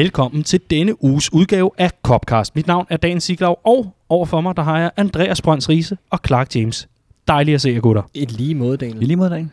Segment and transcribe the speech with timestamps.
[0.00, 2.56] Velkommen til denne uges udgave af Copcast.
[2.56, 6.18] Mit navn er Dan Siglaug, og overfor mig der har jeg Andreas Brøns Riese og
[6.26, 6.88] Clark James.
[7.28, 8.02] Dejligt at se jer, gutter.
[8.14, 9.02] Et lige måde, Daniel.
[9.02, 9.50] I lige måde, Dan.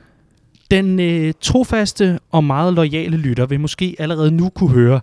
[0.71, 4.99] Den øh, trofaste og meget lojale lytter vil måske allerede nu kunne høre,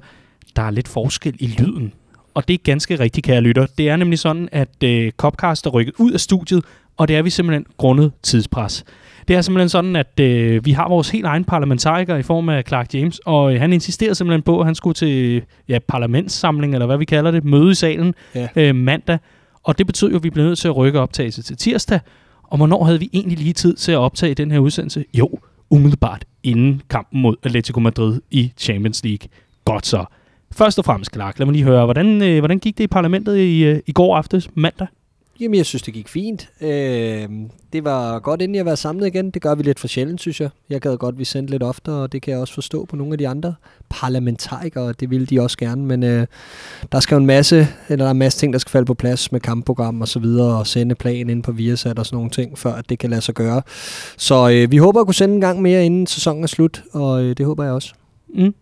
[0.56, 1.92] der er lidt forskel i lyden.
[2.34, 3.66] Og det er ganske rigtigt, kære lytter.
[3.78, 6.64] Det er nemlig sådan, at øh, Copcast er rykket ud af studiet,
[6.96, 8.84] og det er vi simpelthen grundet tidspres.
[9.28, 12.62] Det er simpelthen sådan, at øh, vi har vores helt egen parlamentariker i form af
[12.68, 16.86] Clark James, og øh, han insisterer simpelthen på, at han skulle til ja, parlamentssamling, eller
[16.86, 18.48] hvad vi kalder det, møde i salen Ja.
[18.56, 19.18] øh, mandag.
[19.62, 22.00] Og det betyder jo, at vi bliver nødt til at rykke optagelse til tirsdag.
[22.42, 25.04] Og hvornår havde vi egentlig lige tid til at optage den her udsendelse?
[25.14, 25.30] Jo,
[25.70, 29.28] umiddelbart inden kampen mod Atletico Madrid i Champions League.
[29.64, 30.04] Godt så.
[30.52, 33.36] Først og fremmest, Clark, lad mig lige høre, hvordan, øh, hvordan gik det i parlamentet
[33.38, 34.86] i, øh, i går aftes, mandag?
[35.40, 36.48] Jamen, jeg synes, det gik fint.
[36.60, 37.28] Øh,
[37.72, 39.30] det var godt inden jeg var samlet igen.
[39.30, 40.50] Det gør vi lidt for sjældent, synes jeg.
[40.70, 43.12] Jeg gad godt, vi sendte lidt oftere, og det kan jeg også forstå på nogle
[43.12, 43.54] af de andre
[43.88, 44.92] parlamentarikere.
[45.00, 46.26] Det ville de også gerne, men øh,
[46.92, 48.94] der skal jo en masse, eller der er en masse ting, der skal falde på
[48.94, 52.30] plads med kampprogram og så videre, og sende plan ind på Viasat og sådan nogle
[52.30, 53.62] ting, før at det kan lade sig gøre.
[54.16, 57.22] Så øh, vi håber at kunne sende en gang mere, inden sæsonen er slut, og
[57.22, 57.94] øh, det håber jeg også.
[58.34, 58.54] Mm.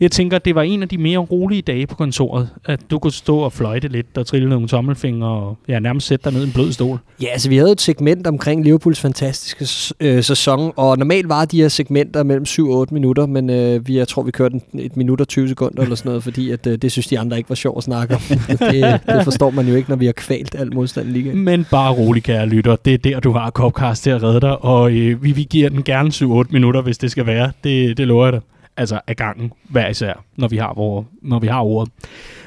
[0.00, 3.12] Jeg tænker, det var en af de mere rolige dage på kontoret, at du kunne
[3.12, 6.46] stå og fløjte lidt og trille nogle tommelfingre og ja, nærmest sætte dig ned i
[6.46, 6.98] en blød stol.
[7.22, 11.60] Ja, altså vi havde et segment omkring Liverpools fantastiske øh, sæson, og normalt var de
[11.62, 14.80] her segmenter mellem 7 og 8 minutter, men øh, vi, jeg tror, vi kørte en,
[14.80, 17.36] et minut og 20 sekunder eller sådan noget, fordi at, øh, det synes de andre
[17.36, 18.20] ikke var sjovt at snakke om.
[18.48, 21.38] det, det forstår man jo ikke, når vi har kvalt al modstand i ligaen.
[21.38, 22.76] Men bare rolig, kære lytter.
[22.76, 25.68] Det er der, du har Copcast til at redde dig, og øh, vi, vi giver
[25.68, 27.52] den gerne 7-8 minutter, hvis det skal være.
[27.64, 28.40] Det, det lover jeg dig.
[28.76, 31.92] Altså af gangen, hver især, når vi har, vores, når vi har ordet.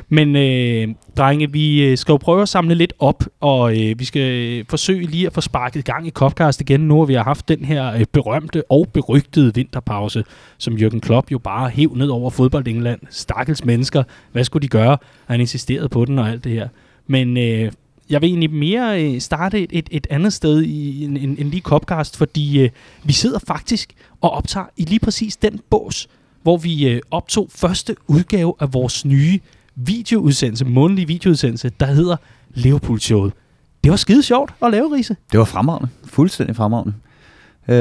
[0.09, 4.05] Men øh, drenge, vi øh, skal jo prøve at samle lidt op, og øh, vi
[4.05, 7.23] skal øh, forsøge lige at få sparket gang i Copcast igen, nu hvor vi har
[7.23, 10.23] haft den her øh, berømte og berygtede vinterpause,
[10.57, 12.99] som Jürgen Klopp jo bare hæv ned over fodbold England.
[13.09, 14.97] Stakkels mennesker, hvad skulle de gøre?
[15.25, 16.67] Han insisterede på den og alt det her.
[17.07, 17.71] Men øh,
[18.09, 21.49] jeg vil egentlig mere øh, starte et, et, et andet sted i en, en, en
[21.49, 22.69] lige Copcast, fordi øh,
[23.03, 26.07] vi sidder faktisk og optager i lige præcis den bås,
[26.43, 29.39] hvor vi øh, optog første udgave af vores nye
[29.75, 32.15] videoudsendelse, månedlige videoudsendelse, der hedder
[32.53, 33.33] Liverpool Showet.
[33.83, 35.15] Det var skide sjovt at lave, Riese.
[35.31, 35.89] Det var fremragende.
[36.05, 36.93] Fuldstændig fremragende.
[37.67, 37.75] Øh,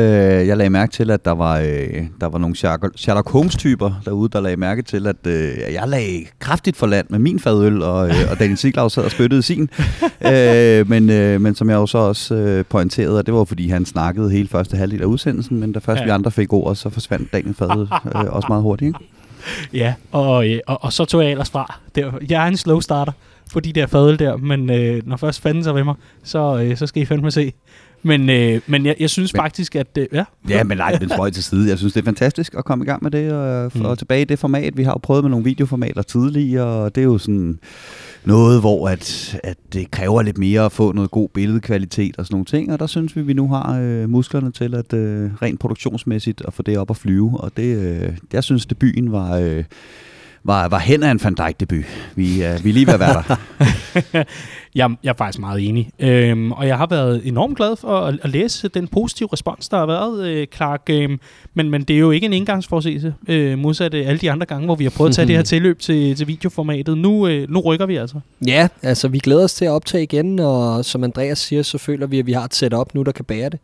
[0.47, 2.56] jeg lagde mærke til, at der var, øh, der var nogle
[2.97, 7.19] Sherlock Holmes-typer derude, der lagde mærke til, at øh, jeg lagde kraftigt for land med
[7.19, 9.70] min fadøl, og, øh, og Daniel Siglau sad og spyttede sin.
[10.32, 13.69] øh, men, øh, men som jeg jo så også øh, pointerede, at det var fordi,
[13.69, 16.04] han snakkede hele første halvdel af udsendelsen, men da først Ja.
[16.04, 18.88] vi andre fik ord, så forsvandt Daniel fadøl øh, også meget hurtigt.
[18.88, 18.99] Ikke?
[19.72, 21.78] Ja, og, øh, og, og så tog jeg ellers fra.
[21.94, 23.12] Det jeg er en slow starter
[23.53, 25.94] på de der fadøl der, men øh, når først fanden sig ved mig,
[26.25, 27.53] så, øh, så skal I fandme se.
[28.05, 29.99] Men, øh, men jeg, jeg synes Men- faktisk, at...
[29.99, 31.69] Øh, ja, Ja, men nej, den spøj til side.
[31.69, 33.85] Jeg synes, det er fantastisk at komme i gang med det, og, Mm.
[33.85, 34.77] og tilbage i det format.
[34.77, 37.59] Vi har jo prøvet med nogle videoformater tidligere, og det er jo sådan
[38.25, 42.35] noget, hvor at, at det kræver lidt mere at få noget god billedkvalitet og sådan
[42.35, 45.61] nogle ting, og der synes vi, vi nu har øh, musklerne til at øh, rent
[45.61, 49.37] produktionsmæssigt at få det op at flyve, og det, øh, jeg synes, debuten var...
[49.37, 49.65] Øh,
[50.45, 51.85] var, var hen af en Van Dijk debut.
[52.17, 53.37] Vi, øh, vi er lige ved at være der.
[54.75, 55.91] jeg, jeg er faktisk meget enig.
[55.99, 59.79] Øhm, og jeg har været enormt glad for at, at læse den positive respons, der
[59.79, 60.83] har været, øh, Clark.
[60.91, 61.21] Øhm,
[61.55, 64.65] men, men det er jo ikke en engangsforsættelse, øh, modsat øh, alle de andre gange,
[64.65, 66.99] hvor vi har prøvet at tage det her tilløb til, til videoformatet.
[66.99, 68.21] Nu, øh, nu rykker vi altså.
[68.47, 72.07] Ja, altså vi glæder os til at optage igen, og som Andreas siger, så føler
[72.07, 73.59] vi, at vi har et setup nu, der kan bære det.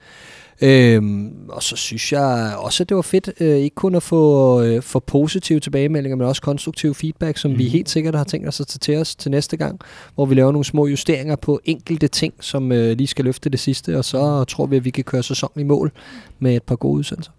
[0.63, 4.63] Øhm, og så synes jeg også, at det var fedt, øh, ikke kun at få,
[4.63, 7.59] øh, få positive tilbagemeldinger, men også konstruktiv feedback, som mm.
[7.59, 9.81] vi helt sikkert har tænkt os at tage til os til næste gang,
[10.15, 13.61] hvor vi laver nogle små justeringer på enkelte ting, som øh, lige skal løfte det
[13.61, 15.93] sidste, og så tror vi, at vi kan køre sæsonen i mål
[16.39, 17.33] med et par gode udsendelser.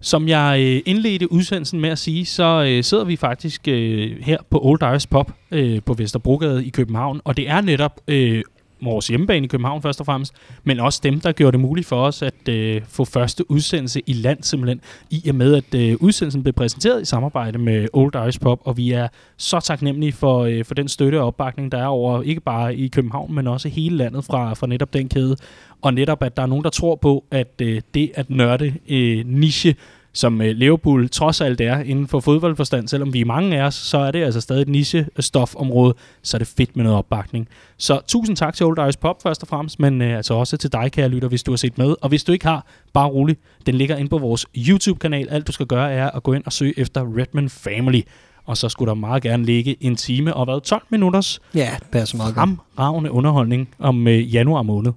[0.00, 4.38] Som jeg øh, indledte udsendelsen med at sige, så øh, sidder vi faktisk øh, her
[4.50, 8.42] på Old Irish Pop øh, på Vesterbrogade i København, og det er netop øh,
[8.80, 10.34] vores hjemmebane i København først og fremmest,
[10.64, 14.12] men også dem, der gjorde det muligt for os at øh, få første udsendelse i
[14.12, 14.80] land simpelthen,
[15.10, 18.76] i og med at øh, udsendelsen blev præsenteret i samarbejde med Old Irish Pop, og
[18.76, 22.40] vi er så taknemmelige for, øh, for den støtte og opbakning, der er over, ikke
[22.40, 25.36] bare i København, men også hele landet fra, fra netop den kæde,
[25.82, 29.26] og netop at der er nogen, der tror på, at øh, det at nørde øh,
[29.26, 29.74] niche
[30.12, 33.74] som øh, Liverpool trods alt er inden for fodboldforstand, selvom vi er mange af os,
[33.74, 37.48] så er det altså stadig et niche-stofområde, så er det fedt med noget opbakning.
[37.76, 40.72] Så tusind tak til Old Irish Pop først og fremmest, men øh, altså også til
[40.72, 41.94] dig, kære lytter, hvis du har set med.
[42.02, 45.28] Og hvis du ikke har, bare rolig, den ligger inde på vores YouTube-kanal.
[45.30, 48.00] Alt du skal gøre er at gå ind og søge efter Redman Family.
[48.46, 51.86] Og så skulle der meget gerne ligge en time og hvad 12 minutters Ja, det
[51.92, 52.48] passer meget godt.
[52.48, 54.92] fremragende underholdning om øh, januar måned.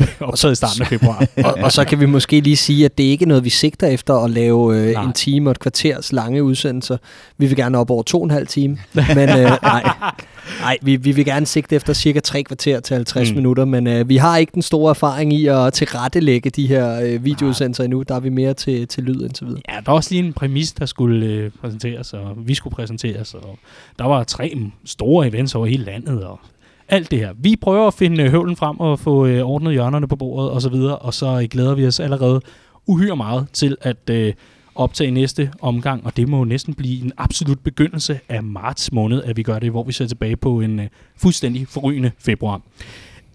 [0.20, 1.26] Optaget i starten af februar.
[1.44, 3.86] og, og så kan vi måske lige sige, at det ikke er noget, vi sigter
[3.86, 5.04] efter at lave øh, Nej.
[5.04, 6.96] en time og et kvarters lange udsendelser.
[7.38, 9.82] Vi vil gerne op over to og en halv time, men øh, nej,
[10.60, 13.32] nej vi, vi vil gerne sigte efter cirka tre kvarter til 50 Mm.
[13.34, 13.36] mm.
[13.36, 17.24] minutter, men øh, vi har ikke den store erfaring i at tilrettelægge de her øh,
[17.24, 18.02] videoudsendelser endnu.
[18.02, 19.60] Der er vi mere til, til lyd indtil videre.
[19.68, 23.34] Ja, der var også lige en præmis, der skulle øh, præsenteres, og vi skulle præsenteres,
[23.34, 23.58] og
[23.98, 24.54] der var tre
[24.84, 26.40] store events over hele landet, og
[26.88, 27.32] alt det her.
[27.38, 30.62] Vi prøver at finde øh, høvlen frem og få øh, ordnet hjørnerne på bordet og
[30.62, 32.40] så videre, og så øh, glæder vi os allerede
[32.86, 34.32] uhyre meget til at øh,
[34.74, 39.22] optage næste omgang, og det må jo næsten blive en absolut begyndelse af marts måned,
[39.22, 40.86] at vi gør det, hvor vi ser tilbage på en øh,
[41.16, 42.60] fuldstændig forrygende februar.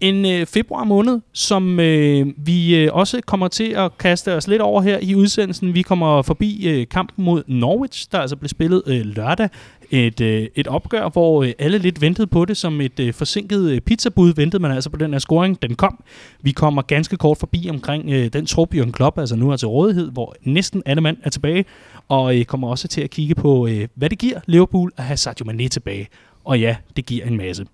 [0.00, 4.62] En øh, februar måned, som øh, vi øh, også kommer til at kaste os lidt
[4.62, 5.74] over her i udsendelsen.
[5.74, 9.48] Vi kommer forbi øh, kampen mod Norwich, der altså blev spillet øh, lørdag.
[9.90, 13.70] Et, øh, et opgør, hvor øh, alle lidt ventede på det som et øh, forsinket
[13.70, 14.32] øh, pizzabud.
[14.36, 15.62] Ventede man altså på den her scoring.
[15.62, 16.04] Den kom.
[16.42, 19.68] Vi kommer ganske kort forbi omkring øh, den trup, Jørgen Klopp altså nu er til
[19.68, 21.64] rådighed, hvor næsten alle mand er tilbage.
[22.08, 25.16] Og øh, kommer også til at kigge på, øh, hvad det giver Liverpool at have
[25.16, 26.08] Sadio Mane tilbage.
[26.44, 27.66] Og ja, det giver en masse.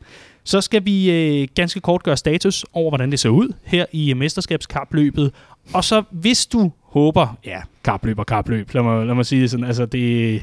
[0.46, 4.12] Så skal vi øh, ganske kort gøre status over, hvordan det ser ud her i
[4.14, 5.32] mesterskabskapløbet.
[5.74, 9.50] Og så hvis du håber, ja, kapløb og kapløb, lad mig, lad mig sige det
[9.50, 10.42] sådan, altså det,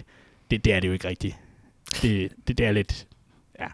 [0.51, 1.35] det, det er det jo ikke rigtigt.
[2.01, 3.07] Det, det, det er lidt,
[3.59, 3.65] ja,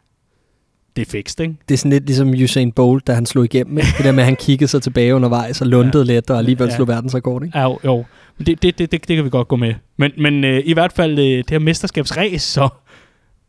[0.95, 1.55] det er fikst, ikke?
[1.69, 3.77] Det er sådan lidt ligesom Usain Bolt, da han slog igennem.
[3.77, 3.89] Ikke?
[3.97, 6.13] Det der med, at han kiggede sig tilbage undervejs og lundede ja.
[6.13, 6.75] lidt, og alligevel Ja.
[6.75, 7.43] slog verdensrekord.
[7.43, 7.57] Ikke?
[7.57, 8.05] Ja, jo, jo.
[8.37, 9.73] Det, det, det, det, det kan vi godt gå med.
[9.97, 12.69] Men, men øh, i hvert fald øh, det her mesterskabsræs, så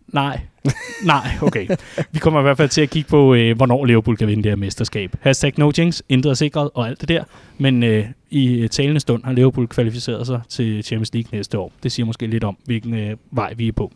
[0.09, 0.41] nej.
[1.04, 1.68] nej, okay.
[2.12, 4.50] Vi kommer i hvert fald til at kigge på, øh, hvornår Liverpool kan vinde det
[4.50, 5.16] her mesterskab.
[5.20, 7.24] Hashtag no jinx, intet er sikret og alt det der.
[7.58, 11.72] Men øh, i øh, talende stund har Liverpool kvalificeret sig til Champions League næste år.
[11.82, 13.92] Det siger måske lidt om, hvilken øh, vej vi er på.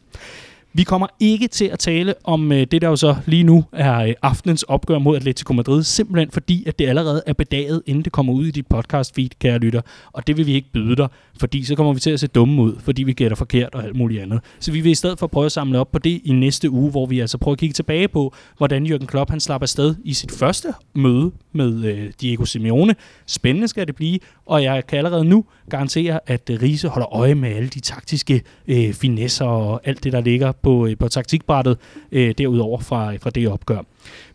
[0.77, 3.99] Vi kommer ikke til at tale om øh, det, der jo så lige nu er
[3.99, 8.13] øh, aftenens opgør mod Atletico Madrid, simpelthen fordi, at det allerede er bedaget, inden det
[8.13, 9.81] kommer ud i dit podcast feed, kære lytter.
[10.13, 11.09] Og det vil vi ikke byde dig,
[11.41, 13.97] fordi så kommer vi til at se dumme ud, fordi vi gætter forkert og alt
[13.97, 14.41] muligt andet.
[14.61, 16.91] Så vi vil i stedet for prøve at samle op på det i næste uge,
[16.91, 20.13] hvor vi altså prøver at kigge tilbage på, hvordan Jürgen Klopp han slapper afsted i
[20.15, 22.95] sit første møde med øh, Diego Simeone.
[23.27, 27.35] Spændende skal det blive, og jeg kan allerede nu garantere, at øh, Riese holder øje
[27.35, 31.79] med alle de taktiske øh, finesser og alt det, der ligger på, øh, på taktikbrættet
[32.13, 33.79] øh, derudover fra, fra det opgør.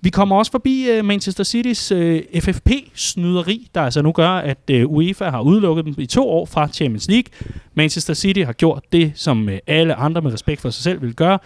[0.01, 4.87] Vi kommer også forbi øh, Manchester Citys øh, FFP-snyderi, der altså nu gør, at øh,
[4.87, 7.31] UEFA har udelukket dem i to år fra Champions League.
[7.73, 11.13] Manchester City har gjort det, som øh, alle andre med respekt for sig selv vil
[11.13, 11.39] gøre.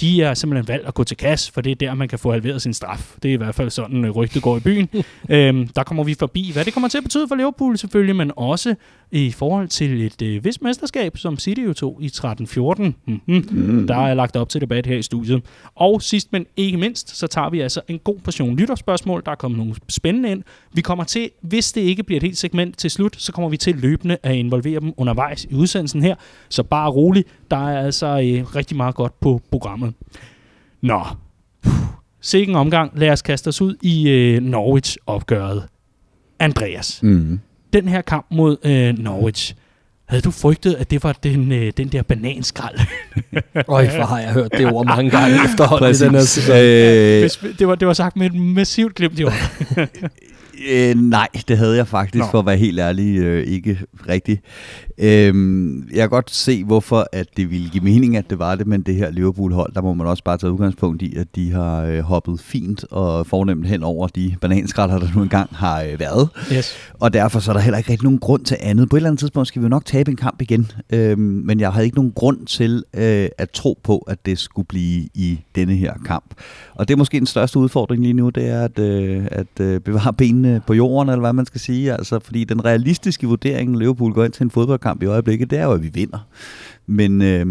[0.00, 2.32] De er simpelthen valgt at gå til kasse, for det er der, man kan få
[2.32, 3.14] halveret sin straf.
[3.22, 4.88] Det er i hvert fald sådan, øh, rygtet går i byen.
[5.28, 8.32] øhm, der kommer vi forbi, hvad det kommer til at betyde for Liverpool selvfølgelig, men
[8.36, 8.74] også
[9.10, 12.82] i forhold til et øh, vist mesterskab, som City jo tog i 13-14.
[12.82, 13.48] Mm-hmm.
[13.50, 13.86] Mm.
[13.86, 15.42] Der er lagt op til debat her i studiet.
[15.74, 19.22] Og sidst, men ikke mindst, så tager vi altså en god portion lytterspørgsmål.
[19.26, 20.42] Der er kommet nogle spændende ind.
[20.72, 23.56] Vi kommer til, hvis det ikke bliver et helt segment til slut, så kommer vi
[23.56, 26.14] til løbende at involvere dem undervejs i udsendelsen her.
[26.48, 29.94] Så bare rolig, der er altså øh, rigtig meget godt på programmet.
[30.82, 31.00] Nå,
[32.20, 32.92] sikke en omgang.
[32.98, 35.62] Lad os kaste os ud i øh, Norwich-opgøret.
[36.38, 37.40] Andreas, Mm.
[37.72, 39.54] den her kamp mod øh, Norwich,
[40.08, 42.78] havde du frygtet, at det var den, øh, den der bananskrald?
[43.68, 46.56] Øj, hvor har jeg hørt det ord mange gange efterhånden i den her sæson.
[46.56, 49.50] Øh, det, var, det var sagt med et massivt glimt i øjet.
[50.72, 52.24] Øh, nej, det havde jeg faktisk.
[52.24, 52.30] Nå.
[52.30, 53.78] for at være helt ærlig, øh, ikke
[54.08, 54.40] rigtigt.
[55.02, 58.66] Øhm, jeg kan godt se, hvorfor at det ville give mening, at det var det,
[58.66, 61.82] men det her Liverpool-hold, der må man også bare tage udgangspunkt i, at de har
[61.82, 66.28] øh, hoppet fint og fornemt hen over de bananskrætter, der nu engang har øh, været.
[66.52, 66.74] Yes.
[66.98, 68.88] Og derfor så er der heller ikke rigtig nogen grund til andet.
[68.88, 71.60] På et eller andet tidspunkt skal vi jo nok tabe en kamp igen, øhm, men
[71.60, 75.40] jeg havde ikke nogen grund til øh, at tro på, at det skulle blive i
[75.54, 76.34] denne her kamp.
[76.74, 79.80] Og det er måske den største udfordring lige nu, det er at, øh, at øh,
[79.80, 81.92] bevare benene på jorden, eller hvad man skal sige.
[81.92, 85.64] Altså, fordi den realistiske vurdering, Liverpool går ind til en fodboldkamp i øjeblikket, det er
[85.64, 86.18] jo, at vi vinder.
[86.92, 87.46] Men øh,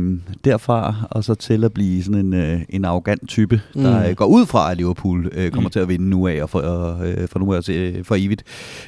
[0.45, 4.09] derfra og så til at blive sådan en, øh, en arrogant type, der Mm.
[4.09, 5.71] øh, går ud fra, at Liverpool øh, kommer Mm.
[5.71, 6.59] til at vinde nu af og for,
[7.03, 8.43] øh, for nu af til, øh, for evigt.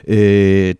[0.08, 0.18] Øh,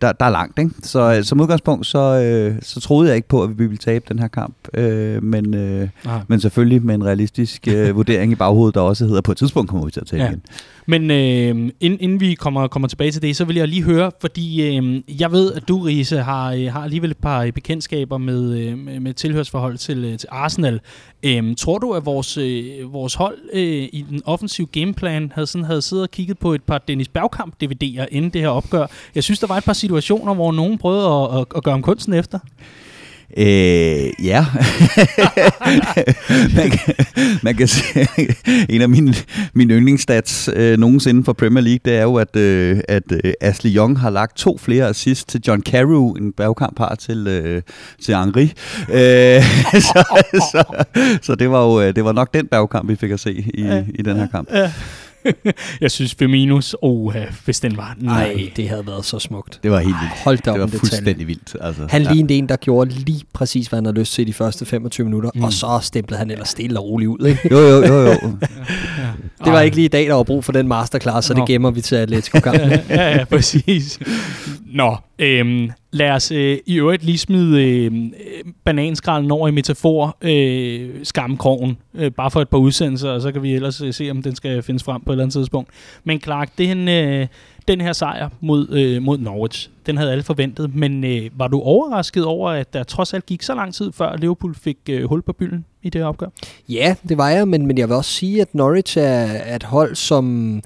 [0.00, 0.70] der, der er langt, ikke?
[0.82, 4.04] Så øh, som udgangspunkt, så, øh, så troede jeg ikke på, at vi ville tabe
[4.08, 4.54] den her kamp.
[4.74, 6.20] Øh, men, øh, Ah.
[6.28, 9.70] men selvfølgelig med en realistisk øh, vurdering i baghovedet, der også hedder, på et tidspunkt
[9.70, 10.28] kommer vi til at tabe Ja.
[10.28, 10.42] igen.
[10.86, 14.10] Men øh, inden, inden vi kommer, kommer tilbage til det, så vil jeg lige høre,
[14.20, 18.58] fordi øh, jeg ved, at du, Riese, har, øh, har alligevel et par bekendtskaber med,
[18.58, 19.14] øh, med, med
[19.62, 20.80] forhold til, øh, til Arsenal.
[21.22, 25.64] Øh, tror du, at vores, øh, vores hold øh, i den offensive gameplan havde, sådan,
[25.64, 28.86] havde siddet og kigget på et par Dennis Bergkamp-DVD'er inden det her opgør?
[29.14, 31.82] Jeg synes, der var et par situationer, hvor nogen prøvede at, at, at gøre om
[31.82, 32.38] kunsten efter.
[33.36, 34.46] Øh, ja.
[36.56, 36.94] man, kan,
[37.42, 37.82] man kan se,
[38.74, 39.14] en af mine,
[39.54, 43.76] mine yndlingsstats øh, nogensinde for Premier League, det er jo, at, øh, at øh, Ashley
[43.76, 47.62] Young har lagt to flere assist til John Carew, en bagkamp har til, øh,
[48.02, 48.52] til Henri.
[48.88, 49.42] Øh,
[49.90, 50.84] så, så,
[51.22, 53.84] så det var jo det var nok den bagkamp, vi fik at se i, ja,
[53.94, 54.48] i den her kamp.
[54.52, 54.72] Ja.
[55.80, 57.14] jeg synes Firminos, oh,
[57.44, 57.96] hvis den var...
[57.98, 59.60] Nej, det havde været så smukt.
[59.62, 60.14] Det var helt vildt.
[60.24, 61.26] Hold da det var fuldstændig detalje.
[61.26, 61.56] vildt.
[61.60, 62.12] Altså, han ja.
[62.12, 65.04] lignede en, der gjorde lige præcis, hvad han havde lyst til i de første 25
[65.04, 65.44] minutter, mm.
[65.44, 67.26] og så stemplede han ellers stille og roligt ud.
[67.26, 67.48] Ikke?
[67.50, 68.02] jo, jo, jo.
[68.02, 68.10] jo.
[68.98, 69.10] ja.
[69.44, 71.40] Det var ikke lige i dag, der var brug for den masterclass, så Nå.
[71.40, 72.70] det gemmer vi til Atletico-kampen.
[72.88, 73.98] ja, ja, præcis.
[74.72, 77.92] Nå, øhm, lad os øh, i øvrigt lige smide øh,
[78.64, 83.42] bananskralden over i metafor øh, skamkrogen, øh, bare for et par udsendelser, og så kan
[83.42, 85.70] vi ellers øh, se, om den skal findes frem på et eller andet tidspunkt.
[86.04, 87.26] Men Clark, det er en, øh,
[87.68, 91.60] den her sejr mod, øh, mod Norwich, den havde alle forventet, men øh, var du
[91.60, 95.22] overrasket over, at der trods alt gik så lang tid, før Liverpool fik øh, hul
[95.22, 96.28] på bylden i det her opgør?
[96.68, 99.62] Ja, det var jeg, men, men jeg vil også sige, at Norwich er, er et
[99.62, 100.60] hold, som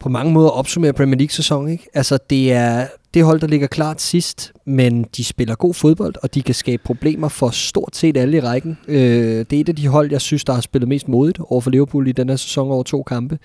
[0.00, 1.68] på mange måder opsummere Premier League-sæson.
[1.68, 1.86] Ikke?
[1.94, 6.34] Altså, det er det hold, der ligger klart sidst, men de spiller god fodbold, og
[6.34, 8.78] de kan skabe problemer for stort set alle i rækken.
[8.88, 11.60] Øh, det er et af de hold, jeg synes, der har spillet mest modigt over
[11.60, 13.38] for Liverpool i den her sæson over to kampe.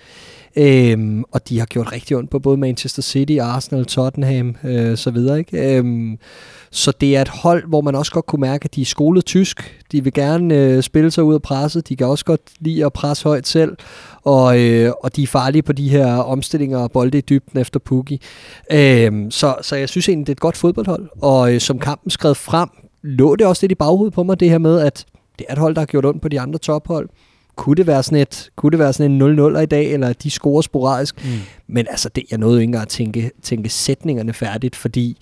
[0.56, 5.10] Øh, og de har gjort rigtig ondt på både Manchester City, Arsenal, Tottenham øh, så
[5.10, 5.38] videre.
[5.38, 5.78] Ikke?
[5.78, 6.16] Øh,
[6.76, 9.24] så det er et hold, hvor man også godt kunne mærke, at de er skolet
[9.24, 9.82] tysk.
[9.92, 11.88] De vil gerne øh, spille sig ud af presset.
[11.88, 13.76] De kan også godt lide at presse højt selv.
[14.22, 17.80] Og, øh, og de er farlige på de her omstillinger og bolde i dybden efter
[17.80, 18.20] Pukki.
[18.72, 21.08] Øh, så, så jeg synes egentlig, det er et godt fodboldhold.
[21.22, 22.68] Og øh, som kampen skred frem,
[23.02, 25.04] lå det også lidt i baghovedet på mig, det her med, at
[25.38, 27.08] det er et hold, der har gjort ondt på de andre tophold.
[27.56, 30.30] Kunne det være sådan, et, kunne det være sådan en 0-0 i dag, eller de
[30.30, 31.24] scorer sporadisk?
[31.24, 31.30] Mm.
[31.66, 35.18] Men altså, det, jeg nåede ikke engang at tænke, tænke sætningerne færdigt, fordi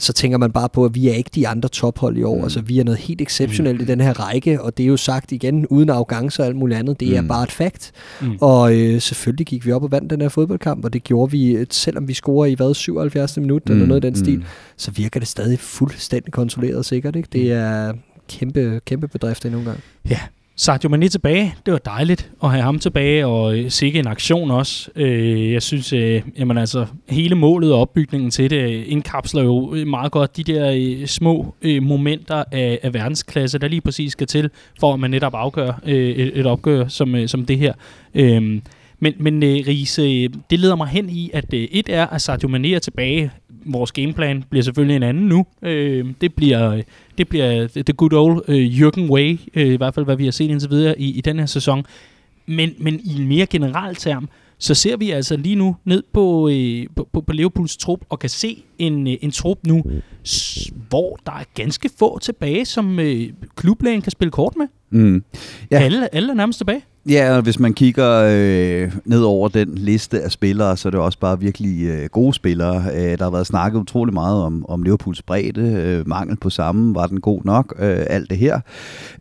[0.00, 2.36] så tænker man bare på, at vi er ikke de andre tophold i år.
[2.36, 2.42] Mm.
[2.42, 3.82] Altså, vi er noget helt exceptionelt mm.
[3.82, 6.78] i den her række, og det er jo sagt igen, uden arrogance og alt muligt
[6.78, 7.00] andet.
[7.00, 7.14] Det mm.
[7.14, 7.92] er bare et fakt.
[8.20, 8.38] Mm.
[8.40, 11.66] Og øh, selvfølgelig gik vi op og vandt den her fodboldkamp, og det gjorde vi,
[11.70, 13.36] selvom vi scorer i hvad, 77.
[13.36, 13.72] minut, mm.
[13.72, 14.44] eller noget af den stil, mm.
[14.76, 17.16] så virker det stadig fuldstændig kontrolleret og sikkert.
[17.16, 17.28] Ikke?
[17.32, 17.50] Det mm.
[17.52, 17.92] er
[18.28, 19.80] kæmpe, kæmpe bedrift endnu en gang.
[20.10, 20.20] Ja,
[20.60, 24.50] Sadio Mane tilbage, det var dejligt at have ham tilbage, og øh, sikke en aktion
[24.50, 24.90] også.
[24.96, 29.74] Øh, jeg synes, øh, jamen altså, hele målet og opbygningen til det øh, indkapsler jo
[29.74, 34.12] øh, meget godt de der øh, små øh, momenter af, af verdensklasse, der lige præcis
[34.12, 34.50] skal til,
[34.80, 37.72] for at man netop afgør øh, et, et opgør som, øh, som det her.
[38.14, 38.60] Øh,
[39.00, 42.48] men, men øh, Riese, det leder mig hen i, at øh, et er, at Sadio
[42.48, 43.30] Mane er tilbage.
[43.64, 45.46] Vores gameplan bliver selvfølgelig en anden nu.
[45.62, 46.82] Øh, det bliver
[47.18, 50.30] det bliver the good old uh, Jürgen Way, øh, i hvert fald hvad vi har
[50.30, 51.86] set indtil videre i, i den her sæson.
[52.46, 54.28] Men, men i en mere generel term,
[54.60, 58.18] så ser vi altså lige nu ned på, øh, på, på, på Liverpools trup og
[58.18, 59.82] kan se en, øh, en trup nu,
[60.88, 64.66] hvor der er ganske få tilbage, som øh, klublægen kan spille kort med.
[64.90, 65.24] Mm.
[65.70, 65.78] Ja.
[65.78, 66.84] Alle, alle er nærmest tilbage.
[67.08, 71.00] Ja, og hvis man kigger øh, ned over den liste af spillere, så er det
[71.00, 72.84] også bare virkelig øh, gode spillere.
[72.94, 76.94] Øh, der har været snakket utrolig meget om, om Liverpools bredde, øh, mangel på sammen,
[76.94, 78.60] var den god nok, øh, alt det her.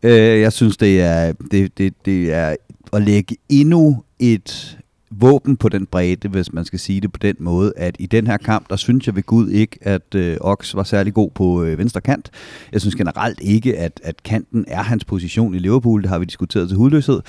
[0.03, 2.55] Øh, jeg synes, det er, det, det, det er
[2.93, 4.78] at lægge endnu et
[5.11, 8.27] våben på den bredde, hvis man skal sige det på den måde, at i den
[8.27, 11.63] her kamp, der synes jeg ved Gud ikke, at øh, Ox var særlig god på
[11.63, 12.29] øh, venstre kant.
[12.71, 16.01] Jeg synes generelt ikke, at, at kanten er hans position i Liverpool.
[16.01, 17.19] Det har vi diskuteret til hudløshed.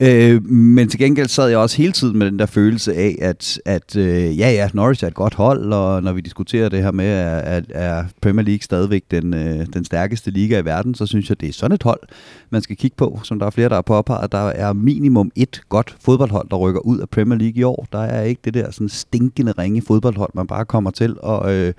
[0.00, 3.60] Øh, men til gengæld sad jeg også hele tiden med den der følelse af, at,
[3.64, 6.92] at øh, ja, ja, Norwich er et godt hold, og når vi diskuterer det her
[6.92, 11.28] med, at, at Premier League stadigvæk den, øh, den stærkeste liga i verden, så synes
[11.28, 12.00] jeg, det er sådan et hold,
[12.50, 14.32] man skal kigge på, som der er flere, der har påpeget.
[14.32, 17.86] Der er minimum et godt fodboldhold, der rykker ud af Premier Premier League i år.
[17.92, 21.72] Der er ikke det der sådan stinkende ringe fodboldhold, man bare kommer til og, øh,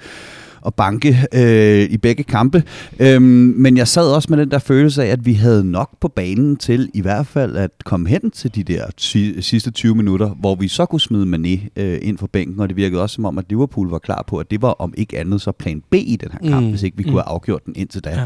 [0.62, 2.64] og banke øh, i begge kampe.
[3.00, 3.24] Øhm,
[3.58, 6.58] men jeg sad også med den der følelse af, at vi havde nok på banen
[6.58, 10.56] til i hvert fald at komme hen til de der ty- sidste 20 minutter, hvor
[10.56, 13.38] vi så kunne smide Mané øh, ind for bænken, og det virkede også som om,
[13.38, 16.18] at Liverpool var klar på, at det var om ikke andet så plan B i
[16.22, 16.70] den her kamp, mm.
[16.70, 17.18] hvis ikke vi kunne mm.
[17.18, 18.10] have afgjort den indtil da.
[18.10, 18.26] Ja.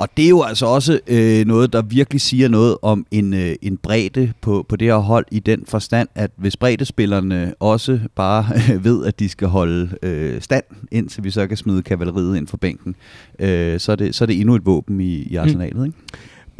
[0.00, 3.56] Og det er jo altså også øh, noget, der virkelig siger noget om en, øh,
[3.62, 8.46] en bredde på, på det her hold i den forstand, at hvis breddespillerne også bare
[8.56, 12.46] øh, ved, at de skal holde øh, stand, indtil vi så kan smide kavaleriet ind
[12.46, 12.96] for bænken,
[13.38, 15.76] øh, så, er det, så er det endnu et våben i, i arsenalet.
[15.76, 15.84] Mm.
[15.84, 15.96] Ikke?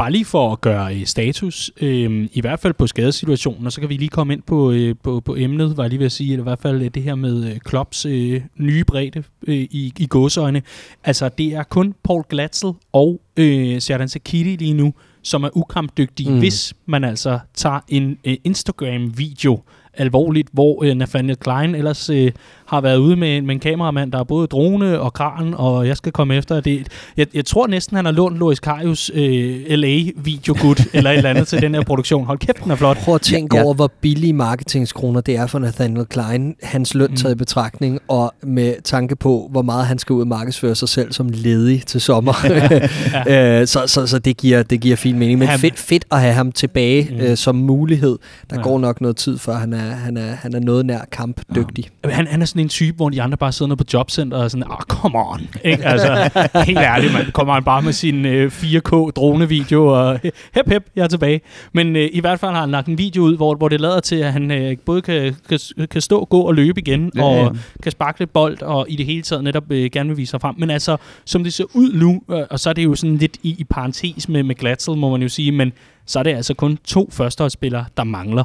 [0.00, 3.80] Bare lige for at gøre øh, status, øh, i hvert fald på skadesituationen, og så
[3.80, 6.12] kan vi lige komme ind på, øh, på, på emnet, var jeg lige ved at
[6.12, 9.57] sige, eller i hvert fald øh, det her med øh, Klopps øh, nye bredde øh,
[9.57, 10.62] i, i gåsøjne.
[11.04, 16.30] Altså, det er kun Paul Glatzel og øh, Serdan Sakiti lige nu, som er ukampdygtige,
[16.30, 16.38] mm.
[16.38, 19.62] hvis man altså tager en øh, Instagram-video
[20.00, 22.33] alvorligt, hvor øh, Nathaniel Klein ellers øh,
[22.66, 25.97] har været ude med, med en kameramand, der er både drone og kran, og jeg
[25.97, 26.87] skal komme efter det.
[27.16, 31.30] Jeg, jeg tror næsten, han har lånt Lois Karius øh, LA-video good eller et eller
[31.30, 32.26] andet til den her produktion.
[32.26, 32.99] Hold kæft, den er flot.
[32.99, 37.11] Prøv at tænke Ja, over, hvor billige marketingskroner det er for Nathaniel Klein, hans løn
[37.11, 37.16] Mm.
[37.16, 40.88] taget i betragtning, og med tanke på, hvor meget han skal ud og markedsføre sig
[40.88, 42.33] selv som ledig til sommer.
[43.26, 43.66] ja.
[43.66, 45.38] så, så, så det giver, det giver fin mening.
[45.38, 47.16] Men Han- fedt, fedt at have ham tilbage Mm.
[47.21, 48.19] øh, som mulighed.
[48.50, 48.62] Der ja.
[48.62, 51.88] går nok noget tid, før han er, han er, han er noget nær kampdygtig.
[52.04, 54.44] Han, han er sådan en type, hvor de andre bare sidder nede på jobcenter og
[54.44, 55.40] er sådan, ah, come on.
[55.64, 55.85] Ikke?
[55.85, 56.30] Altså,
[56.66, 60.20] helt ærligt, man kommer han bare med sin øh, 4K dronevideo og
[60.54, 61.40] hep, hep, jeg er tilbage.
[61.73, 64.00] Men øh, i hvert fald har han lagt en video ud, hvor, hvor det lader
[64.00, 65.59] til, at han øh, både kan, kan,
[65.90, 67.49] kan stå, gå og løbe igen, Ja, og ja.
[67.82, 70.40] kan sparke lidt bold, og i det hele taget netop øh, gerne vil vise sig
[70.40, 70.54] frem.
[70.59, 73.37] Men altså, som det ser ud nu, øh, og så er det jo sådan lidt
[73.42, 75.73] i, i parentes med, med Glatzel, må man jo sige, men
[76.06, 78.44] så er det altså kun to førsteholdsspillere, der mangler.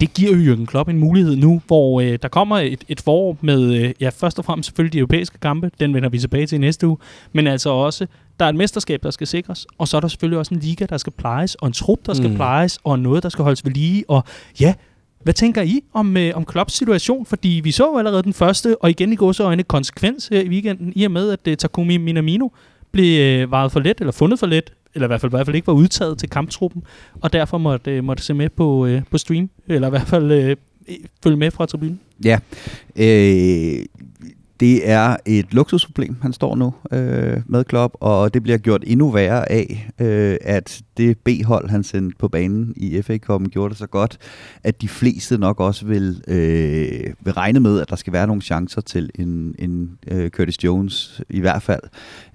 [0.00, 3.36] Det giver jo Jürgen Klopp en mulighed nu, hvor øh, der kommer et, et forår
[3.40, 6.56] med, øh, ja, først og fremmest selvfølgelig de europæiske kampe, den vender vi tilbage til
[6.56, 6.96] i næste uge,
[7.32, 8.06] men altså også,
[8.38, 10.86] der er et mesterskab, der skal sikres, og så er der selvfølgelig også en liga,
[10.86, 12.36] der skal plejes, og en trup, der skal mm.
[12.36, 14.24] Plejes, og noget, der skal holdes ved lige, og
[14.60, 14.74] ja,
[15.22, 17.26] hvad tænker I om, øh, om Klopps situation?
[17.26, 21.04] Fordi vi så allerede den første, og igen i gåseøjne, konsekvens her i weekenden, i
[21.04, 22.48] og med, at øh, Takumi Minamino
[22.92, 25.46] blev øh, varet for let, eller fundet for let, eller i hvert fald, i hvert
[25.46, 26.82] fald ikke var udtaget til kamptruppen,
[27.20, 30.32] og derfor måtte, øh, måtte se med på, øh, på stream, eller i hvert fald
[30.32, 30.56] øh,
[31.22, 32.00] følge med fra tribunen.
[32.24, 32.38] Ja,
[32.96, 33.84] øh,
[34.60, 39.10] det er et luksusproblem, han står nu øh, med Klopp, og det bliver gjort endnu
[39.10, 43.78] værre af, øh, at det B-hold, han sendte på banen i FA Cup'en, gjorde det
[43.78, 44.18] så godt,
[44.64, 48.42] at de fleste nok også vil, øh, vil regne med, at der skal være nogle
[48.42, 51.80] chancer til en, en øh, Curtis Jones, i hvert fald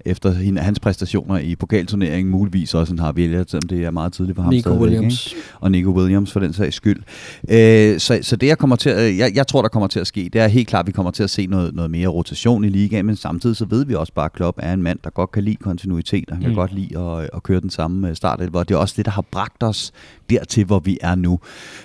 [0.04, 4.12] efter hende- hans præstationer i pokalturneringen, muligvis også en har vælger, selvom det er meget
[4.12, 5.00] tidligt for ham Nico stadigvæk, ikke?
[5.00, 5.34] Williams.
[5.60, 7.02] og Nico Williams for den sags skyld.
[7.48, 10.06] Øh, så, så det, jeg, kommer til at, jeg, jeg tror, der kommer til at
[10.06, 12.64] ske, det er helt klart, at vi kommer til at se noget, noget mere rotation
[12.64, 15.10] i ligaen, men samtidig så ved vi også bare, at Klopp er en mand, der
[15.10, 16.56] godt kan lide kontinuitet, og han kan Mm.
[16.56, 19.10] godt lide at, at køre den samme øh, start, hvor det er også det, der
[19.10, 19.92] har bragt os
[20.30, 21.38] dertil, hvor vi er nu.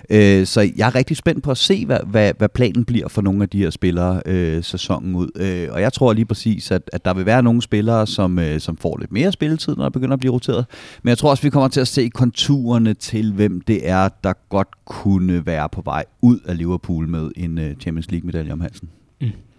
[0.10, 3.22] Øh, så jeg er rigtig spændt på at se, hvad, hvad, hvad planen bliver for
[3.22, 5.30] nogle af de her spillere øh, sæsonen ud.
[5.36, 8.60] Øh, og jeg tror lige præcis, at, at der vil være nogle spillere, som, øh,
[8.60, 10.66] som får lidt mere spilletid, når der begynder at blive roteret.
[11.04, 14.34] Men jeg tror også, vi kommer til at se konturerne til, hvem det er, der
[14.50, 18.90] godt kunne være på vej ud af Liverpool med en øh, Champions League-medalje om halsen.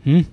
[0.04, 0.24] Hmm.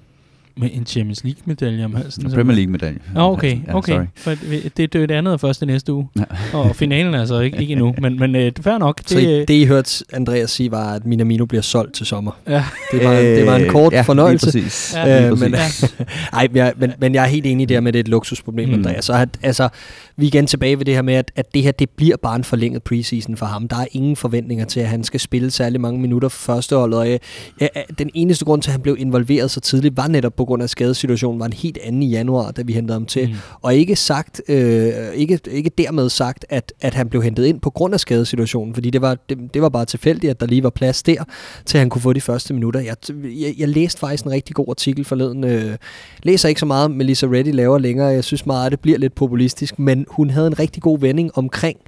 [0.58, 2.26] Med en Champions League-medalje om halsen.
[2.26, 3.00] En Premier League-medalje.
[3.16, 3.58] Om okay.
[3.68, 3.94] Ja, okay.
[3.94, 4.06] sorry.
[4.16, 6.08] For det, det, det andet er først i næste uge.
[6.18, 6.24] Ja.
[6.58, 7.96] Og finalen er altså ikke, ikke endnu.
[8.02, 9.02] Men, men øh, det er fair nok.
[9.06, 12.32] Så det, det, I hørte Andreas sige, var, at Minamino bliver solgt til sommer.
[12.48, 12.64] ja.
[12.92, 14.46] Det var, det var en kort Øh, ja, fornøjelse.
[14.46, 14.94] Lige præcis.
[14.96, 15.96] Ja, Lige Øh, men, præcis.
[16.34, 18.08] Ej, men jeg, men, men jeg er helt enig der med, at det er et
[18.08, 18.74] luksusproblem, Mm.
[18.76, 18.80] mm.
[18.80, 19.06] Andreas.
[19.06, 19.70] Så at, altså,
[20.20, 22.36] vi er igen tilbage ved det her med, at, at det her det bliver bare
[22.36, 23.68] en forlænget preseason for ham.
[23.68, 27.00] Der er ingen forventninger til, at han skal spille særlig mange minutter for førsteholdet.
[27.00, 27.20] Og, øh,
[27.62, 27.68] øh,
[28.00, 30.70] den eneste grund til, at han blev involveret så tidligt, var netop på grund af
[30.70, 33.30] skadesituationen, var en helt anden i januar, da vi hentede ham til.
[33.30, 33.36] Mm.
[33.62, 37.70] Og ikke sagt, øh, ikke, ikke dermed sagt, at, at han blev hentet ind på
[37.70, 40.70] grund af skadesituationen, fordi det var, det, det var bare tilfældigt, at der lige var
[40.70, 41.24] plads der,
[41.66, 42.80] til han kunne få de første minutter.
[42.80, 45.44] Jeg, jeg, jeg læste faktisk en rigtig god artikel forleden.
[45.44, 45.78] Øh,
[46.24, 48.08] læser ikke så meget, Melissa Reddy laver længere.
[48.08, 51.38] Jeg synes meget, at det bliver lidt populistisk, men hun havde en rigtig god vending
[51.38, 51.80] omkring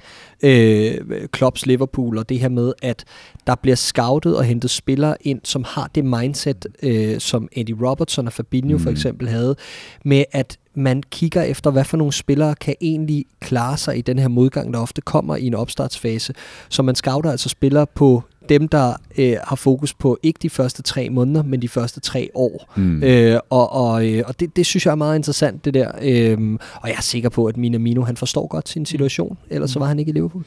[0.42, 0.94] øh,
[1.32, 3.04] Klopps Liverpool, og det her med, at
[3.46, 8.26] der bliver scoutet og hentet spillere ind, som har det mindset, øh, som Eddie Robertson
[8.26, 8.82] og Fabinho mm.
[8.82, 9.56] for eksempel havde,
[10.04, 14.18] med at man kigger efter, hvad for nogle spillere kan egentlig klare sig i den
[14.18, 16.34] her modgang, der ofte kommer i en opstartsfase.
[16.68, 20.82] Så man scouter altså spillere på dem, der øh, har fokus på ikke de første
[20.82, 22.72] tre måneder, men de første tre år.
[22.76, 23.02] Mm.
[23.02, 25.90] Øh, og og, øh, og det, det synes jeg er meget interessant, det der.
[26.02, 29.78] Øhm, og jeg er sikker på, at Minamino, han forstår godt sin situation, ellers så
[29.78, 30.44] var han ikke i Liverpool.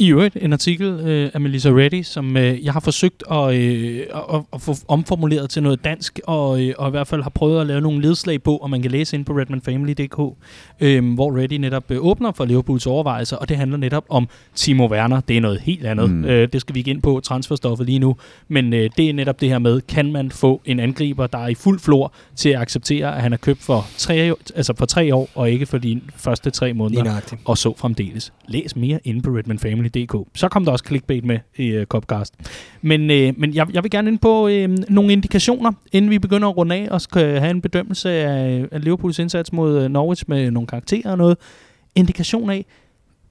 [0.00, 4.00] I øvrigt en artikel øh, af Melissa Reddy, som øh, jeg har forsøgt at, øh,
[4.34, 7.60] at, at få omformuleret til noget dansk, og, øh, og i hvert fald har prøvet
[7.60, 10.36] at lave nogle ledslag på, og man kan læse ind på redmanfamily.dk,
[10.80, 14.86] øh, hvor Reddy netop øh, åbner for Liverpools overvejelser, og det handler netop om Timo
[14.86, 15.20] Werner.
[15.20, 16.10] Det er noget helt andet.
[16.10, 16.24] Mm.
[16.24, 18.16] Øh, det skal vi ikke ind på transferstoffet lige nu,
[18.48, 21.48] men øh, det er netop det her med, kan man få en angriber, der er
[21.48, 25.14] i fuld flor til at acceptere, at han er købt for tre, altså for tre
[25.14, 27.40] år, og ikke for de første tre måneder Lige nøjagtigt.
[27.44, 28.32] og så fremdeles.
[28.48, 29.30] Læs mere inde på
[29.90, 30.14] Dk.
[30.34, 32.34] Så kom der også clickbait med i øh, Copcast.
[32.82, 36.48] Men, øh, men jeg, jeg vil gerne ind på øh, nogle indikationer, inden vi begynder
[36.48, 40.24] at runde af og skal have en bedømmelse af, af Liverpools indsats mod øh, Norwich
[40.26, 41.36] med nogle karakterer og noget.
[41.94, 42.66] Indikation af,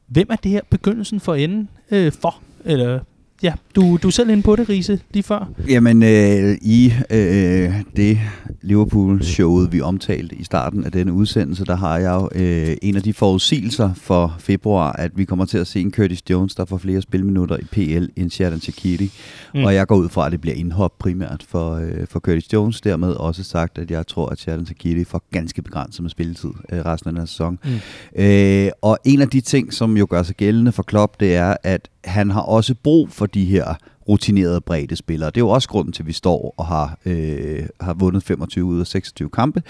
[0.08, 2.36] hvem er det her begyndelsen for enden øh, for?
[2.66, 3.00] Eller
[3.44, 5.50] ja, du, du er selv inde på det, Riese, lige før.
[5.68, 8.20] Jamen, øh, i øh, det
[8.62, 13.04] Liverpool-showet, vi omtalte i starten af denne udsendelse, der har jeg jo øh, en af
[13.04, 16.78] de forudsigelser for februar, at vi kommer til at se en Curtis Jones, der får
[16.78, 19.12] flere spilminutter i PL end Sheridan Shaqiri.
[19.54, 19.64] Mm.
[19.64, 22.82] Og jeg går ud fra, at det bliver indhop primært for, øh, for Curtis Jones.
[22.82, 26.80] Dermed også sagt, at jeg tror, at Sheridan Shaqiri får ganske begrænset med spilletid øh,
[26.80, 27.60] resten af den her sæson.
[27.64, 28.22] Mm.
[28.24, 31.56] Øh, og en af de ting, som jo gør sig gældende for Klopp, det er,
[31.64, 33.76] at han har også brug for de her
[34.10, 35.30] rutinerede bredde spillere.
[35.30, 38.66] Det er jo også grunden til, at vi står og har, øh, har vundet 25
[38.66, 39.64] ud af 26 kampe.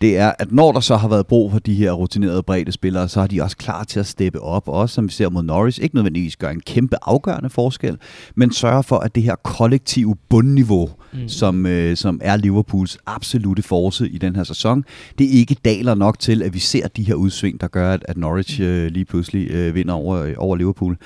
[0.00, 3.08] Det er, at når der så har været brug for de her rutinerede bredde spillere,
[3.08, 4.68] så er de også klar til at steppe op.
[4.68, 7.98] Også som vi ser mod Norris, ikke nødvendigvis gør en kæmpe afgørende forskel,
[8.34, 11.28] men sørger for, at det her kollektive bundniveau, mm.
[11.28, 14.84] som, øh, som er Liverpools absolute force i den her sæson,
[15.18, 18.16] det ikke daler nok til, at vi ser de her udsving, der gør, at, at
[18.16, 20.96] Norwich øh, lige pludselig øh, vinder over, over Liverpool.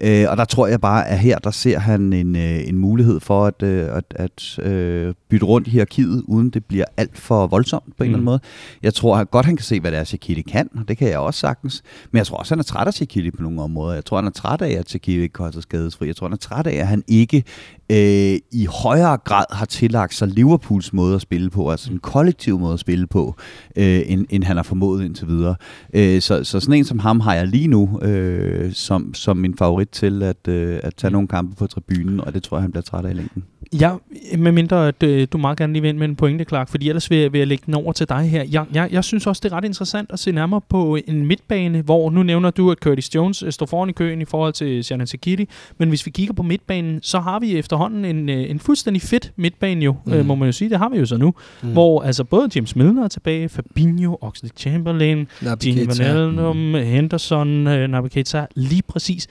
[0.00, 3.20] Øh, og der tror jeg bare, at her der ser han en, øh, en mulighed
[3.20, 7.46] for at, øh, at, at øh, bytte rundt i hierarkiet, uden det bliver alt for
[7.46, 8.02] voldsomt på en mm.
[8.04, 8.40] eller anden måde.
[8.82, 11.08] Jeg tror at godt, han kan se, hvad det er, Shaqiri kan, og det kan
[11.08, 11.82] jeg også sagtens.
[12.10, 13.94] Men jeg tror også, han er træt af Shaqiri på nogle områder.
[13.94, 16.06] Jeg tror, han er træt af, at Shaqiri ikke sig skadesfri.
[16.06, 17.44] Jeg tror, han er træt af, at han ikke
[17.92, 22.58] øh, i højere grad har tillagt sig Liverpools måde at spille på, altså en kollektiv
[22.58, 23.34] måde at spille på,
[23.76, 25.54] øh, end, end han har formået indtil videre.
[25.94, 29.56] Øh, så, så sådan en som ham har jeg lige nu øh, som, som min
[29.56, 32.70] favorit til at, øh, at tage nogle kampe på tribunen, og det tror jeg, han
[32.70, 33.44] bliver træt af i længden.
[33.80, 33.94] Ja,
[34.38, 37.18] medmindre at øh, du meget gerne lige vil med en pointe, Clark, fordi ellers vil
[37.18, 38.44] jeg, vil jeg lægge den over til dig her.
[38.50, 41.80] Jeg, jeg, jeg synes også, det er ret interessant at se nærmere på en midtbane,
[41.80, 44.84] hvor nu nævner du, at Curtis Jones øh, står foran i køen i forhold til
[44.84, 48.58] Shannon Sakiti, men hvis vi kigger på midtbanen, så har vi efterhånden en, øh, en
[48.58, 50.12] fuldstændig fedt midtbane jo, mm.
[50.12, 50.70] øh, må man jo sige.
[50.70, 51.72] Det har vi jo så nu, mm.
[51.72, 55.28] hvor altså både James Milner er tilbage, Fabinho, Oxley Chamberlain,
[55.60, 56.74] Gini Elnum, mm.
[56.74, 59.28] Henderson, øh, Naby Keita, lige præcis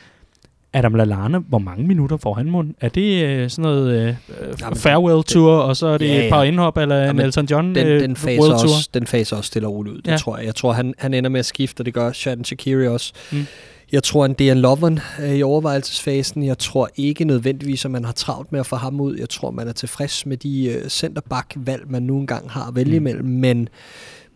[0.73, 2.73] Adam Lallana, hvor mange minutter får han mund?
[2.81, 4.15] Er det øh, sådan noget øh,
[4.61, 6.23] Jamen, farewell tour, og så er det ja, ja.
[6.23, 8.75] et par indhop, eller Jamen, en Elton John den, øh, den faser World også, Tour?
[8.93, 10.17] Den faser også stille og roligt ud, det ja.
[10.17, 10.45] tror jeg.
[10.45, 13.13] Jeg tror, han, han ender med at skifte, og det gør Shadon Shakiri også.
[13.31, 13.45] Mm.
[13.91, 16.45] Jeg tror, Dejan Lovren er i overvejelsesfasen.
[16.45, 19.17] Jeg tror ikke nødvendigvis, at man har travlt med at få ham ud.
[19.17, 22.99] Jeg tror, man er tilfreds med de uh, centerback-valg, man nu engang har at vælge
[22.99, 23.05] mm.
[23.05, 23.25] imellem.
[23.25, 23.69] Men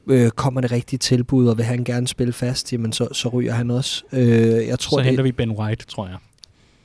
[0.08, 3.54] øh, kommer det rigtige tilbud, og vil han gerne spille fast, jamen så, så ryger
[3.54, 4.04] han også.
[4.12, 6.18] Øh, jeg tror, så henter det, vi Ben White, tror jeg.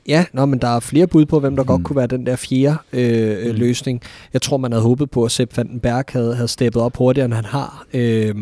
[0.07, 1.67] Ja, nå, men der er flere bud på, hvem der mm.
[1.67, 3.55] godt kunne være den der fjerde øh, mm.
[3.55, 4.01] løsning.
[4.33, 7.33] Jeg tror, man havde håbet på, at Sepp Vandenberg havde, havde steppet op hurtigere, end
[7.33, 7.85] han har.
[7.93, 8.35] Øh,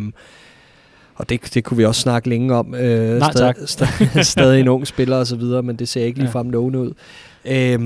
[1.19, 2.75] og det, det kunne vi også snakke længe om.
[2.75, 6.19] Øh, Nej, stad, stad, stadig en ung spiller og så videre, men det ser ikke
[6.19, 6.51] ligefrem ja.
[6.51, 6.91] lovende ud.
[7.45, 7.79] Øh,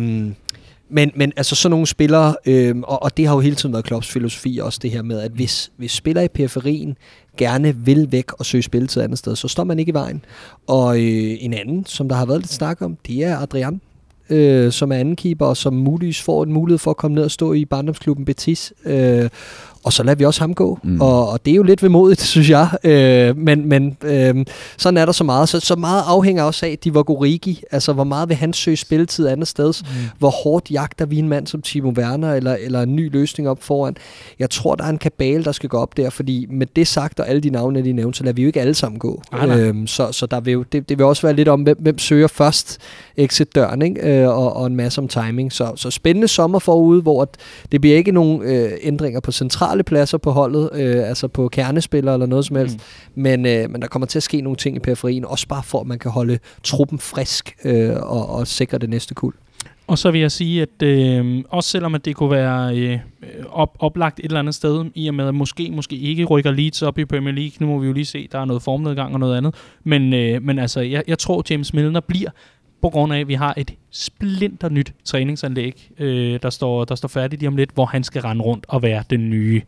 [0.90, 3.86] men, men altså sådan nogle spillere, øh, og, og det har jo hele tiden været
[3.86, 6.98] Klopps filosofi også det her med, at hvis, hvis spillere i periferien
[7.38, 10.26] gerne vil væk og søge spilletid andet sted, så står man ikke i vejen.
[10.68, 13.82] Og øh, en anden, som der har været lidt snak om, det er Adrian,
[14.30, 17.24] øh, som er anden keeper, og som muligvis får en mulighed for at komme ned
[17.24, 18.74] og stå i barndomsklubben Betis.
[18.86, 19.30] Øh,
[19.84, 20.80] og så lader vi også ham gå.
[20.84, 21.02] Mm.
[21.02, 22.70] Og, og det er jo lidt vemodigt, synes jeg.
[22.84, 24.46] Øh, men men øh,
[24.78, 25.50] sådan er der så meget.
[25.50, 27.64] Så, så meget afhænger også af, var Gorigi.
[27.72, 29.74] Altså, hvor meget vil han søge spilletid andet sted?
[29.84, 29.88] Mm.
[30.20, 33.64] Hvor hårdt jagter vi en mand som Timo Werner, eller, eller en ny løsning op
[33.64, 33.96] foran?
[34.40, 37.20] Jeg tror, der er en kabale, der skal gå op der, fordi med det sagt,
[37.20, 39.22] og alle de navne, de nævnte, så lader vi jo ikke alle sammen gå.
[39.32, 41.78] Ah, øh, så så der vil jo, det, det vil også være lidt om, hvem,
[41.80, 42.78] hvem søger først
[43.18, 44.22] exit-døren, ikke?
[44.22, 45.54] Øh, og, og en masse om timing.
[45.54, 47.30] Så, så spændende sommer forude, hvor
[47.72, 51.50] det bliver ikke nogen øh, ændringer på central centrale pladser på holdet, øh, altså på
[51.50, 52.78] kernespillere eller noget som helst.
[53.16, 53.22] Mm.
[53.22, 55.82] Men, øh, men der kommer til at ske nogle ting i periferien, også bare for,
[55.82, 59.34] at man kan holde truppen frisk øh, og, og sikre det næste kul.
[59.88, 63.00] Og så vil jeg sige, at øh, også selvom at det kunne være øh,
[63.50, 66.82] op, oplagt et eller andet sted, i og med at måske, måske ikke rykker Leeds
[66.82, 69.20] op i Premier League, nu må vi jo lige se, der er noget formnedgang og
[69.20, 72.30] noget andet, men, øh, men altså, jeg, jeg tror, James Milner bliver
[72.84, 77.08] på grund af, at vi har et splinter nyt træningsanlæg, øh, der, står, der står
[77.08, 79.62] færdigt lige om lidt, hvor han skal rende rundt og være den nye,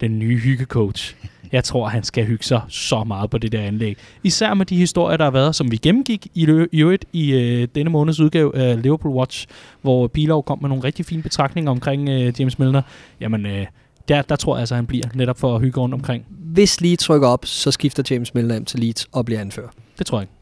[0.00, 1.16] den nye hyggecoach.
[1.52, 3.98] Jeg tror, han skal hygge sig så meget på det der anlæg.
[4.22, 7.90] Især med de historier, der har været, som vi gennemgik i øvrigt i øh, denne
[7.90, 9.46] måneds udgave af Liverpool Watch,
[9.82, 12.82] hvor Pilov kom med nogle rigtig fine betragtninger omkring øh, James Milner.
[13.20, 13.66] Jamen, øh,
[14.08, 16.24] der, der tror jeg altså, han bliver netop for at hygge rundt omkring.
[16.28, 19.68] Hvis lige trykker op, så skifter James Milner til Leeds og bliver anfører.
[19.98, 20.37] Det tror jeg ikke.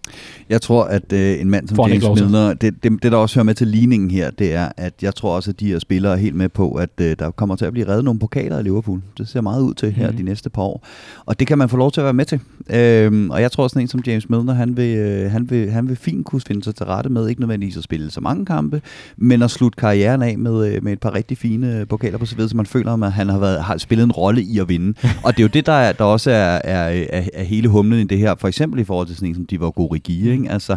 [0.48, 3.44] Jeg tror, at øh, en mand som James Milner, det, det, det der også hører
[3.44, 6.16] med til ligningen her, det er, at jeg tror også, at de her spillere er
[6.16, 9.02] helt med på, at øh, der kommer til at blive reddet nogle pokaler i Liverpool.
[9.18, 10.16] Det ser meget ud til her mm.
[10.16, 10.86] de næste par år.
[11.26, 12.40] Og det kan man få lov til at være med til.
[12.70, 15.88] Øhm, og jeg tror sådan en som James Milner, han vil, øh, han vil, han
[15.88, 18.82] vil fint kunne finde sig til rette med, ikke nødvendigvis at spille så mange kampe,
[19.16, 22.48] men at slutte karrieren af med, øh, med et par rigtig fine pokaler på sig
[22.48, 24.94] så man føler, at han har, været, har spillet en rolle i at vinde.
[25.24, 28.00] og det er jo det, der, er, der også er, er, er, er hele humlen
[28.00, 30.50] i det her, for eksempel i forhold til sådan en som Divock Origi, ikke?
[30.50, 30.76] Altså,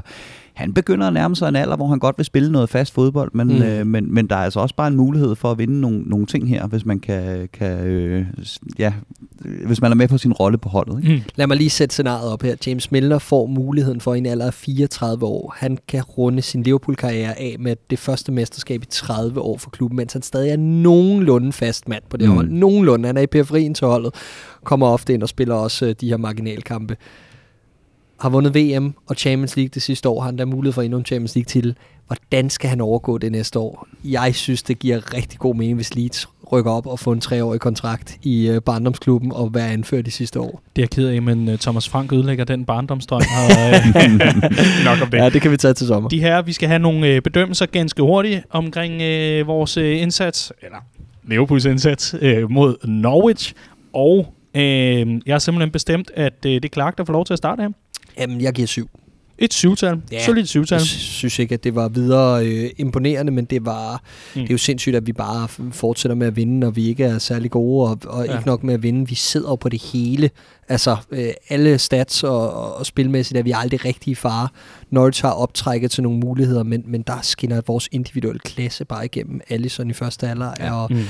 [0.53, 3.32] han begynder at nærme sig en alder, hvor han godt vil spille noget fast fodbold,
[3.34, 3.62] men, Mm.
[3.63, 6.25] øh, men, men der er altså også bare en mulighed for at vinde nogle, nogle
[6.25, 8.25] ting her, hvis man kan, kan øh,
[8.79, 8.93] ja,
[9.65, 11.03] hvis man er med på sin rolle på holdet.
[11.03, 11.15] Ikke?
[11.15, 11.21] Mm.
[11.36, 12.55] Lad mig lige sætte scenariet op her.
[12.67, 15.55] James Milner får muligheden for i en alder af 34 år.
[15.58, 19.97] Han kan runde sin Liverpool-karriere af med det første mesterskab i 30 år for klubben,
[19.97, 22.32] mens han stadig er nogenlunde fast mand på det Mm.
[22.32, 22.36] mm.
[22.36, 22.49] hold.
[22.49, 23.08] Nogenlunde.
[23.08, 24.13] Han er i periferien til holdet.
[24.63, 26.95] Kommer ofte ind og spiller også øh, de her marginalkampe.
[28.21, 30.21] Har vundet VM og Champions League det sidste år.
[30.21, 31.75] Har han der mulighed for endnu en Champions League-titel.
[32.08, 33.88] Hvordan skal han overgå det næste år?
[34.03, 37.60] Jeg synes, det giver rigtig god mening, hvis Leeds rykker op og får en treårig
[37.60, 40.62] kontrakt i øh, barndomsklubben og være anført de sidste år.
[40.75, 43.21] Det er jeg ked af, men uh, Thomas Frank ødelægger den barndomsdrøm.
[43.39, 44.03] Og, uh,
[44.86, 45.17] nok om det.
[45.17, 46.10] Ja, det kan vi tage til sommer.
[46.10, 50.53] De her, vi skal have nogle øh, bedømmelser ganske hurtigt omkring øh, vores øh, indsats,
[50.62, 50.77] eller
[51.23, 53.53] Liverpools indsats øh, mod Norwich.
[53.93, 57.34] Og øh, jeg har simpelthen bestemt, at øh, det er Clark, der får lov til
[57.34, 57.69] at starte her.
[58.19, 58.89] Jamen, jeg giver syv.
[59.41, 60.01] Et syvtal.
[60.12, 60.25] Ja.
[60.25, 60.75] Solidt syvtal.
[60.75, 64.01] Jeg synes ikke, at det var videre øh, imponerende, men det var
[64.36, 64.41] Mm.
[64.41, 67.17] det er jo sindssygt, at vi bare fortsætter med at vinde, når vi ikke er
[67.17, 68.34] særlig gode, og, og Ja.
[68.38, 69.08] ikke nok med at vinde.
[69.10, 70.29] Vi sidder på det hele.
[70.69, 74.47] Altså, øh, alle stats og, og, spilmæssigt er vi aldrig rigtig i fare.
[74.89, 79.41] Norwich har optrækket til nogle muligheder, men, men der skinner vores individuelle klasse bare igennem.
[79.49, 80.73] Allison i første halvleg, ja.
[80.82, 81.03] og Mm.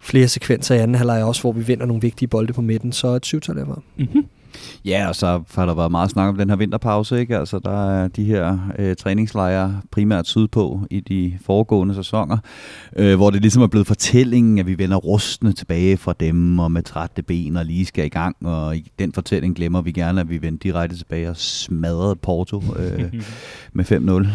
[0.00, 2.92] flere sekvenser i anden halvleg også, hvor vi vinder nogle vigtige bolde på midten.
[2.92, 3.64] Så et syvtal er
[3.96, 4.24] Mm-hmm.
[4.84, 7.38] Ja, og så har der været meget snak om den her vinterpause, ikke?
[7.38, 12.38] Altså, der er de her øh, træningslejre primært sydpå i de foregående sæsoner,
[12.96, 16.72] øh, hvor det ligesom er blevet fortællingen, at vi vender rustne tilbage fra dem, og
[16.72, 20.20] med trætte ben og lige skal i gang, og i den fortælling glemmer vi gerne,
[20.20, 23.12] at vi vender direkte tilbage og smadrede Porto øh,
[23.72, 23.84] med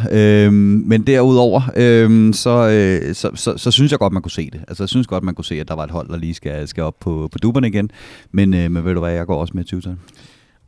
[0.10, 0.16] 5-0.
[0.16, 4.50] Øh, men derudover, øh, så, øh, så, så, så synes jeg godt, man kunne se
[4.54, 4.62] det.
[4.68, 6.68] Altså, jeg synes godt, man kunne se, at der var et hold, der lige skal,
[6.68, 7.92] skal op på, på duberne igen.
[8.32, 9.82] Men, øh, men ved du hvad, jeg går også med 20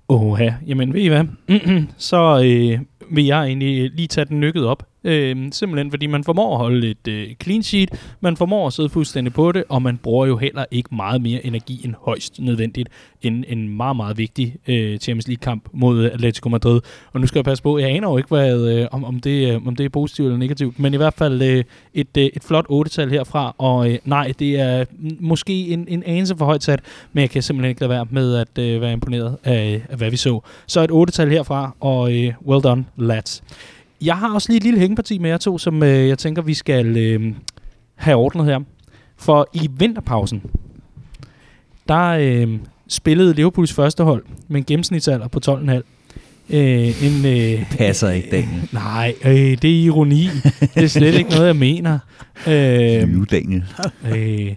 [0.09, 0.53] Åh, ja.
[0.67, 1.23] Jamen, ved I hvad?
[1.97, 2.79] så øh,
[3.15, 4.88] vil jeg egentlig lige tage den nykket op.
[5.03, 7.89] Øh, simpelthen fordi man formår at holde et øh, clean sheet,
[8.21, 11.45] man formår at sidde fuldstændig på det, og man bruger jo heller ikke meget mere
[11.45, 12.89] energi end højst nødvendigt
[13.21, 16.81] end en meget, meget vigtig øh, Champions League-kamp mod Atletico Madrid.
[17.13, 19.53] Og nu skal jeg passe på, jeg aner jo ikke, hvad, øh, om, om, det,
[19.53, 22.43] øh, om det er positivt eller negativt, men i hvert fald øh, et, øh, et
[22.43, 24.85] flot 8-tal herfra, og øh, nej, det er
[25.19, 26.79] måske en, en anelse for højt sat,
[27.13, 30.11] men jeg kan simpelthen ikke lade være med at øh, være imponeret af, af, hvad
[30.11, 30.39] vi så.
[30.67, 33.43] Så et 8-tal herfra, og øh, well done, lads.
[34.01, 36.53] Jeg har også lige et lille hængeparti med jer to, som øh, jeg tænker, vi
[36.53, 37.33] skal øh,
[37.95, 38.59] have ordnet her.
[39.17, 40.41] For i vinterpausen,
[41.87, 45.71] der øh, spillede Liverpools første hold med en gennemsnitsalder på 12,5.
[46.49, 48.69] Øh, en, øh, Passer ikke, Daniel.
[48.73, 50.29] Nej, øh, det er ironi.
[50.75, 51.99] det er slet ikke noget, jeg mener.
[52.47, 52.53] Øh,
[53.09, 53.65] Lyve, Daniel.
[54.15, 54.55] øh,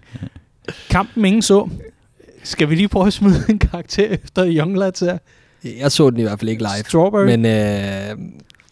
[0.90, 1.68] kampen ingen så.
[2.42, 5.18] Skal vi lige prøve at smide en karakter efter Young Lads her?
[5.64, 6.84] Jeg så den i hvert fald ikke live.
[6.86, 7.24] Strawberry.
[7.24, 8.18] Men øh,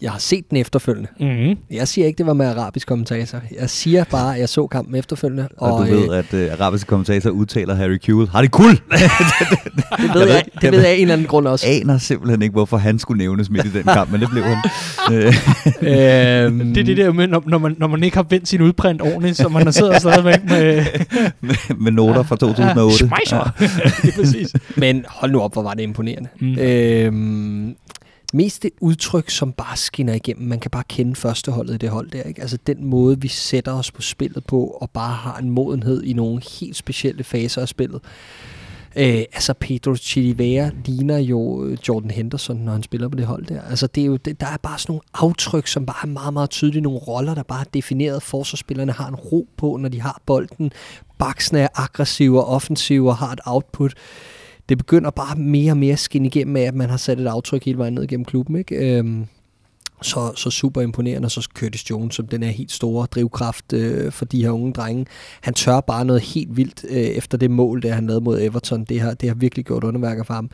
[0.02, 1.08] jeg har set den efterfølgende.
[1.20, 1.56] mm-hmm.
[1.70, 3.40] Jeg siger ikke, det var med arabisk kommentator.
[3.60, 5.48] Jeg siger bare, at jeg så kampen efterfølgende.
[5.56, 8.28] Og, og du øh, ved, at uh, arabiske kommentatorer udtaler Harry Kewell.
[8.28, 8.70] Har det kul?
[8.70, 11.66] det ved jeg, det ved jeg af en eller anden grund også.
[11.68, 14.56] Aner simpelthen ikke, hvorfor han skulle nævnes midt i den kamp, men det blev han.
[15.12, 15.26] Øh,
[15.82, 18.60] øhm, Det er det der med, når, når, man, når man ikke har vendt sin
[18.62, 20.84] udprint ordentligt, så man sidder stadigvæk med...
[21.40, 22.96] med, med noter fra 2008.
[22.96, 23.50] Schmeiser.
[24.02, 24.52] det er præcis.
[24.76, 26.28] Men hold nu op, hvor var det imponerende.
[26.40, 26.58] Mm.
[26.58, 27.74] Øhm,
[28.34, 30.48] mest det udtryk, som bare skinner igennem.
[30.48, 32.22] Man kan bare kende førsteholdet i det hold der.
[32.22, 32.40] Ikke?
[32.40, 36.12] Altså den måde, vi sætter os på spillet på, og bare har en modenhed i
[36.12, 38.00] nogle helt specielle faser af spillet.
[38.96, 43.46] Øh, altså Pedro Chilivera ligner jo øh, Jordan Henderson, når han spiller på det hold
[43.46, 43.62] der.
[43.62, 46.32] Altså det er jo, det, der er bare sådan nogle aftryk, som bare er meget,
[46.32, 46.80] meget tydelige.
[46.80, 48.22] Nogle roller, der bare er defineret.
[48.22, 50.72] Forsvarsspillerne har en ro på, når de har bolden.
[51.18, 53.94] Baksene er aggressive og offensive og har et output
[54.70, 57.26] det begynder bare mere og mere at skinne igennem af, at man har sat et
[57.26, 58.56] aftryk hele vejen ned gennem klubben.
[58.56, 58.98] Ikke?
[58.98, 59.26] Øhm,
[60.02, 64.12] så, så super imponerende, og så Curtis Jones, som den er helt store drivkraft øh,
[64.12, 65.06] for de her unge drenge.
[65.40, 68.84] Han tør bare noget helt vildt øh, efter det mål, der han lavede mod Everton.
[68.84, 70.50] Det har, det har virkelig gjort underværker for ham.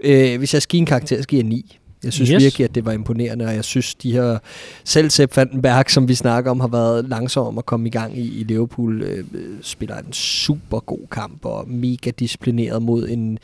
[0.00, 1.78] Øh, hvis jeg skal give en karakter, så giver jeg 9.
[2.04, 2.42] Jeg synes Yes.
[2.42, 4.38] virkelig, at det var imponerende, og jeg synes, de her
[4.84, 8.18] selv Sepp Vandenberg, som vi snakker om, har været langsomme om at komme i gang
[8.18, 9.24] i, i Liverpool, øh,
[9.62, 13.38] spiller en super god kamp og mega disciplineret mod en,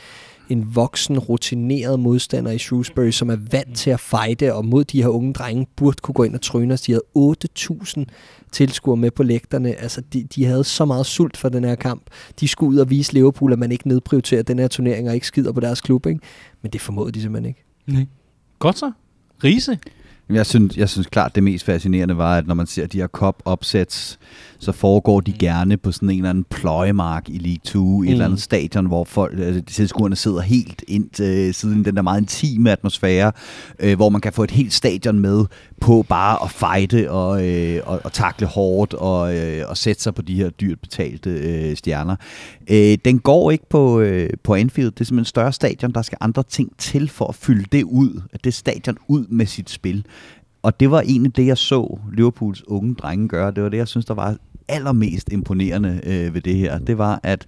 [0.48, 5.02] en voksen, rutineret modstander i Shrewsbury, som er vant til at fighte, og mod de
[5.02, 6.80] her unge drenge burde kunne gå ind og tryne os.
[6.80, 7.02] De havde
[7.98, 8.04] 8.000
[8.52, 9.74] tilskuere med på lægterne.
[9.74, 12.02] Altså, de, de havde så meget sult for den her kamp.
[12.40, 15.26] De skulle ud og vise Liverpool, at man ikke nedprioriterer den her turnering og ikke
[15.26, 16.06] skider på deres klub.
[16.06, 16.20] Ikke?
[16.62, 17.64] Men det formåede de simpelthen ikke.
[17.86, 18.06] Nej.
[18.58, 18.92] Godt så.
[19.44, 19.78] Riese.
[20.30, 23.06] Jeg synes, jeg synes klart, det mest fascinerende var, at når man ser de her
[23.06, 24.18] cup-opsæts,
[24.58, 28.04] så foregår de gerne på sådan en eller anden pløjemark i League 2, mm.
[28.04, 32.02] et eller andet stadion, hvor folk, altså, tilskuerne sidder helt ind til siden den der
[32.02, 33.32] meget intime atmosfære,
[33.80, 35.44] øh, hvor man kan få et helt stadion med
[35.80, 40.14] på bare at fighte og, øh, og, og takle hårdt og, øh, og sætte sig
[40.14, 42.16] på de her dyrt betalte øh, stjerner.
[42.70, 44.90] Øh, den går ikke på, øh, på Anfield.
[44.90, 45.92] Det er simpelthen et større stadion.
[45.92, 49.46] Der skal andre ting til for at fylde det ud, at det stadion ud med
[49.46, 50.06] sit spil.
[50.62, 53.50] Og det var egentlig det, jeg så Liverpools unge drenge gøre.
[53.50, 54.36] Det var det, jeg synes, der var
[54.68, 56.78] allermest imponerende øh, ved det her.
[56.78, 57.46] Det var, at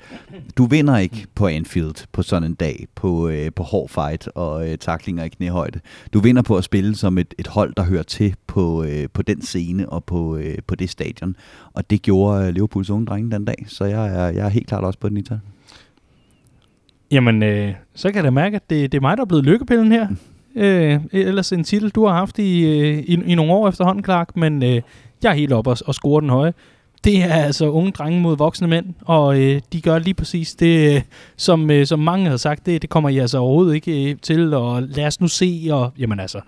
[0.56, 4.70] du vinder ikke på Anfield på sådan en dag, på, øh, på hård fight og
[4.70, 5.80] øh, taklinger i knæhøjde.
[6.12, 9.22] Du vinder på at spille som et, et hold, der hører til på, øh, på
[9.22, 11.36] den scene og på, øh, på det stadion.
[11.72, 13.64] Og det gjorde øh, Liverpools unge drenge den dag.
[13.66, 15.22] Så jeg er, jeg er helt klart også på den i
[17.10, 19.44] Jamen, øh, så kan jeg da mærke, at det, det er mig, der er blevet
[19.44, 20.08] lykkepillen her.
[20.56, 24.36] Øh, ellers en titel, du har haft i, øh, i, i nogle år efterhånden, Clark,
[24.36, 24.82] men øh,
[25.22, 26.52] jeg er helt op og, og score den høje.
[27.04, 30.94] Det er altså unge drenge mod voksne mænd, og øh, de gør lige præcis det,
[30.96, 31.02] øh,
[31.36, 34.54] som, øh, som mange har sagt, det, det kommer I altså overhovedet ikke øh, til,
[34.54, 36.40] og lad os nu se, og jamen altså,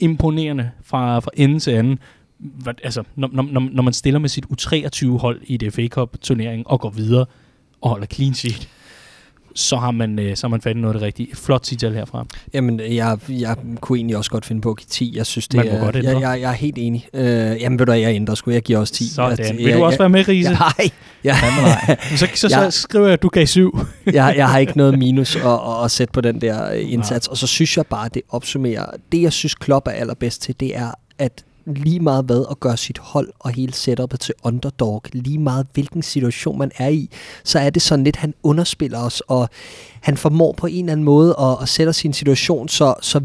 [0.00, 1.98] imponerende fra, fra ende til anden.
[2.38, 6.80] Hvad- Altså, når, når, når man stiller med sit U23-hold i det FA Cup-turnering og
[6.80, 7.26] går videre
[7.80, 8.68] og holder clean sheet,
[9.54, 11.28] så har man, øh, så har man fat i noget af det rigtige.
[11.36, 12.24] Flot titel herfra.
[12.54, 15.12] Jamen, jeg, jeg kunne egentlig også godt finde på at give 10.
[15.16, 16.10] Jeg synes, det Man må er, godt ændre.
[16.10, 17.08] jeg, jeg, jeg er helt enig.
[17.14, 17.24] Øh,
[17.60, 18.50] jamen, ved du jeg ændrer sgu.
[18.50, 19.08] Jeg giver også 10.
[19.08, 19.38] Sådan.
[19.38, 20.50] Jeg, Vil du også være med, Riese?
[20.50, 20.90] Nej,
[21.24, 21.36] jeg,
[22.16, 22.70] Så, så, så Ja.
[22.70, 23.78] skriver jeg, at du gav syv.
[24.12, 27.28] jeg, jeg har ikke noget minus at, at, at sætte på den der øh, indsats.
[27.28, 28.86] Og så synes jeg bare, det opsummerer.
[29.12, 32.76] Det, jeg synes, Klopp er allerbedst til, det er, at lige meget hvad at gøre
[32.76, 37.10] sit hold og hele setupet til underdog, lige meget hvilken situation man er i,
[37.44, 39.48] så er det sådan lidt, han underspiller os, og
[40.00, 43.20] han formår på en eller anden måde at, at sætte sin situation, så, så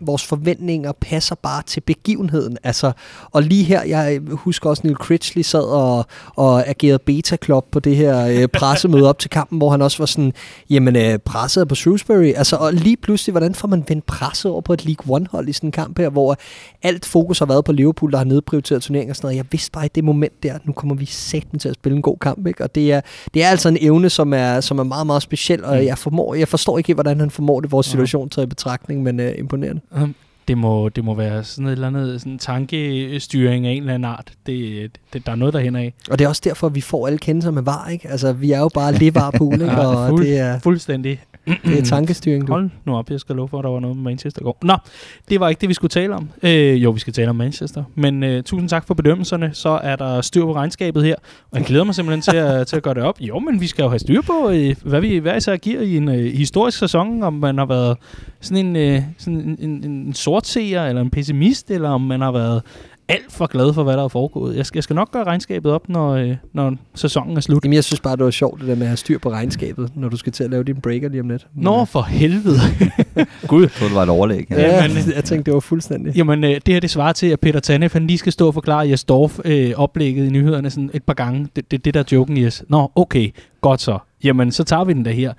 [0.00, 2.58] vores forventninger passer bare til begivenheden.
[2.64, 2.92] Altså,
[3.30, 7.96] og lige her, jeg husker også, Neil Critchley sad og, og agerede beta-klop på det
[7.96, 10.32] her øh, pressemøde op til kampen, hvor han også var sådan,
[10.70, 12.32] jamen øh, presset er på Shrewsbury.
[12.36, 15.52] Altså, og lige pludselig, hvordan får man vendt presset over på et League One-hold i
[15.52, 16.36] sådan en kamp her, hvor
[16.82, 19.36] alt fokus har været på Liverpool, der har nedprioriteret turneringen og sådan noget.
[19.36, 22.02] Jeg vidste bare i det moment der, nu kommer vi satan til at spille en
[22.02, 22.64] god kamp, ikke?
[22.64, 23.00] Og det er,
[23.34, 25.84] det er altså en evne, som er, som er meget, meget speciel, og Mm.
[25.84, 29.20] jeg, formår, jeg forstår ikke, hvordan han formår det, vores situation taget i betragtning, men
[29.20, 29.80] øh, imponerende.
[29.90, 30.14] Um,
[30.48, 34.10] Det må, det må være sådan et eller andet sådan tankestyring af en eller anden
[34.10, 34.32] art.
[34.46, 35.94] Det, det, der er noget derhen af.
[36.10, 38.08] Og det er også derfor, vi får alle kendelser med var, ikke?
[38.08, 38.92] Altså, vi er jo bare
[39.62, 39.72] ikke?
[39.74, 42.52] Ja, Og fuld- det er, Fuldstændig det er tankestyring, du.
[42.52, 44.58] Hold nu op, jeg skal love for, at der var noget med Manchester i går.
[44.62, 44.76] Nå,
[45.28, 46.30] det var ikke det, vi skulle tale om.
[46.42, 47.84] Øh, jo, vi skal tale om Manchester.
[47.94, 49.50] Men øh, tusind tak for bedømmelserne.
[49.52, 51.14] Så er der styr på regnskabet her.
[51.50, 53.20] Og jeg glæder mig simpelthen til at, til at gøre det op.
[53.20, 55.96] Jo, men vi skal jo have styr på, øh, hvad vi hver især giver i
[55.96, 57.22] en øh, historisk sæson.
[57.22, 57.96] Om man har været
[58.40, 62.32] sådan en, øh, sådan en, en, en sortseer, eller en pessimist, eller om man har
[62.32, 62.62] været
[63.08, 64.56] alt for glad for, hvad der er foregået.
[64.56, 67.64] Jeg skal, jeg skal nok gøre regnskabet op, når, øh, når sæsonen er slut.
[67.64, 69.90] Jamen, jeg synes bare, det var sjovt, det der med at have styr på regnskabet,
[69.96, 71.46] når du skal til at lave din breaker lige om lidt.
[71.54, 72.58] Nå, for helvede.
[73.46, 73.62] Gud.
[73.62, 74.46] Jeg troede, det var et overlæg.
[74.50, 76.16] Ja, Ja, men- jeg tænkte, det var fuldstændig.
[76.16, 78.54] Jamen, øh, det her det svarer til, at Peter Tanef, han lige skal stå og
[78.54, 81.48] forklare Jes Dorf øh, oplægget i nyhederne sådan et par gange.
[81.56, 82.64] Det, det, det der er joken, Jes.
[82.68, 83.98] Nå, okay, godt så.
[84.24, 85.32] Jamen, så tager vi den der her.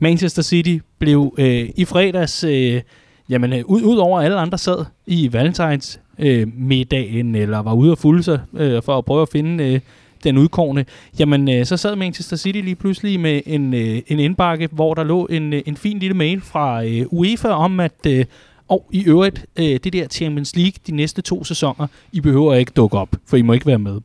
[0.00, 2.80] Manchester City blev øh, i fredags, øh,
[3.28, 7.92] jamen, øh, ud, ud over alle andre sad i Valentines øh, middagen, eller var ude
[7.92, 9.80] og fulde sig øh, for at prøve at finde øh,
[10.24, 10.84] den udkårne,
[11.18, 15.04] jamen øh, så sad Manchester City lige pludselig med en, øh, en indbakke, hvor der
[15.04, 18.24] lå en, øh, en fin lille mail fra øh, UEFA om, at øh,
[18.68, 22.72] og i øvrigt, øh, det der Champions League de næste to sæsoner, I behøver ikke
[22.76, 24.00] dukke op, for I må ikke være med.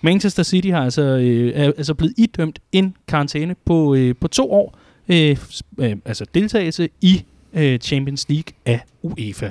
[0.00, 4.52] Manchester City har altså, øh, er altså blevet idømt en karantæne på, øh, på to
[4.52, 5.36] år, øh,
[5.78, 7.24] øh, altså deltagelse i
[7.54, 9.50] øh, Champions League af UEFA.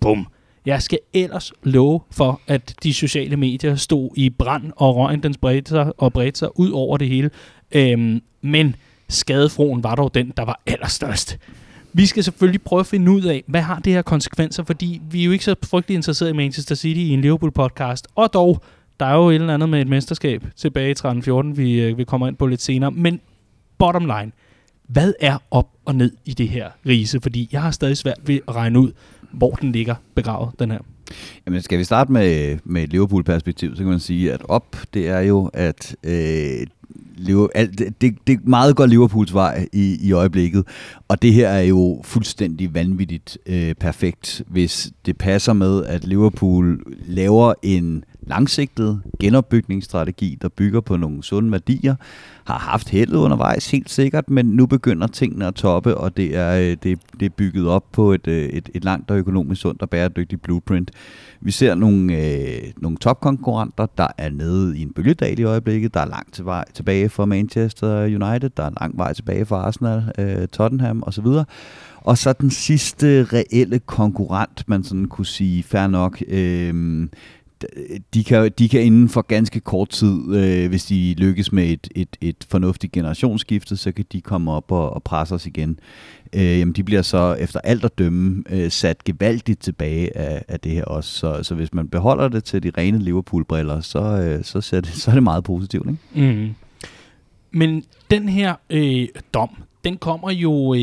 [0.00, 0.26] Bum.
[0.66, 5.34] Jeg skal ellers love for, at de sociale medier stod i brand, og røgen den
[5.34, 7.30] spredte sig og bredte sig ud over det hele.
[7.72, 8.76] Øhm, men
[9.08, 11.38] skadefroen var dog den, der var allerstørst.
[11.92, 15.20] Vi skal selvfølgelig prøve at finde ud af, hvad har det her konsekvenser, fordi vi
[15.20, 18.06] er jo ikke så frygtelig interesseret i Manchester City i en Liverpool-podcast.
[18.14, 18.62] Og dog,
[19.00, 22.04] der er jo et eller andet med et mesterskab tilbage i 13-14, vi, øh, vi
[22.04, 22.90] kommer ind på lidt senere.
[22.90, 23.20] Men
[23.78, 24.32] bottom line,
[24.88, 27.20] hvad er op og ned i det her rise?
[27.20, 28.92] Fordi jeg har stadig svært ved at regne ud,
[29.34, 30.78] hvor den ligger begravet, den her.
[31.46, 35.08] Jamen, skal vi starte med, med et Liverpool-perspektiv, så kan man sige, at op, det
[35.08, 36.66] er jo, at øh,
[37.54, 40.64] alt, det, det, det meget går Liverpools vej i, i øjeblikket,
[41.08, 46.80] og det her er jo fuldstændig vanvittigt øh, perfekt, hvis det passer med, at Liverpool
[47.06, 51.94] laver en langsigtet genopbygningsstrategi, der bygger på nogle sunde værdier,
[52.44, 56.58] har haft heldet undervejs, helt sikkert, men nu begynder tingene at toppe, og det er,
[56.58, 59.82] øh, det, det er bygget op på et, øh, et, et langt og økonomisk sundt
[59.82, 60.90] og bæredygtigt blueprint.
[61.40, 65.94] Vi ser nogle, øh, nogle topkonkurrenter, der er nede i en bølgedal i øjeblikket.
[65.94, 69.56] Der er langt til vej, tilbage for Manchester United, der er lang vej tilbage for
[69.56, 71.26] Arsenal, øh, Tottenham osv.
[71.96, 77.06] Og så den sidste reelle konkurrent, man sådan kunne sige, fair nok, øh,
[78.14, 81.88] de kan, de kan inden for ganske kort tid, øh, hvis de lykkes med et,
[81.94, 85.78] et, et fornuftigt generationsskifte, så kan de komme op og, og presse os igen.
[86.32, 90.60] Øh, jamen, de bliver så efter alt at dømme øh, sat gevaldigt tilbage af, af
[90.60, 91.10] det her også.
[91.10, 94.90] Så, så hvis man beholder det til de rene Liverpool-briller, så, øh, så, ser det,
[95.02, 95.88] så er det meget positivt.
[95.88, 96.32] Ikke?
[96.32, 96.54] Mm.
[97.50, 99.50] Men den her øh, dom,
[99.84, 100.80] den kommer jo, øh,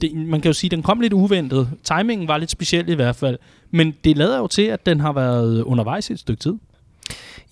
[0.00, 1.70] det, man kan jo sige, den kom lidt uventet.
[1.84, 3.38] Timingen var lidt speciel i hvert fald.
[3.72, 6.54] Men det lader jo til, at den har været undervejs i et stykke tid.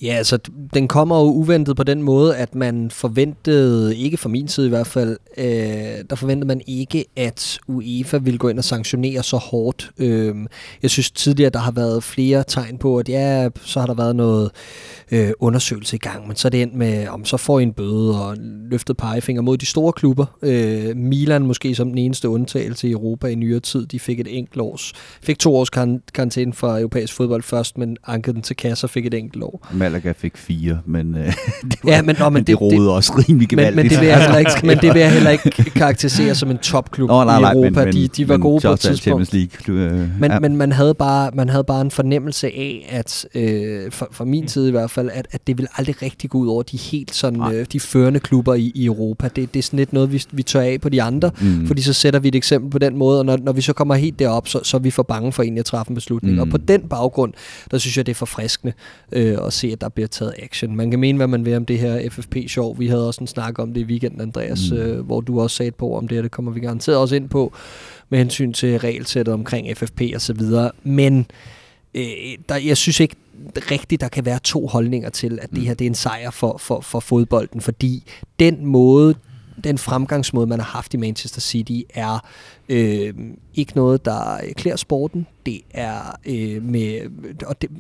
[0.02, 0.38] Ja, altså
[0.74, 4.68] den kommer jo uventet på den måde, at man forventede, ikke fra min side i
[4.68, 5.44] hvert fald, øh,
[6.10, 9.90] der forventede man ikke, at UEFA ville gå ind og sanktionere så hårdt.
[9.98, 10.34] Øh,
[10.82, 14.16] jeg synes tidligere, der har været flere tegn på, at ja, så har der været
[14.16, 14.50] noget
[15.10, 17.72] øh, undersøgelse i gang, men så er det endt med, om så får I en
[17.72, 18.36] bøde og
[18.70, 20.26] løftet pegefinger mod de store klubber.
[20.42, 24.38] Øh, Milan måske som den eneste undtagelse i Europa i nyere tid, de fik et
[24.38, 24.92] enkelt års,
[25.22, 25.70] fik to års
[26.14, 29.66] karantæne fra europæisk fodbold først, men ankede den til kasser fik et enkelt år.
[29.90, 31.26] Malaga fik fire, men, øh,
[31.70, 33.76] det, var, ja, men, nå, men, men det, det roede også rimelig gevaldigt.
[33.76, 36.50] Men, men, det vil jeg heller ikke, men det vil jeg heller ikke karakterisere som
[36.50, 37.84] en topklub Nå, nej, nej, i Europa.
[37.84, 39.32] Men, de, de var men, gode på et tidspunkt.
[39.32, 40.40] League, øh, men, ja.
[40.40, 44.48] men man, havde bare, man havde bare en fornemmelse af, at øh, fra, fra min
[44.48, 47.14] side i hvert fald, at, at det ville aldrig rigtig gå ud over de helt
[47.14, 49.28] sådan, øh, de førende klubber i, i Europa.
[49.36, 51.66] Det, det er sådan lidt noget, vi, vi tør af på de andre, mm.
[51.66, 53.94] fordi så sætter vi et eksempel på den måde, og når, når vi så kommer
[53.94, 56.34] helt derop, så, så er vi for bange for egentlig at træffe en beslutning.
[56.34, 56.40] Mm.
[56.40, 57.32] Og på den baggrund,
[57.70, 58.72] der synes jeg, det er forfriskende
[59.12, 60.76] øh, at se, at der bliver taget action.
[60.76, 62.78] Man kan mene, hvad man vil om det her FFP-sjov.
[62.78, 64.76] Vi havde også en snak om det i weekenden, Andreas, mm.
[64.76, 66.22] øh, hvor du også sagde på om det her.
[66.22, 67.52] Det kommer vi garanteret også ind på
[68.08, 70.70] med hensyn til regelsættet omkring FFP og så videre.
[70.82, 71.26] Men
[71.94, 72.04] øh,
[72.48, 73.16] der, jeg synes ikke
[73.56, 76.56] rigtigt, der kan være to holdninger til, at det her det er en sejr for,
[76.58, 78.04] for, for fodbolden, fordi
[78.38, 79.14] den måde,
[79.64, 82.26] den fremgangsmåde, man har haft i Manchester City, er
[82.70, 83.14] øh,
[83.54, 85.26] ikke noget, der klæder sporten.
[85.46, 87.00] Det er øh, med,
[87.46, 87.70] og det,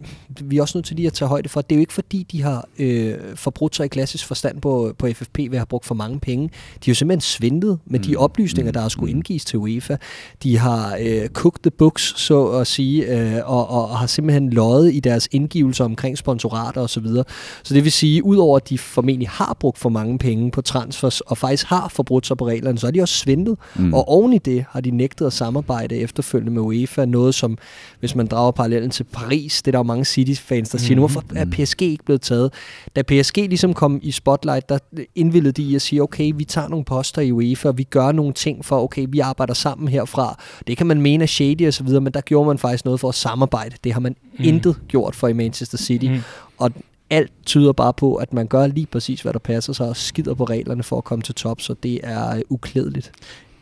[0.40, 2.26] vi er også nødt til lige at tage højde for, det er jo ikke fordi,
[2.32, 5.86] de har øh, forbrudt sig i klassisk forstand på, på FFP ved at have brugt
[5.86, 6.44] for mange penge.
[6.48, 6.50] De
[6.84, 9.96] har jo simpelthen svindlet med de oplysninger, der har skulle indgives til UEFA.
[10.42, 14.50] De har øh, cooked the books, så at sige, øh, og, og, og har simpelthen
[14.50, 16.88] løjet i deres indgivelser omkring sponsorater osv.
[16.88, 17.24] Så, videre.
[17.62, 21.20] så det vil sige, udover at de formentlig har brugt for mange penge på transfers,
[21.20, 23.58] og faktisk har forbrudt sig på reglerne, så har de også svindlet.
[23.76, 23.94] Mm.
[23.94, 27.58] Og oven i det har de nægtet at samarbejde efterfølgende med UEFA, noget som,
[28.00, 31.00] hvis man drager parallellen til Paris, det er der jo mange City-fans, der siger, mm.
[31.00, 32.52] hvorfor er PSG ikke blevet taget?
[32.96, 34.78] Da PSG ligesom kom i spotlight, der
[35.14, 38.12] indvillede de i at sige, okay, vi tager nogle poster i UEFA, og vi gør
[38.12, 40.42] nogle ting for, okay, vi arbejder sammen herfra.
[40.66, 43.00] Det kan man mene er shady og så videre, men der gjorde man faktisk noget
[43.00, 43.76] for at samarbejde.
[43.84, 44.44] Det har man mm.
[44.44, 46.06] intet gjort for i Manchester City.
[46.06, 46.20] Mm.
[46.58, 46.70] Og
[47.10, 50.34] alt tyder bare på, at man gør lige præcis, hvad der passer sig, og skider
[50.34, 53.12] på reglerne for at komme til top, så det er uklædeligt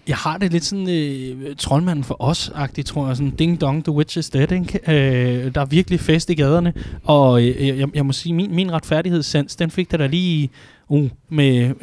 [0.08, 3.16] jeg har det lidt sådan øh, troldmanden for os-agtigt, tror jeg.
[3.16, 4.80] Sådan ding dong, the witch is dead, ikke?
[4.88, 6.72] Øh, der er virkelig fest i gaderne.
[7.04, 10.50] Og øh, jeg, jeg må sige, min, min retfærdighedssans, den fik der da lige
[10.88, 11.74] uh, med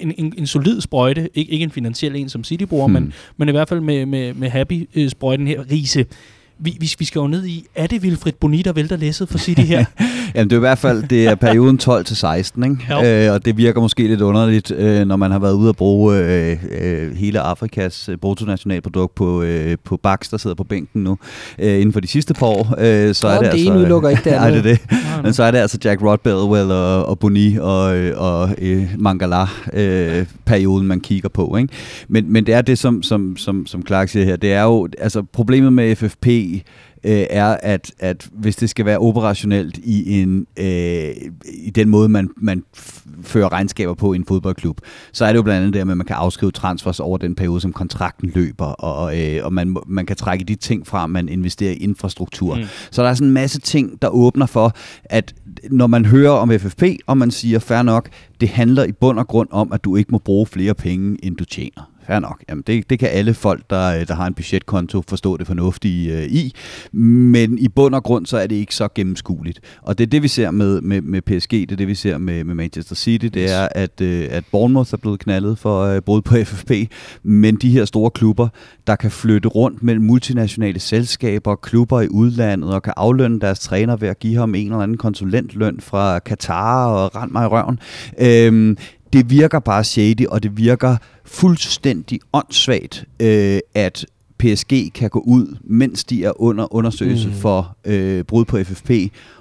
[0.00, 1.22] en, en, en solid sprøjte.
[1.22, 2.94] Ik- ikke en finansiel en som City bruger, hmm.
[2.94, 5.70] men, men i hvert fald med, med, med Happy-sprøjten her.
[5.70, 6.04] Riese
[6.60, 9.38] vi, vi, vi skal jo ned i, er det Wilfred Boni, der vælter læsset for
[9.38, 9.84] City her?
[10.34, 13.26] Jamen det er i hvert fald, det er perioden 12 til 16, ikke?
[13.26, 16.16] Øh, og det virker måske lidt underligt, øh, når man har været ude at bruge
[16.16, 21.18] øh, øh, hele Afrikas øh, bruttonationalprodukt på, øh, på Bax, der sidder på bænken nu,
[21.58, 22.74] øh, inden for de sidste par år.
[22.78, 24.40] Øh, så Nå, er det, det altså, ene udelukker ikke det andet.
[24.40, 25.22] Nej, det er det.
[25.22, 27.82] Men så er det altså Jack Rod Bedwell og, og Boni og,
[28.16, 31.74] og øh, Mangala øh, perioden, man kigger på, ikke?
[32.08, 34.88] Men, men det er det, som, som, som, som Clark siger her, det er jo,
[34.98, 36.26] altså problemet med FFP,
[37.04, 41.14] øh, er, at, at hvis det skal være operationelt i en øh,
[41.52, 42.64] i den måde, man, man
[43.22, 44.80] fører regnskaber på i en fodboldklub,
[45.12, 47.60] så er det jo blandt andet det, at man kan afskrive transfers over den periode,
[47.60, 51.72] som kontrakten løber, og, øh, og man, man kan trække de ting fra, man investerer
[51.72, 52.56] i infrastruktur.
[52.56, 52.62] Mm.
[52.90, 54.72] Så der er sådan en masse ting, der åbner for,
[55.04, 55.34] at
[55.70, 58.08] når man hører om FFP, og man siger, fair nok,
[58.40, 61.36] det handler i bund og grund om, at du ikke må bruge flere penge, end
[61.36, 62.44] du tjener fair nok.
[62.48, 66.24] Jamen, det, det kan alle folk, der, der har en budgetkonto, forstå det fornuftige øh,
[66.24, 66.54] i.
[66.92, 69.60] Men i bund og grund, så er det ikke så gennemskueligt.
[69.82, 72.18] Og det er det, vi ser med, med, med PSG, det er det, vi ser
[72.18, 76.00] med, med Manchester City, det er, at, øh, at Bournemouth er blevet knaldet for øh,
[76.02, 76.72] brud på FFP,
[77.22, 78.48] men de her store klubber,
[78.86, 83.96] der kan flytte rundt mellem multinationale selskaber, klubber i udlandet, og kan aflønne deres træner
[83.96, 87.78] ved at give ham en eller anden konsulentløn fra Katar og rend mig i røven.
[88.20, 88.76] Øh,
[89.12, 94.06] det virker bare shady, og det virker fuldstændig åndssvagt, øh, at
[94.38, 97.34] PSG kan gå ud, mens de er under undersøgelse mm.
[97.34, 98.90] for øh, brud på FFP,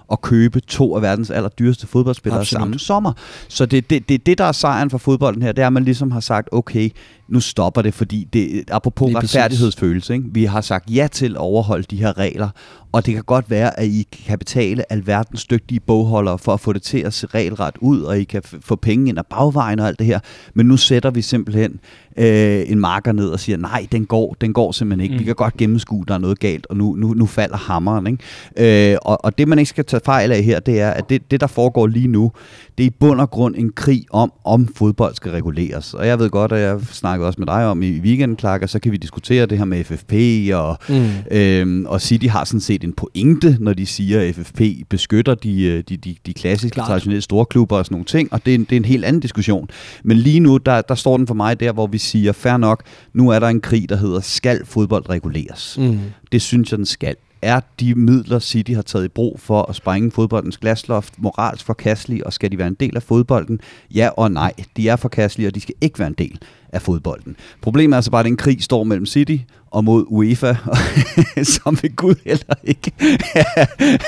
[0.07, 2.61] og købe to af verdens allerdyreste fodboldspillere Absolut.
[2.61, 3.13] samme sommer.
[3.47, 5.84] Så det, det, det, det, der er sejren for fodbolden her, det er, at man
[5.84, 6.89] ligesom har sagt, okay,
[7.28, 10.26] nu stopper det, fordi det, apropos retfærdighedsfølelse, ikke?
[10.32, 12.49] vi har sagt ja til at overholde de her regler,
[12.91, 16.73] og det kan godt være, at I kan betale alverdens dygtige bogholdere for at få
[16.73, 19.87] det til at se regelret ud, og I kan få penge ind ad bagvejen og
[19.87, 20.19] alt det her,
[20.53, 21.79] men nu sætter vi simpelthen
[22.17, 25.13] øh, en marker ned og siger, nej, den går, den går simpelthen ikke.
[25.13, 25.19] Mm.
[25.19, 28.07] Vi kan godt gennemskue, der er noget galt, og nu, nu, nu falder hammeren.
[28.07, 28.91] Ikke?
[28.91, 31.31] Øh, og, og det, man ikke skal tage fejl af her, det er, at det,
[31.31, 32.31] det, der foregår lige nu,
[32.80, 35.93] det er i bund og grund en krig om, om fodbold skal reguleres.
[35.93, 38.69] Og jeg ved godt, at jeg snakkede også med dig om i weekenden, Clark, og
[38.69, 40.13] så kan vi diskutere det her med FFP,
[40.53, 41.05] og, mm.
[41.32, 45.63] øhm, og City har sådan set en pointe, når de siger, at FFP beskytter de,
[45.63, 46.88] øh, de, de, de klassiske, Klart.
[46.88, 49.05] traditionelle store klubber og sådan nogle ting, og det er, en, det er en helt
[49.05, 49.69] anden diskussion.
[50.03, 52.84] Men lige nu, der, der står den for mig der, hvor vi siger, fair nok,
[53.13, 55.77] nu er der en krig, der hedder, skal fodbold reguleres?
[55.80, 55.99] Mm.
[56.32, 59.75] Det synes jeg, den skal er de midler, City har taget i brug for at
[59.75, 63.61] sprænge fodboldens glasloft moralsk forkastelige, og skal de være en del af fodbolden?
[63.95, 64.53] Ja og nej.
[64.77, 66.39] De er forkastelige, og de skal ikke være en del
[66.73, 67.35] af fodbolden.
[67.61, 69.37] Problemet er altså bare, at den krig står mellem City
[69.72, 70.55] og mod UEFA,
[71.55, 72.91] som ved Gud heller ikke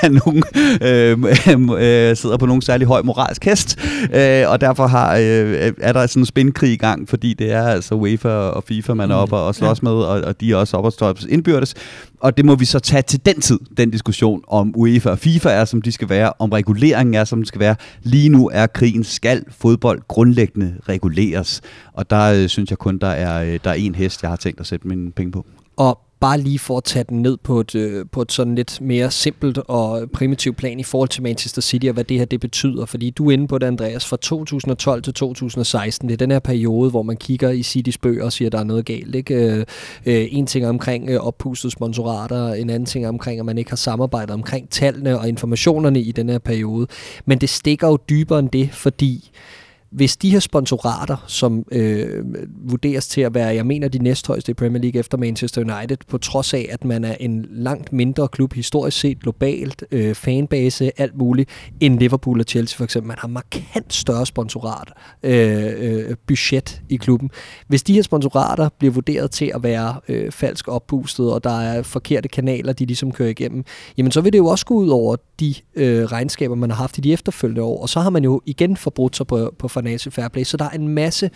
[0.03, 0.43] er nogen,
[0.81, 3.79] øh, øh, sidder på nogen særlig høj moralsk hest,
[4.13, 7.63] øh, og derfor har, øh, er der sådan en spændkrig i gang, fordi det er
[7.63, 10.77] altså UEFA og FIFA, man er oppe og slås med, og, og de er også
[10.77, 11.75] oppe og står indbyrdes,
[12.19, 15.49] og det må vi så tage til den tid, den diskussion om UEFA og FIFA
[15.49, 17.75] er, som de skal være, om reguleringen er, som den skal være.
[18.03, 21.61] Lige nu er krigen, skal fodbold grundlæggende reguleres,
[21.93, 24.37] og der øh, synes jeg kun, der er, øh, der er en hest, jeg har
[24.37, 25.45] tænkt at sætte mine penge på.
[25.77, 28.81] Og bare lige for at tage den ned på et, øh, på et sådan lidt
[28.81, 32.39] mere simpelt og primitivt plan i forhold til Manchester City og hvad det her det
[32.39, 32.85] betyder.
[32.85, 36.09] Fordi du er inde på det, Andreas, fra 2012 til 2016.
[36.09, 38.59] Det er den her periode, hvor man kigger i Citys bøger og siger, at der
[38.59, 39.15] er noget galt.
[39.15, 39.35] Ikke?
[39.35, 39.65] Øh,
[40.05, 41.19] øh en ting er omkring øh,
[41.69, 46.01] sponsorater, en anden ting er omkring, at man ikke har samarbejdet omkring tallene og informationerne
[46.01, 46.87] i den her periode.
[47.25, 49.31] Men det stikker jo dybere end det, fordi
[49.91, 52.23] hvis de her sponsorater, som øh,
[52.71, 56.17] vurderes til at være, jeg mener, de næsthøjeste i Premier League efter Manchester United, på
[56.17, 61.17] trods af, at man er en langt mindre klub historisk set, globalt, øh, fanbase, alt
[61.17, 63.07] muligt, end Liverpool og Chelsea for eksempel.
[63.07, 64.91] Man har markant større sponsorat
[65.23, 67.29] øh, øh, budget i klubben.
[67.67, 71.83] Hvis de her sponsorater bliver vurderet til at være øh, falsk oppustet, og der er
[71.83, 73.63] forkerte kanaler, de ligesom kører igennem,
[73.97, 76.97] jamen så vil det jo også gå ud over de øh, regnskaber, man har haft
[76.97, 80.11] i de efterfølgende år, og så har man jo igen forbrudt sig på, på Financial
[80.11, 80.43] Fair Play.
[80.43, 81.29] Så der er en masse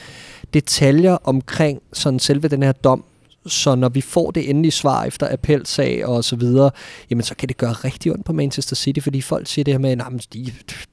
[0.54, 3.04] detaljer omkring sådan selve den her dom,
[3.46, 6.72] så når vi får det endelige svar efter appelsag og så videre,
[7.10, 9.80] jamen så kan det gøre rigtig ondt på Manchester City, fordi folk siger det her
[9.80, 10.00] med, at
[10.34, 10.46] de,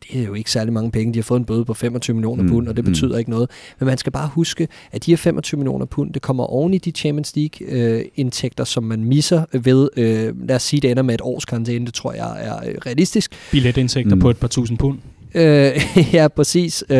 [0.02, 2.42] det er jo ikke særlig mange penge, de har fået en bøde på 25 millioner
[2.42, 2.90] mm, pund, og det mm.
[2.90, 3.50] betyder ikke noget.
[3.78, 6.78] Men man skal bare huske, at de her 25 millioner pund, det kommer oven i
[6.78, 11.14] de Champions League-indtægter, øh, som man misser ved, øh, lad os sige, det ender med
[11.14, 13.32] et års karantæne, det tror jeg er øh, realistisk.
[13.50, 14.20] Billetindtægter mm.
[14.20, 14.98] på et par tusind pund.
[15.34, 15.72] Øh,
[16.14, 16.84] ja, præcis.
[16.88, 16.96] Øh,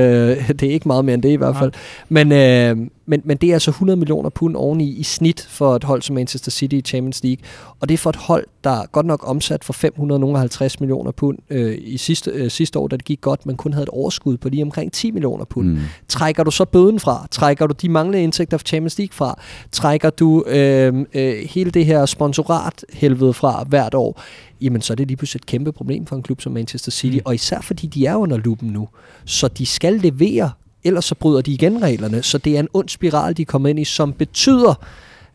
[0.48, 1.72] det er ikke meget mere end det i hvert fald.
[2.08, 2.76] Men, øh,
[3.06, 6.14] men, men det er altså 100 millioner pund oveni i snit for et hold som
[6.14, 7.44] Manchester City i Champions League.
[7.80, 11.78] Og det er for et hold, der godt nok omsat for 550 millioner pund øh,
[11.78, 14.48] i sidste, øh, sidste år, da det gik godt, men kun havde et overskud på
[14.48, 15.68] lige omkring 10 millioner pund.
[15.68, 15.78] Mm.
[16.08, 17.26] Trækker du så bøden fra?
[17.30, 19.40] Trækker du de manglende indtægter for Champions League fra?
[19.72, 24.20] Trækker du øh, øh, hele det her sponsorat helvede fra hvert år?
[24.62, 27.16] Jamen så er det lige pludselig et kæmpe problem for en klub som Manchester City,
[27.16, 27.22] mm.
[27.24, 28.88] og især fordi de er under lupen nu.
[29.24, 30.50] Så de skal levere,
[30.84, 32.22] ellers så bryder de igen reglerne.
[32.22, 34.74] Så det er en ond spiral, de kommer ind i, som betyder,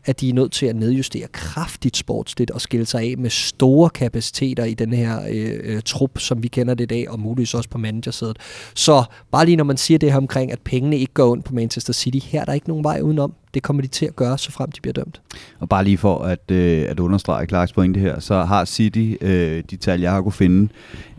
[0.08, 3.90] at de er nødt til at nedjustere kraftigt sportsligt og skille sig af med store
[3.90, 7.54] kapaciteter i den her øh, øh, trup, som vi kender det i dag, og muligvis
[7.54, 8.38] også på managersædet.
[8.74, 11.54] Så bare lige når man siger det her omkring, at pengene ikke går ondt på
[11.54, 13.34] Manchester City, her er der ikke nogen vej udenom.
[13.54, 15.20] Det kommer de til at gøre, så frem de bliver dømt.
[15.58, 19.62] Og bare lige for at, øh, at understrege Clarks pointe her, så har City, øh,
[19.70, 20.68] de tal jeg har kunne finde,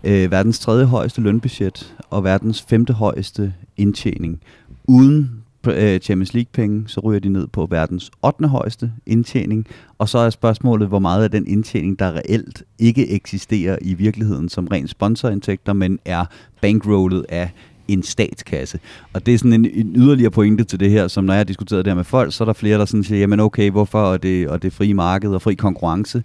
[0.03, 4.41] øh, verdens tredje højeste lønbudget og verdens femte højeste indtjening.
[4.87, 8.47] Uden Øh, Champions League-penge, så ryger de ned på verdens 8.
[8.47, 9.67] højeste indtjening.
[9.97, 14.49] Og så er spørgsmålet, hvor meget af den indtjening, der reelt ikke eksisterer i virkeligheden
[14.49, 16.25] som ren sponsorindtægter, men er
[16.61, 17.49] bankrollet af
[17.87, 18.79] en statskasse.
[19.13, 21.43] Og det er sådan en, en yderligere pointe til det her, som når jeg har
[21.43, 24.01] diskuteret det her med folk, så er der flere, der sådan siger, jamen okay, hvorfor
[24.01, 26.23] og det, og det frie marked og fri konkurrence?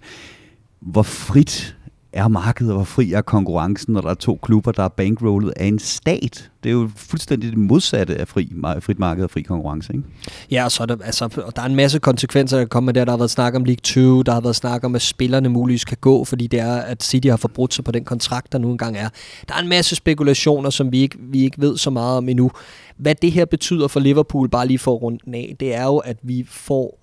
[0.79, 1.74] Hvor frit
[2.15, 5.53] er markedet, og hvor fri er konkurrencen, når der er to klubber, der er bankrollet
[5.55, 6.51] af en stat?
[6.63, 10.05] Det er jo fuldstændig det modsatte af fri, frit marked og fri konkurrence, ikke?
[10.51, 12.93] Ja, og så er der, altså, og der er en masse konsekvenser, der kommer med
[12.93, 13.05] der.
[13.05, 15.85] Der har været snak om League 2, der har været snak om, at spillerne muligvis
[15.85, 18.71] kan gå, fordi det er, at City har forbrudt sig på den kontrakt, der nu
[18.71, 19.09] engang er.
[19.47, 22.51] Der er en masse spekulationer, som vi ikke, vi ikke ved så meget om endnu.
[22.97, 26.17] Hvad det her betyder for Liverpool, bare lige for rundt af, det er jo, at
[26.23, 26.99] vi får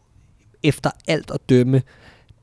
[0.62, 1.82] efter alt at dømme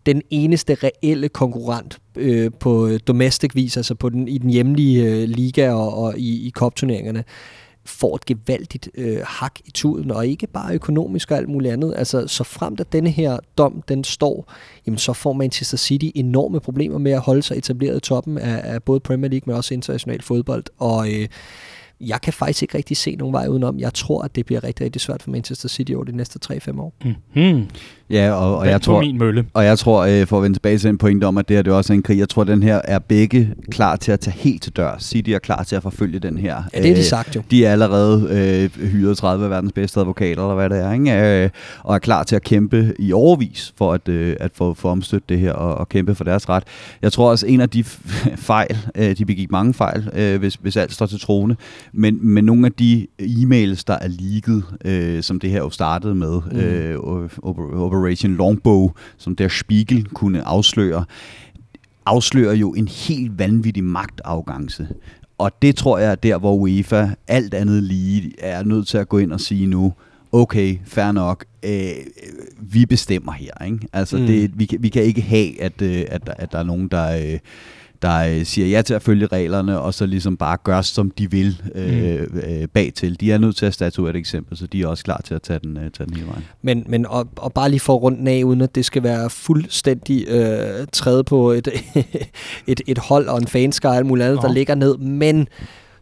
[0.06, 5.30] den eneste reelle konkurrent øh, på domestic vis, altså på den, i den hjemlige øh,
[5.30, 7.24] liga og, og i, i kopturneringerne,
[7.86, 11.94] får et gevaldigt øh, hak i tuden, og ikke bare økonomisk og alt muligt andet.
[11.98, 14.54] Altså, så frem at denne her dom, den står,
[14.86, 18.74] jamen, så får Manchester City enorme problemer med at holde sig etableret i toppen af,
[18.74, 20.64] af både Premier League, men også international fodbold.
[20.78, 21.28] Og øh,
[22.02, 23.80] jeg kan faktisk ikke rigtig se nogen vej udenom.
[23.80, 26.82] Jeg tror, at det bliver rigtig, rigtig svært for Manchester City over de næste 3-5
[26.82, 26.94] år.
[27.04, 27.68] Mm-hmm.
[28.10, 29.46] Ja, og, og jeg tror, min mølle.
[29.54, 31.62] og jeg tror, øh, for at vende tilbage til en pointe om, at det her
[31.62, 34.20] det er også en krig, jeg tror, at den her er begge klar til at
[34.20, 34.96] tage helt til dør.
[35.00, 36.64] City er klar til at forfølge den her.
[36.74, 37.42] Ja, det er de sagt jo.
[37.52, 38.28] De er allerede
[38.78, 41.44] øh, hyret 30 af verdens bedste advokater, eller hvad det er, ikke?
[41.44, 41.50] Øh,
[41.84, 45.30] og er klar til at kæmpe i overvis for at, øh, at få, få omstødt
[45.30, 46.64] det her og, og kæmpe for deres ret.
[47.02, 47.84] Jeg tror også, en af de
[48.52, 51.58] fejl, øh, de begik mange fejl, øh, hvis, hvis alt står til trone,
[51.94, 56.16] men, men nogle af de e-mails, der er leaget, øh, som det her jo startede
[56.16, 56.60] med, mm.
[56.60, 56.98] øh,
[58.00, 61.06] Operation Longbow, som der Spiegel kunne afsløre,
[62.06, 64.88] afslører jo en helt vanvittig magtafgangse.
[65.38, 69.10] Og det tror jeg er der, hvor UEFA alt andet lige er nødt til at
[69.10, 69.94] gå ind og sige nu,
[70.32, 71.92] okay, fair nok, øh,
[72.60, 73.66] vi bestemmer her.
[73.66, 73.80] Ikke?
[73.94, 74.26] Altså, mm.
[74.26, 77.34] det, vi, kan, vi kan ikke have, at, øh, at, at der er nogen, der...
[77.34, 77.40] Øh,
[78.02, 81.32] der øh, siger ja til at følge reglerne, og så ligesom bare gør, som de
[81.32, 82.40] vil øh, mm.
[82.40, 83.20] øh, bag til.
[83.20, 85.42] De er nødt til at statuere et eksempel, så de er også klar til at
[85.42, 86.46] tage den, øh, tage den hele vejen.
[86.62, 90.28] Men, men og, og bare lige for rundt af, uden at det skal være fuldstændig
[90.28, 91.68] øh, træde på et,
[92.68, 95.48] et, et hold og en fanskare og alt muligt andet, der ligger ned, men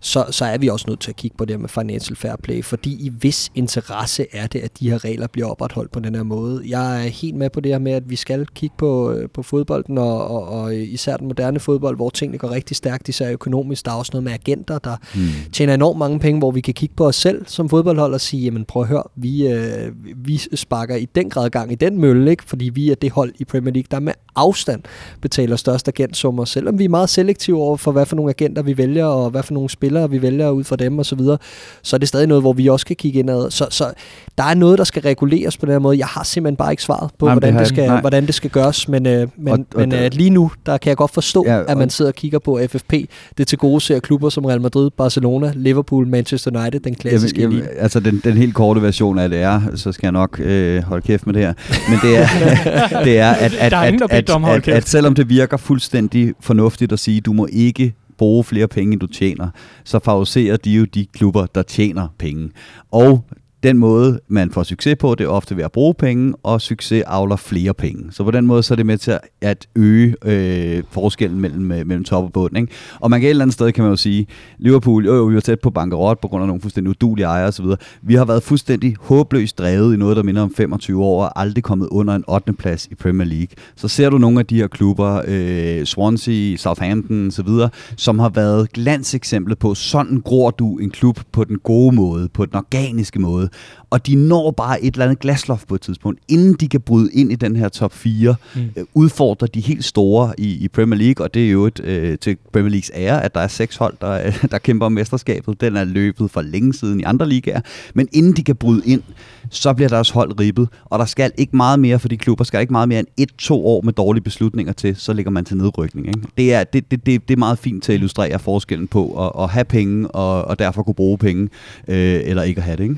[0.08, 2.64] så, så er vi også nødt til at kigge på det med financial fair play,
[2.64, 6.24] fordi i vis interesse er det, at de her regler bliver opretholdt på den her
[6.24, 6.64] måde.
[6.68, 9.44] Jeg er helt med på det her med, at vi skal kigge på, øh, på
[9.44, 13.86] fodbolden, og, og, og især den moderne fodbold, hvor tingene går rigtig stærkt, især økonomisk.
[13.86, 15.52] Der er også noget med agenter, der hmm.
[15.52, 18.44] tjener enormt mange penge, hvor vi kan kigge på os selv som fodboldhold og sige,
[18.44, 22.32] jamen prøv at høre, vi, øh, vi sparker i den grad gang i den mølle,
[22.32, 22.44] ikke?
[22.44, 24.82] fordi vi er det hold i Premier League, der med afstand
[25.22, 28.78] betaler størst agentsummer, selvom vi er meget selektive over for, hvad for nogle agenter vi
[28.78, 31.38] vælger, og hvad for nogle spillere vi vælger ud fra dem osv., så,
[31.84, 33.52] så er det stadig noget, hvor vi også kan kigge indad.
[33.52, 33.94] Så, så
[34.38, 35.98] der er noget, der skal reguleres på den her måde.
[35.98, 38.50] Jeg har simpelthen bare ikke svaret på, nej, hvordan, det, det skal, hvordan det skal
[38.50, 41.44] gøres, men, øh, men, og, og men øh, lige nu, der kan jeg godt forstå,
[41.48, 42.94] ja, at man sidder og kigger på FFP.
[43.38, 47.58] Det til gode ser klubber som Real Madrid, Barcelona, Liverpool, Manchester United, den klassiske jamen,
[47.58, 50.84] jamen, Altså den, den helt korte version af det er, så skal jeg nok øh,
[50.84, 51.54] holde kæft med det her,
[51.90, 52.28] men det er,
[53.06, 57.00] det er at, at, at, at, at, at, at selvom det virker fuldstændig fornuftigt at
[57.00, 59.50] sige, du må ikke bruge flere penge, end du tjener,
[59.84, 62.50] så favoriserer de jo de klubber, der tjener penge.
[62.92, 63.26] Og
[63.64, 67.04] den måde, man får succes på, det er ofte ved at bruge penge, og succes
[67.08, 68.12] avler flere penge.
[68.12, 71.88] Så på den måde, så er det med til at øge øh, forskellen mellem, øh,
[71.88, 72.58] mellem top og bund.
[72.58, 72.74] Ikke?
[73.00, 74.28] Og man kan et eller andet sted, kan man jo sige,
[74.58, 77.48] Liverpool, jo, jo vi var tæt på bankerot på grund af nogle fuldstændig udulige ejere
[77.48, 77.66] osv.
[78.02, 81.64] Vi har været fuldstændig håbløst drevet i noget, der minder om 25 år, og aldrig
[81.64, 82.54] kommet under en 8.
[82.54, 83.48] plads i Premier League.
[83.76, 87.50] Så ser du nogle af de her klubber, øh, Swansea, Southampton osv.,
[87.98, 92.46] som har været glanseksempler på, sådan gror du en klub på den gode måde, på
[92.46, 93.47] den organiske måde,
[93.90, 97.10] og de når bare et eller andet glasloft på et tidspunkt, inden de kan bryde
[97.14, 98.62] ind i den her top 4, mm.
[98.76, 102.18] øh, udfordrer de helt store i, i Premier League, og det er jo et, øh,
[102.18, 105.62] til Premier Leagues ære, at der er seks hold, der, der kæmper om mesterskabet.
[105.62, 107.62] Den er løbet for længe siden i andre ligaer,
[107.94, 109.02] men inden de kan bryde ind,
[109.50, 112.62] så bliver deres hold ribbet, og der skal ikke meget mere for de klubber, skal
[112.62, 116.08] ikke meget mere end et-to år med dårlige beslutninger til, så ligger man til nedrykning.
[116.08, 116.20] Ikke?
[116.38, 119.44] Det, er, det, det, det, det er meget fint til at illustrere forskellen på at,
[119.44, 121.50] at have penge, og, og derfor kunne bruge penge,
[121.88, 122.84] øh, eller ikke at have det.
[122.84, 122.96] Ikke?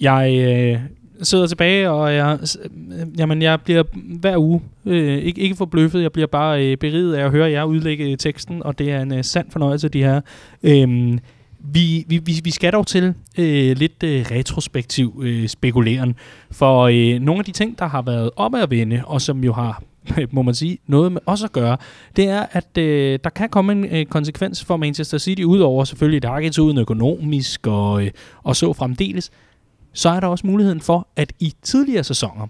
[0.00, 0.80] Jeg øh,
[1.22, 3.82] sidder tilbage, og jeg, øh, jamen, jeg bliver
[4.20, 7.64] hver uge øh, ikke, ikke forbløffet, jeg bliver bare øh, beriget af at høre jer
[7.64, 10.20] udlægge øh, teksten, og det er en øh, sand fornøjelse, de her.
[10.62, 11.18] Øh,
[11.60, 16.14] vi, vi, vi vi skal dog til øh, lidt øh, retrospektiv øh, spekuleren,
[16.50, 19.52] for øh, nogle af de ting, der har været op at vende, og som jo
[19.52, 19.82] har
[20.32, 21.76] må man sige, noget med os at gøre,
[22.16, 26.22] det er, at øh, der kan komme en øh, konsekvens for Manchester City, udover selvfølgelig,
[26.22, 28.10] det har uden økonomisk og, øh,
[28.42, 29.30] og så fremdeles,
[29.92, 32.46] så er der også muligheden for, at i tidligere sæsoner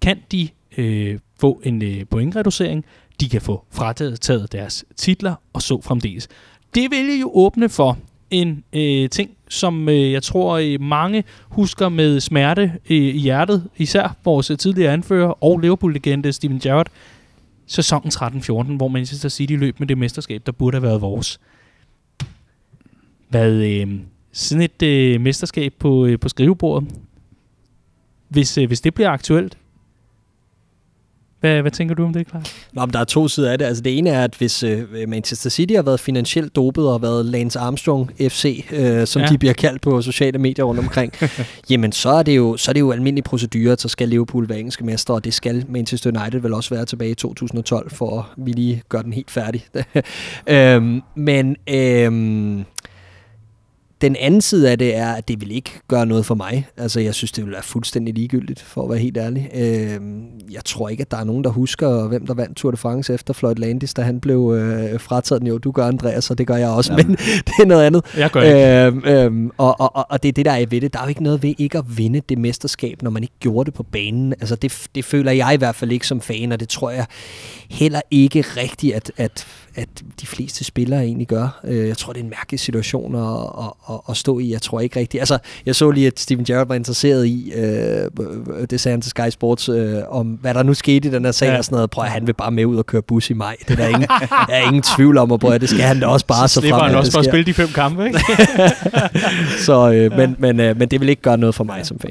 [0.00, 2.84] kan de øh, få en øh, pointreducering,
[3.20, 6.28] de kan få frataget deres titler og så fremdeles.
[6.74, 7.98] Det vil jo åbne for
[8.30, 13.68] en øh, ting, som øh, jeg tror øh, mange husker med smerte øh, i hjertet,
[13.76, 16.88] især vores tidligere anfører og Liverpool-legende Steven Gerrard,
[17.66, 21.40] sæsonen 13-14, hvor Manchester City løb med det mesterskab, der burde have været vores.
[23.28, 24.00] Hvad, øh,
[24.38, 26.88] sådan et øh, mesterskab på, øh, på skrivebordet,
[28.28, 29.58] hvis, øh, hvis det bliver aktuelt,
[31.40, 32.48] hvad, hvad tænker du om det, Clark?
[32.72, 33.64] Nå, men der er to sider af det.
[33.64, 36.98] Altså det ene er, at hvis øh, Manchester City har været finansielt dopet og har
[36.98, 39.28] været Lance Armstrong FC, øh, som ja.
[39.28, 41.12] de bliver kaldt på sociale medier rundt omkring,
[41.70, 44.58] jamen så er, det jo, så er det jo almindelig procedure, så skal Liverpool være
[44.58, 48.24] engelske mestre, og det skal Manchester United vel også være tilbage i 2012, for at
[48.46, 49.66] vi lige gør den helt færdig.
[50.46, 52.64] øhm, men øhm,
[54.00, 56.68] den anden side af det er, at det vil ikke gøre noget for mig.
[56.76, 59.50] Altså, jeg synes, det vil være fuldstændig ligegyldigt, for at være helt ærlig.
[59.54, 60.00] Øh,
[60.50, 63.14] jeg tror ikke, at der er nogen, der husker, hvem der vandt Tour de France
[63.14, 65.42] efter Floyd Landis, da han blev øh, frataget.
[65.42, 67.06] Jo, du gør, Andreas, og det gør jeg også, Jamen.
[67.06, 68.04] men det er noget andet.
[68.16, 69.06] Jeg gør ikke.
[69.06, 70.92] Øh, øh, og, og, og det er det, der er ved det.
[70.92, 73.66] Der er jo ikke noget ved ikke at vinde det mesterskab, når man ikke gjorde
[73.66, 74.32] det på banen.
[74.32, 77.06] Altså, det, det føler jeg i hvert fald ikke som fan, og det tror jeg
[77.70, 79.46] heller ikke rigtigt, at, at
[79.78, 79.88] at
[80.20, 81.60] de fleste spillere egentlig gør.
[81.64, 83.22] Øh, jeg tror, det er en mærkelig situation at,
[83.58, 84.52] at, at, at stå i.
[84.52, 85.20] Jeg tror ikke rigtigt.
[85.20, 88.10] Altså, jeg så lige, at Steven Gerrard var interesseret i, øh,
[88.70, 91.32] det sagde han til Sky Sports, øh, om hvad der nu skete i den her
[91.32, 91.58] sag ja.
[91.58, 91.90] og sådan noget.
[91.90, 93.56] Prøv at han vil bare med ud og køre bus i maj.
[93.68, 94.08] Det er der ingen,
[94.48, 96.68] der er ingen tvivl om, og prøv, det skal han da også bare så, så
[96.68, 96.80] frem.
[96.80, 98.20] han også for at spille de fem kampe, ikke?
[99.66, 102.10] så, øh, men, men, øh, men det vil ikke gøre noget for mig som fan.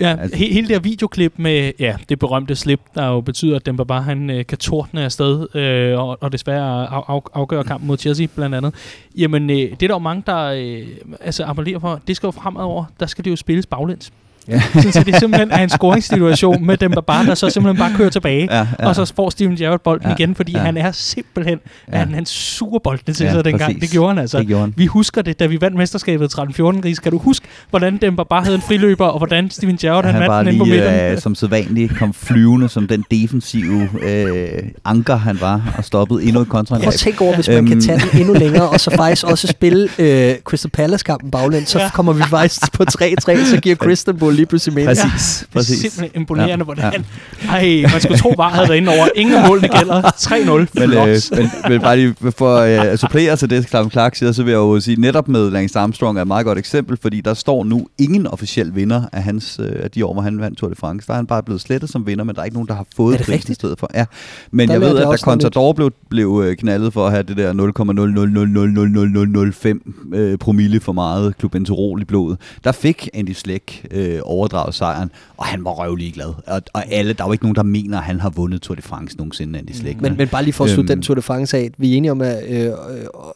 [0.00, 0.36] Ja, altså.
[0.36, 3.84] he- hele det her videoklip med ja, det berømte slip, der jo betyder, at Demba
[3.84, 7.98] bare han øh, kan tordne afsted, øh, og, og desværre af, af, afgøre kampen mod
[7.98, 8.74] Chelsea blandt andet.
[9.18, 10.86] Jamen, øh, det er der jo mange, der øh,
[11.20, 12.00] altså appellerer for.
[12.06, 14.12] Det skal jo fremover, der skal det jo spilles baglæns.
[14.48, 14.60] Ja.
[14.92, 18.10] så det simpelthen er en scoringssituation med dem, der bare, der så simpelthen bare kører
[18.10, 18.88] tilbage, ja, ja.
[18.88, 20.58] og så får Steven Gerrard bolden ja, igen, fordi ja.
[20.58, 21.58] han er simpelthen,
[21.92, 21.98] ja.
[21.98, 23.68] han, han suger bolden til ja, sig dengang.
[23.68, 23.80] Præcis.
[23.80, 24.38] Det gjorde han altså.
[24.38, 24.74] Det gjorde han.
[24.76, 26.98] Vi husker det, da vi vandt mesterskabet 13-14 Gris.
[26.98, 30.22] Kan du huske, hvordan dem bare havde en friløber, og hvordan Steven Gerrard ja, han,
[30.22, 30.94] han vandt den på midten?
[30.94, 36.40] Øh, som sædvanligt kom flyvende som den defensive øh, anker, han var, og stoppede endnu
[36.40, 36.84] et kontraangreb.
[36.84, 37.80] Prøv at tænke over, hvis man kan øhm.
[37.80, 41.90] tage den endnu længere, og så faktisk også spille øh, Crystal Palace-kampen baglæns, så ja.
[41.90, 44.88] kommer vi faktisk på 3-3, så giver Crystal Lige pludselig mening.
[44.88, 45.78] Præcis, ja, præcis.
[45.78, 47.04] Det er simpelthen imponerende, ja, hvordan...
[47.44, 47.48] Ja.
[47.48, 49.08] Ej, man skulle tro, bare havde været inde over.
[49.16, 50.02] Ingen af målene gælder.
[50.02, 50.80] 3-0.
[50.80, 54.32] Men, øh, men, men bare lige for øh, at supplere til det, Clark Clark siger,
[54.32, 57.20] så vil jeg jo sige, netop med Lance Armstrong er et meget godt eksempel, fordi
[57.20, 60.58] der står nu ingen officiel vinder af, hans, øh, af de år, hvor han vandt
[60.58, 61.06] Tour de France.
[61.06, 62.86] Der er han bare blevet slettet som vinder, men der er ikke nogen, der har
[62.96, 63.90] fået prisen i stedet for.
[63.94, 64.04] Ja.
[64.50, 67.36] Men der jeg ved, at da Contador blev, blev øh, knaldet for at have det
[67.36, 67.52] der
[70.12, 75.10] 0,0000005 øh, promille for meget klubenterol i blodet, der fik Andy Slæk øh, overdraget sejren,
[75.36, 76.34] og han var røvlig glad.
[76.46, 78.74] Og, og alle, der er jo ikke nogen, der mener, at han har vundet Tour
[78.74, 79.96] de France nogensinde, Andy Slæk.
[79.96, 80.02] Mm.
[80.02, 81.96] Men, men bare lige for at slutte øhm, den Tour de France af, vi er
[81.96, 82.70] enige om, at øh,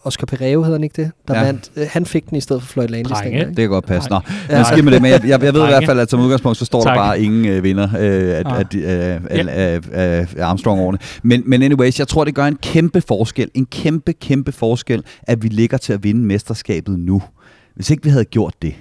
[0.05, 1.11] Oscar Pereiro hedder han ikke det?
[1.29, 1.45] Der ja.
[1.45, 3.13] vandt, øh, han fik den i stedet for Floyd Landis.
[3.13, 3.47] Drenge.
[3.47, 4.11] Det kan godt passe.
[4.11, 4.57] Nå, ja.
[4.57, 6.59] jeg skal med det, men jeg, jeg, jeg ved i hvert fald, at som udgangspunkt,
[6.59, 6.95] så står tak.
[6.95, 8.59] der bare ingen øh, vinder øh, af, ah.
[8.59, 10.99] af, af, af, af, af, af Armstrong-årene.
[11.23, 15.43] Men, men anyways, jeg tror, det gør en kæmpe forskel, en kæmpe, kæmpe forskel, at
[15.43, 17.23] vi ligger til at vinde mesterskabet nu.
[17.75, 18.75] Hvis ikke vi havde gjort det,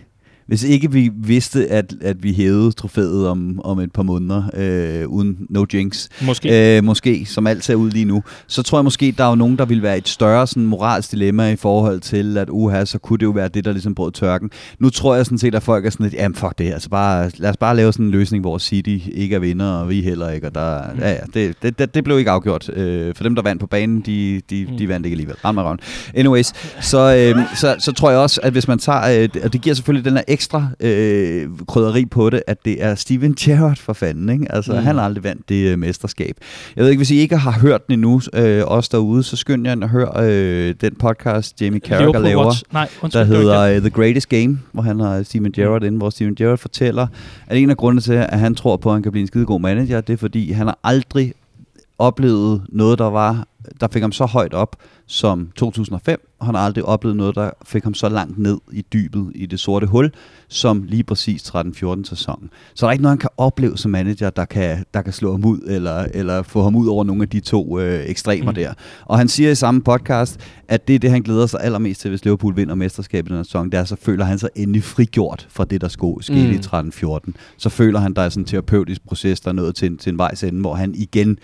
[0.53, 5.07] hvis ikke vi vidste, at, at vi hævede trofæet om, om et par måneder, øh,
[5.07, 6.77] uden no jinx, måske.
[6.77, 9.35] Øh, måske, som alt ser ud lige nu, så tror jeg måske, der er jo
[9.35, 12.97] nogen, der vil være et større sådan, moralsk dilemma i forhold til, at uha, så
[12.97, 14.51] kunne det jo være det, der ligesom brød tørken.
[14.79, 17.31] Nu tror jeg sådan set, at folk er sådan lidt, jamen fuck det, altså bare,
[17.37, 20.29] lad os bare lave sådan en løsning, hvor City ikke er vinder, og vi heller
[20.29, 20.99] ikke, og der, mm.
[20.99, 22.69] ja, ja, det, det, det, det, blev ikke afgjort.
[22.77, 24.77] Øh, for dem, der vandt på banen, de, de, mm.
[24.77, 25.35] de vandt ikke alligevel.
[25.45, 25.79] Ram røven.
[26.13, 29.61] Anyways, så, øh, så, så tror jeg også, at hvis man tager, øh, og det
[29.61, 33.93] giver selvfølgelig den her ekstra øh, krydderi på det, at det er Steven Gerrard for
[33.93, 34.29] fanden.
[34.29, 34.51] Ikke?
[34.51, 34.77] Altså, mm.
[34.77, 36.37] han har aldrig vandt det øh, mesterskab.
[36.75, 39.67] Jeg ved ikke, hvis I ikke har hørt den endnu, øh, os derude, så skynd
[39.67, 43.89] jer at høre øh, den podcast, Jamie Carragher laver, Nej, undskyld, der hedder uh, The
[43.89, 47.07] Greatest Game, hvor han har Steven Gerrard inde, hvor Steven Gerrard fortæller,
[47.47, 49.59] at en af grundene til, at han tror på, at han kan blive en skidegod
[49.59, 51.33] manager, det er, fordi han har aldrig
[51.97, 53.47] oplevet noget, der var
[53.79, 54.75] der fik ham så højt op
[55.07, 58.85] som 2005, og han har aldrig oplevet noget, der fik ham så langt ned i
[58.93, 60.11] dybet i det sorte hul,
[60.47, 62.49] som lige præcis 13-14 sæsonen.
[62.73, 65.31] Så der er ikke noget, han kan opleve som manager, der kan, der kan slå
[65.31, 68.55] ham ud, eller, eller få ham ud over nogle af de to øh, ekstremer mm.
[68.55, 68.73] der.
[69.05, 72.09] Og han siger i samme podcast, at det er det, han glæder sig allermest til,
[72.09, 75.47] hvis Liverpool vinder mesterskabet i den sæson, det er, så føler han sig endelig frigjort
[75.49, 76.51] fra det, der skulle ske mm.
[76.51, 77.31] i 13-14.
[77.57, 80.17] Så føler han, der er sådan en terapeutisk proces, der er nået til, til en
[80.17, 81.37] vejs ende, hvor han igen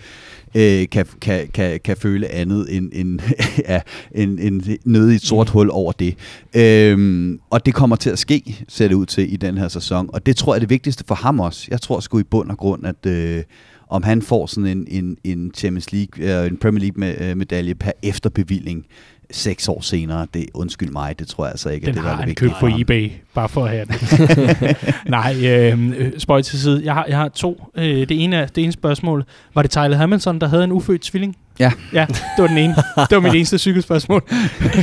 [0.54, 3.20] øh, kan, kan, kan, kan føle andet end, end,
[4.14, 5.52] end nede i et sort mm.
[5.52, 6.16] hul over det.
[6.56, 10.10] Øhm, og det kommer til at ske, ser det ud til, i den her sæson.
[10.12, 11.66] Og det tror jeg er det vigtigste for ham også.
[11.70, 13.06] Jeg tror sgu i bund og grund, at...
[13.06, 13.42] Øh,
[13.90, 17.36] om han får sådan en, en, en Champions League, øh, en Premier League med, øh,
[17.36, 18.86] medalje per efterbevilling,
[19.30, 22.10] seks år senere, det undskyld mig, det tror jeg altså ikke, Den er det, har
[22.10, 22.80] er det han vigtige købt på for ham.
[22.80, 24.76] eBay, bare for at have den.
[25.16, 26.82] Nej, øh, spøj til side.
[26.84, 27.64] Jeg har, jeg har to.
[27.74, 29.24] Øh, det, ene er, det ene spørgsmål.
[29.54, 31.36] Var det Tyler Hamilton, der havde en ufødt tvilling?
[31.60, 31.72] Ja.
[31.92, 32.74] Ja, det var den ene.
[32.96, 34.22] Det var mit eneste cykelspørgsmål.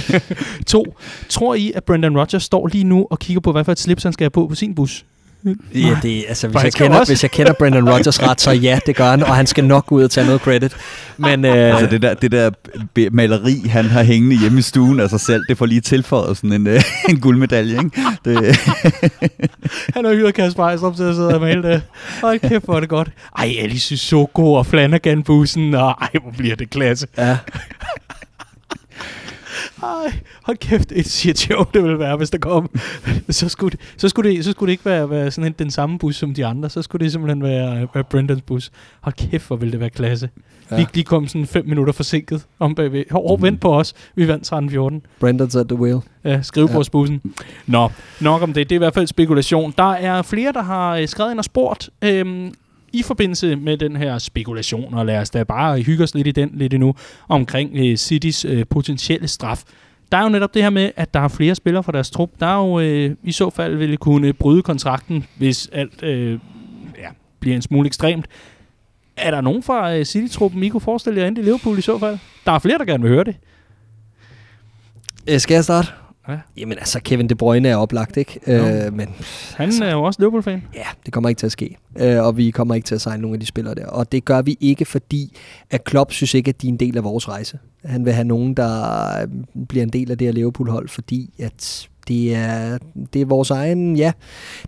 [0.68, 0.86] to.
[1.30, 4.04] Tror I, at Brendan Rodgers står lige nu og kigger på, hvad for et slips
[4.04, 5.06] han skal have på på sin bus?
[5.76, 8.96] Ja, det, altså, hvis, jeg kender, hvis jeg kender Brendan Rodgers ret, så ja, det
[8.96, 10.76] gør han, og han skal nok ud og tage noget credit.
[11.18, 12.50] Men øh, Altså det der, det der
[13.12, 16.54] maleri, han har hængende hjemme i stuen af sig selv, det får lige tilføjet sådan
[16.54, 18.02] en, øh, en guldmedalje, ikke?
[18.26, 18.58] Det,
[19.96, 21.82] Han har hyret Kasper Ejstrup til at sidde og male det.
[22.22, 23.10] Hold kæft, hvor er det godt.
[23.38, 27.08] Ej, Alice Sissoko og Flanagan-bussen, og ej, hvor bliver det klasse.
[27.18, 27.38] ja,
[29.88, 30.14] Ej,
[30.44, 32.70] hold kæft, et shit show det ville være, hvis der kom.
[33.30, 35.72] så, skulle det, så, skulle det, så skulle det ikke være, være sådan en, den
[35.72, 36.70] samme bus som de andre.
[36.70, 38.72] Så skulle det simpelthen være, være Brendans bus.
[39.02, 40.30] Hold kæft, hvor ville det være klasse.
[40.72, 40.78] Ja.
[40.78, 43.04] De, de kom sådan fem minutter forsinket om bagved.
[43.12, 43.94] Hov, vent på os.
[44.16, 44.54] Vi vandt
[45.24, 45.26] 13-14.
[45.26, 46.00] Brendan's at the wheel.
[46.24, 47.22] Ja, skrivebordsbussen.
[47.26, 47.32] Ja.
[47.66, 47.90] Nå,
[48.22, 48.70] nok om det.
[48.70, 49.74] Det er i hvert fald spekulation.
[49.78, 52.54] Der er flere, der har øh, skrevet ind og spurgt øhm,
[53.00, 56.32] i forbindelse med den her spekulation, og lad os da bare hygge os lidt i
[56.32, 56.95] den lidt endnu,
[57.28, 59.64] omkring øh, Citys øh, potentielle straf.
[60.12, 62.30] Der er jo netop det her med, at der er flere spillere fra deres trup.
[62.39, 66.39] Der er jo øh, i så fald ville kunne bryde kontrakten, hvis alt øh,
[66.98, 67.08] ja,
[67.39, 68.26] bliver en smule ekstremt.
[69.18, 72.00] Er der nogen fra øh, City-truppen, I kunne forestille jer ind i Liverpool i så
[72.00, 72.18] fald?
[72.45, 73.36] Der er flere, der gerne vil høre det.
[75.30, 75.88] Øh, skal jeg starte?
[76.28, 76.38] Ja.
[76.58, 78.40] Jamen altså, Kevin De Bruyne er oplagt, ikke?
[78.48, 79.10] Øh, men
[79.56, 80.64] Han er jo også Liverpool-fan.
[80.76, 81.78] ja, det kommer ikke til at ske.
[82.00, 83.86] Øh, og vi kommer ikke til at signe nogle af de spillere der.
[83.88, 85.38] Og det gør vi ikke, fordi
[85.70, 87.60] at Klopp synes ikke, at de er en del af vores rejse.
[87.86, 88.82] Han vil have nogen, der
[89.22, 89.28] øh,
[89.68, 92.78] bliver en del af det her Liverpool-hold, fordi at det er,
[93.14, 94.12] det er vores egen, ja.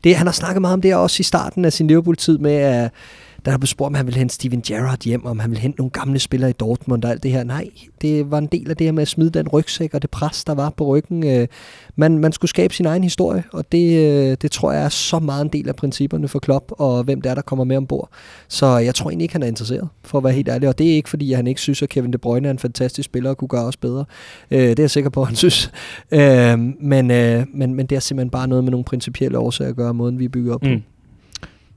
[0.03, 2.91] Det, han har snakket meget om det også i starten af sin Liverpool-tid med, at
[3.45, 5.91] der blev spurgt, om han ville hente Steven Gerrard hjem, om han ville hente nogle
[5.91, 7.43] gamle spillere i Dortmund og alt det her.
[7.43, 7.69] Nej,
[8.01, 10.43] det var en del af det her med at smide den rygsæk og det pres,
[10.43, 11.25] der var på ryggen.
[11.27, 11.47] Øh,
[11.95, 15.19] man, man skulle skabe sin egen historie, og det, øh, det tror jeg er så
[15.19, 18.09] meget en del af principperne for Klopp, og hvem det er, der kommer med ombord.
[18.47, 20.69] Så jeg tror egentlig ikke, han er interesseret, for at være helt ærlig.
[20.69, 23.05] Og det er ikke, fordi han ikke synes, at Kevin De Bruyne er en fantastisk
[23.05, 24.05] spiller og kunne gøre os bedre.
[24.51, 25.71] Øh, det er jeg sikker på, at han synes.
[26.11, 27.07] Men,
[27.53, 30.27] men, men det er simpelthen bare noget med nogle principielle årsager at gøre, måden vi
[30.27, 30.69] bygger op på.
[30.69, 30.81] Mm.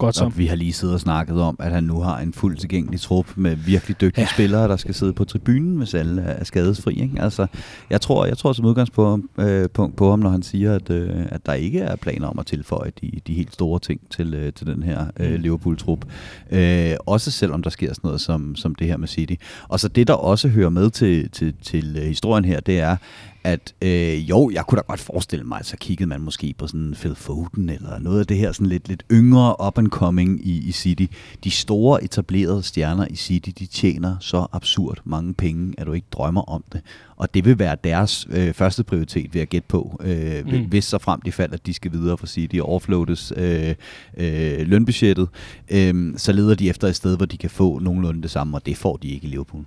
[0.05, 0.24] Godt så.
[0.24, 3.00] Og vi har lige siddet og snakket om, at han nu har en fuldt tilgængelig
[3.00, 4.28] trup med virkelig dygtige Ja.
[4.34, 6.94] spillere, der skal sidde på tribunen, hvis alle er skadesfri.
[7.03, 7.14] Ikke?
[7.20, 7.46] Altså,
[7.90, 11.11] jeg tror, jeg tror som udgangspunkt øh, punkt på ham, når han siger, at, øh,
[11.28, 14.53] at der ikke er planer om at tilføje de, de helt store ting til, øh,
[14.53, 15.40] til den her øh, Mm.
[15.40, 16.05] Liverpool-trup.
[16.50, 19.34] Øh, også selvom der sker sådan noget som, som det her med City.
[19.68, 22.96] Og så det, der også hører med til, til, til historien her, det er,
[23.45, 26.66] at øh, jo, jeg kunne da godt forestille mig, at så kiggede man måske på
[26.66, 30.47] sådan Phil Foden eller noget af det her sådan lidt, lidt yngre up and coming
[30.47, 31.05] i, i City.
[31.45, 36.07] De store etablerede stjerner i City, de tjener så absurd mange penge, at du ikke
[36.12, 36.80] drømmer om det.
[37.16, 40.64] Og det vil være deres øh, første prioritet, vil jeg gætte på, øh, Mm.
[40.68, 43.74] hvis så frem de falder, at de skal videre fra City og overfloades øh,
[44.16, 45.28] øh, lønbudgettet,
[45.70, 48.66] øh, så leder de efter et sted, hvor de kan få nogenlunde det samme, og
[48.66, 49.64] det får de ikke i Liverpool.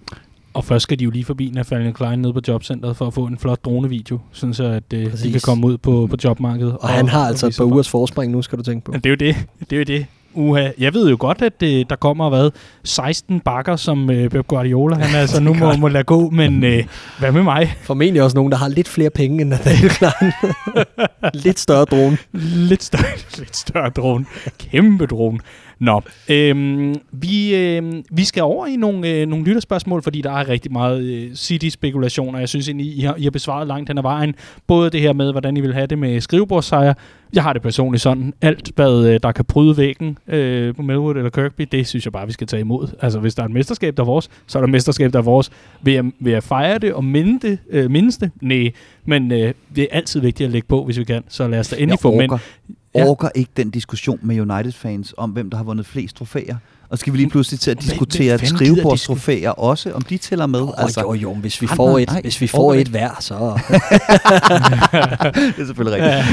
[0.55, 3.25] Og først skal de jo lige forbi Nathaniel Klein nede på jobcentret for at få
[3.25, 5.31] en flot dronevideo, sådan så at øh, de Præcis.
[5.31, 6.77] kan komme ud på, på jobmarkedet.
[6.77, 8.91] Og han har altså et par ugers forspring nu, skal du tænke på.
[8.91, 9.45] Men det er jo det.
[9.69, 10.05] Det er jo det.
[10.33, 10.69] Uha.
[10.77, 12.51] Jeg ved jo godt, at øh, der kommer hvad,
[12.83, 14.95] 16 bakker som øh, Pep Guardiola.
[14.95, 16.83] Han altså nu må, må lade gå, men øh,
[17.19, 17.75] hvad med mig?
[17.81, 20.31] Formentlig også nogen, der har lidt flere penge end Nathaniel Klein.
[21.45, 22.17] lidt større drone.
[22.69, 24.25] Lidt større, lidt større drone.
[24.59, 25.39] Kæmpe drone.
[25.79, 30.49] Nå, øhm, vi, øhm, vi skal over i nogle, øh, nogle lytterspørgsmål, fordi der er
[30.49, 32.39] rigtig meget øh, City-spekulationer.
[32.39, 34.35] Jeg synes egentlig, I har, I har besvaret langt hen ad vejen.
[34.67, 36.93] Både det her med, hvordan I vil have det med skrivebordssejr.
[37.33, 38.33] Jeg har det personligt sådan.
[38.41, 42.13] Alt, hvad øh, der kan bryde væggen øh, på Melwood eller Kirkby, det synes jeg
[42.13, 42.87] bare, vi skal tage imod.
[43.01, 45.19] Altså, hvis der er et mesterskab, der er vores, så er der et mesterskab, der
[45.19, 45.51] er vores.
[45.81, 48.31] Vil jeg, vil jeg fejre det og minde det, øh, mindes det?
[48.41, 48.71] Nej,
[49.05, 51.23] men øh, det er altid vigtigt at lægge på, hvis vi kan.
[51.27, 52.37] Så lad os da endelig Jeg få orker,
[52.95, 53.05] Ja.
[53.05, 56.55] orker ikke den diskussion med United-fans om, hvem der har vundet flest trofæer.
[56.89, 60.61] Og skal vi lige pludselig til at diskutere skrivebordstrofæer også, om de tæller med?
[60.61, 62.87] Oh, altså, jo, jo, men hvis vi får nej, et, nej, hvis vi får et
[62.87, 63.33] hver, så...
[65.55, 66.25] det er selvfølgelig rigtigt.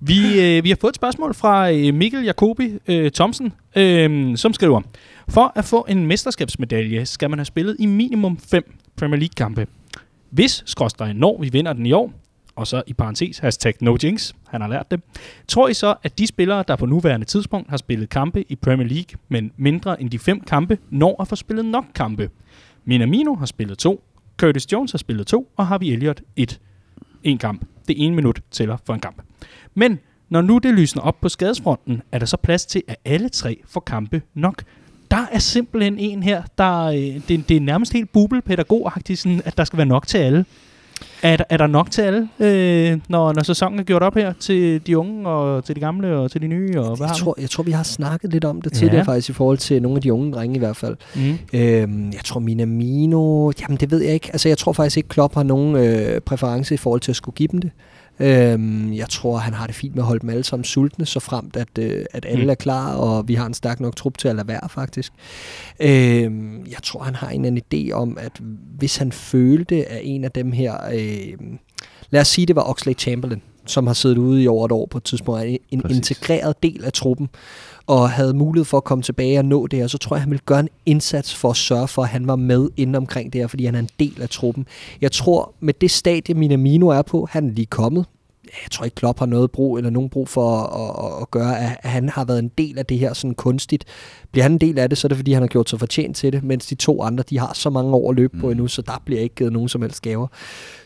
[0.08, 4.52] vi, øh, vi har fået et spørgsmål fra øh, Mikkel Jacobi øh, Thomsen, øh, som
[4.52, 4.80] skriver,
[5.28, 9.66] For at få en mesterskabsmedalje, skal man have spillet i minimum 5 Premier League-kampe.
[10.30, 12.12] Hvis, skråstrej, når vi vinder den i år,
[12.56, 15.00] og så i parentes, hashtag no jinx, han har lært det,
[15.48, 18.88] tror I så, at de spillere, der på nuværende tidspunkt har spillet kampe i Premier
[18.88, 22.30] League, men mindre end de fem kampe, når at få spillet nok kampe?
[22.84, 24.04] Minamino har spillet to,
[24.38, 26.60] Curtis Jones har spillet to, og Harvey Elliott et.
[27.22, 27.64] En kamp.
[27.88, 29.22] Det ene minut tæller for en kamp.
[29.74, 29.98] Men
[30.28, 33.60] når nu det lysner op på skadesfronten, er der så plads til, at alle tre
[33.66, 34.62] får kampe nok?
[35.10, 39.56] der er simpelthen en her, der øh, det, det er nærmest helt bubelpædagogagtigt, sådan, at
[39.58, 40.44] der skal være nok til alle.
[41.22, 44.32] Er, der- er der nok til alle, øh, når, når sæsonen er gjort op her,
[44.40, 46.80] til de unge og til de gamle og til de nye?
[46.80, 48.76] Og hvad Jeg tror, jeg tror, vi har snakket lidt om det Ja.
[48.78, 50.96] tidligere faktisk, i forhold til nogle af de unge drenge i hvert fald.
[51.16, 51.38] Mm.
[51.52, 54.28] Øhm, jeg tror Minamino, jamen det ved jeg ikke.
[54.32, 57.36] Altså jeg tror faktisk ikke, Klopp har nogen øh, præference i forhold til at skulle
[57.36, 57.70] give dem det.
[58.20, 61.20] Øhm, jeg tror, han har det fint med at holde dem alle sammen sultne, så
[61.20, 62.50] fremt at, øh, at alle Mm.
[62.50, 65.12] er klar, og vi har en stærk nok trup til at lade være faktisk.
[65.80, 68.32] Øhm, jeg tror, han har en eller anden idé om, at
[68.78, 71.38] hvis han følte, at en af dem her, øh,
[72.10, 74.86] lad os sige, det var Oxley Chamberlain, som har siddet ude i over et år
[74.86, 75.96] på et tidspunkt, er en, Præcis.
[75.96, 77.28] integreret del af truppen,
[77.86, 80.30] og havde mulighed for at komme tilbage og nå det her, så tror jeg, han
[80.30, 83.40] ville gøre en indsats for at sørge for, at han var med inden omkring det
[83.40, 84.66] her, fordi han er en del af truppen.
[85.00, 88.04] Jeg tror, med det stadie, Minamino er på, han er lige kommet.
[88.64, 91.58] Jeg tror ikke, Klopp har noget brug, eller nogen brug for at, at, at gøre,
[91.58, 93.84] at han har været en del af det her sådan kunstigt.
[94.32, 96.16] Bliver han en del af det, så er det, fordi han har gjort sig fortjent
[96.16, 98.52] til det, mens de to andre, de har så mange år at løbe på Mm.
[98.52, 100.26] endnu, så der bliver ikke givet nogen som helst gaver.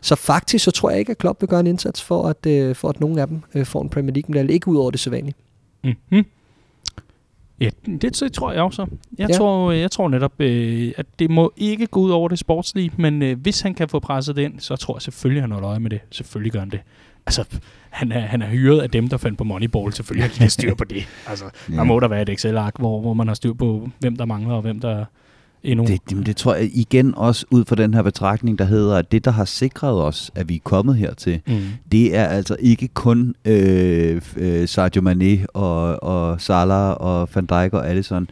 [0.01, 2.75] Så faktisk, så tror jeg ikke, at Klopp vil gøre en indsats for, at, øh,
[2.75, 4.53] for at nogen af dem øh, får en Premier League-medalje.
[4.53, 5.35] Ikke ud over det sædvanlige.
[5.85, 6.25] Mm-hmm.
[7.61, 8.83] Ja, det, det tror jeg også.
[8.83, 8.89] Jeg,
[9.19, 9.27] Ja.
[9.33, 9.39] ja.
[9.39, 13.23] tror, jeg tror netop, øh, at det må ikke gå ud over det sportslige, men
[13.23, 15.81] øh, hvis han kan få presset det ind, så tror jeg selvfølgelig, han holder øje
[15.81, 16.01] med det.
[16.11, 16.81] Selvfølgelig gør han det.
[17.27, 17.45] Altså,
[17.91, 19.93] han er, han er hyret af dem, der fandt på Moneyball.
[19.93, 21.09] Selvfølgelig har de styr på det.
[21.29, 21.75] Altså, Ja.
[21.77, 24.55] der må der være et Excel-ark, hvor, hvor man har styr på, hvem der mangler,
[24.55, 25.05] og hvem der
[25.63, 25.87] endnu...
[25.87, 29.13] Det, det, det tror jeg igen også ud fra den her betragtning, der hedder, at
[29.13, 31.59] det, der har sikret os, at vi er kommet hertil, Mm.
[31.93, 37.73] det er altså ikke kun øh, øh, Sadio Mane og, og Salah og Van Dijk
[37.75, 38.29] og Alisson.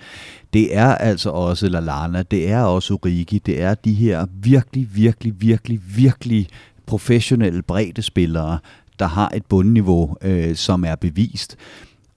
[0.52, 5.34] Det er altså også Lallana, det er også Origi, det er de her virkelig, virkelig,
[5.40, 6.48] virkelig, virkelig
[6.88, 8.58] professionelle breddespillere,
[8.98, 11.56] der har et bundniveau, øh, som er bevist.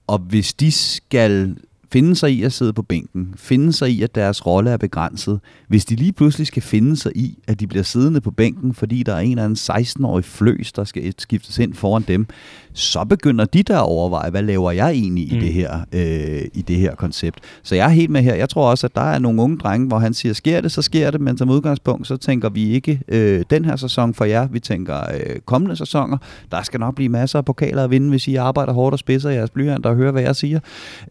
[0.06, 1.56] Og hvis de skal
[1.92, 5.40] finde sig i at sidde på bænken, finde sig i, at deres rolle er begrænset,
[5.68, 9.02] hvis de lige pludselig skal finde sig i, at de bliver siddende på bænken, fordi
[9.02, 12.26] der er en eller anden 16-årig fløs, der skal skiftes ind foran dem,
[12.72, 15.40] så begynder de der at overveje, hvad laver jeg egentlig i, Mm.
[15.40, 17.38] det her, øh, i det her koncept.
[17.62, 18.34] Så jeg er helt med her.
[18.34, 20.82] Jeg tror også, at der er nogle unge drenge, hvor han siger, sker det, så
[20.82, 24.48] sker det, men som udgangspunkt, så tænker vi ikke øh, den her sæson for jer.
[24.48, 26.18] Vi tænker øh, kommende sæsoner.
[26.52, 29.30] Der skal nok blive masser af pokaler at vinde, hvis I arbejder hårdt og spidser
[29.30, 30.60] jeres blyanter og hører, hvad jeg siger.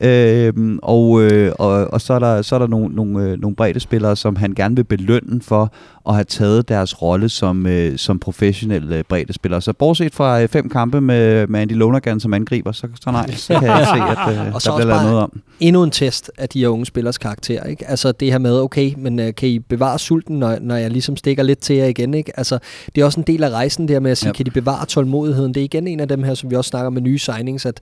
[0.02, 0.54] Øh,
[0.84, 3.80] og, øh, og, og så er der, så er der nogle, nogle, øh, nogle brede
[3.80, 5.74] spillere, som han gerne vil belønne for
[6.08, 9.62] at have taget deres rolle som, øh, som professionelle øh, brede spillere.
[9.62, 13.32] Så bortset fra øh, fem kampe med, med Andy Lonergan som angriber, så, så nej,
[13.32, 15.42] så kan jeg se, at øh, Og der bliver lavet noget om.
[15.60, 17.64] endnu en test af de her unge spillers karakter.
[17.64, 17.90] Ikke?
[17.90, 21.18] Altså det her med, okay, men uh, kan I bevare sulten, når, når jeg ligesom
[21.18, 22.14] stikker lidt til jer igen?
[22.14, 22.32] Ikke?
[22.38, 22.60] Altså,
[22.96, 24.34] det er også en del af rejsen der med at sige, ja.
[24.34, 25.54] kan de bevare tålmodigheden?
[25.54, 27.80] Det er igen en af dem her, som vi også snakker med nye signings, at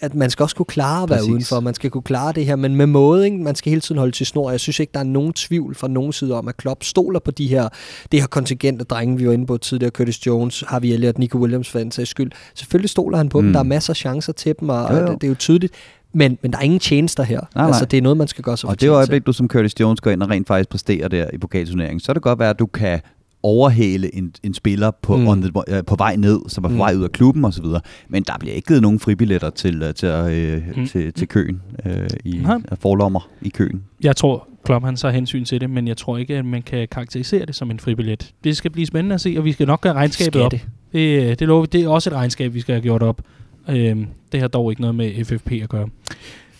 [0.00, 1.30] at man skal også kunne klare at være Præcis.
[1.30, 3.36] udenfor, man skal kunne klare det her, men med måde, ikke?
[3.36, 4.50] man skal hele tiden holde til snor.
[4.50, 7.30] Jeg synes ikke, der er nogen tvivl fra nogen side om, at Klopp stoler på
[7.30, 7.68] de her,
[8.12, 11.38] det her kontingent af drenge, vi var inde på tidligere, Curtis Jones, Harvey Elliott, Nico
[11.38, 12.32] Williams for den sags skyld.
[12.54, 13.46] Selvfølgelig stoler han på mm.
[13.46, 15.06] Dem, der er masser af chancer til dem, og Jo, jo.
[15.06, 15.74] Det, det er jo tydeligt.
[16.16, 17.40] Men, men der er ingen tjenester her.
[17.54, 17.66] nej.
[17.66, 20.00] Altså, det er noget, man skal gøre sig Og det øjeblik, du som Curtis Jones
[20.00, 22.58] går ind og rent faktisk præsterer der i pokalturneringen, så er det godt være, at
[22.58, 23.00] du kan
[23.44, 25.28] overhale en, en spiller på, Mm.
[25.28, 26.78] on the, øh, på vej ned, som er på Mm.
[26.78, 27.64] vej ud af klubben osv.
[28.08, 30.86] Men der bliver ikke givet nogen fribilletter til, øh, til, øh, Mm.
[30.86, 31.92] til, til køen, øh,
[32.24, 32.46] i øh,
[32.80, 33.82] forlommer i køen.
[34.02, 36.88] Jeg tror, Klopp han tager hensyn til det, men jeg tror ikke, at man kan
[36.90, 38.32] karakterisere det som en fribillet.
[38.44, 40.50] Det skal blive spændende at se, og vi skal nok gøre regnskabet Skal op.
[40.52, 40.60] det.
[40.92, 41.68] Det, øh, det, lover, vi.
[41.72, 43.22] det er også et regnskab, vi skal have gjort op.
[43.68, 45.88] Øhm, det har dog ikke noget med FFP at gøre.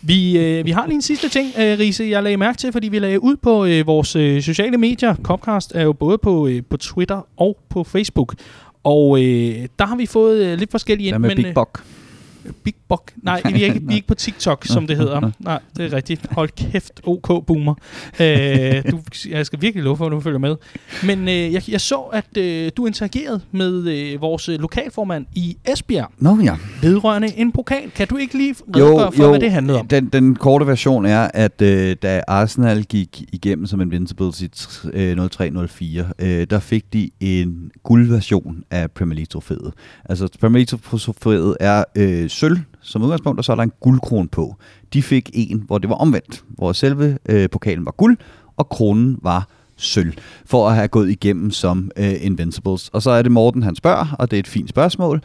[0.07, 2.89] Vi, øh, vi har lige en sidste ting, øh, Riese, jeg lagde mærke til, fordi
[2.89, 5.15] vi lagde ud på øh, vores øh, sociale medier.
[5.23, 8.35] Copcast er jo både på, øh, på Twitter og på Facebook.
[8.85, 11.85] Og øh, der har vi fået øh, lidt forskellige Hvad med men, Big øh, Buck?
[12.65, 13.13] Big Buck.
[13.23, 15.31] Nej, vi er ikke, vi er ikke på TikTok, som det hedder.
[15.39, 16.27] Nej, det er rigtigt.
[16.31, 17.75] Hold kæft, OK Boomer.
[18.21, 20.57] Øh, du, jeg skal virkelig love for, at du følger med.
[21.05, 25.57] Men øh, jeg, jeg så, at øh, du interagerede med øh, vores øh, lokalformand i
[25.65, 26.57] Esbjerg Nå ja.
[26.83, 27.91] vedrørende en pokal.
[27.91, 29.89] Kan du ikke lige redegøre for, hvad det handlede om?
[29.89, 34.51] Den, den korte version er, at øh, da Arsenal gik igennem som Invincibles i
[34.93, 35.45] øh, 03-04,
[36.19, 39.73] øh, der fik de en guldversion af Premier League-trofæet.
[40.05, 44.57] Altså Premier League-trofæet er øh, sølv som udgangspunkt, og så er der en guldkron på.
[44.93, 48.17] De fik en, hvor det var omvendt, hvor selve øh, pokalen var guld,
[48.57, 50.13] og kronen var sølv,
[50.47, 52.89] for at have gået igennem som øh, Invincibles.
[52.89, 55.21] Og så er det Morten, han spørger, og det er et fint spørgsmål.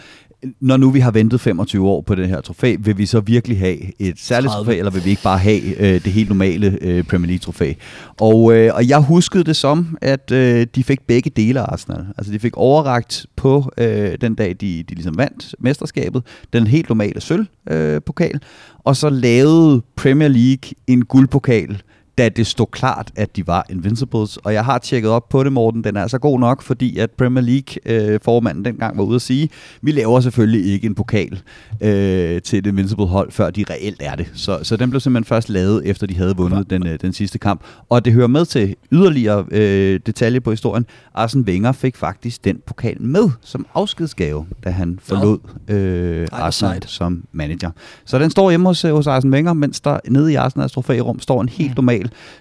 [0.59, 3.59] Når nu vi har ventet 25 år på det her trofæ, vil vi så virkelig
[3.59, 4.65] have et særligt 30.
[4.65, 7.73] trofæ, eller vil vi ikke bare have øh, det helt normale øh, Premier League trofæ?
[8.19, 12.05] Og, øh, og jeg huskede det som, at øh, de fik begge dele af Arsenal.
[12.17, 16.23] Altså de fik overragt på øh, den dag, de, de ligesom vandt mesterskabet,
[16.53, 18.39] den helt normale sølvpokal, øh, pokal,
[18.79, 21.81] og så lavede Premier League en guldpokal
[22.19, 24.37] da det stod klart, at de var Invincibles.
[24.37, 25.83] Og jeg har tjekket op på det, Morten.
[25.83, 29.49] Den er altså god nok, fordi at Premier League-formanden øh, dengang var ude at sige,
[29.81, 31.41] vi laver selvfølgelig ikke en pokal
[31.81, 34.31] øh, til et Invincible-hold, før de reelt er det.
[34.33, 37.39] Så, så den blev simpelthen først lavet, efter de havde vundet den, øh, den sidste
[37.39, 37.63] kamp.
[37.89, 40.85] Og det hører med til yderligere øh, detalje på historien.
[41.13, 47.23] Arsene Wenger fik faktisk den pokal med som afskedsgave, da han forlod øh, Arsenal som
[47.31, 47.71] manager.
[48.05, 51.41] Så den står hjemme hos, hos Arsene Wenger, mens der nede i Arsenals trofærum står
[51.41, 51.85] en helt mm.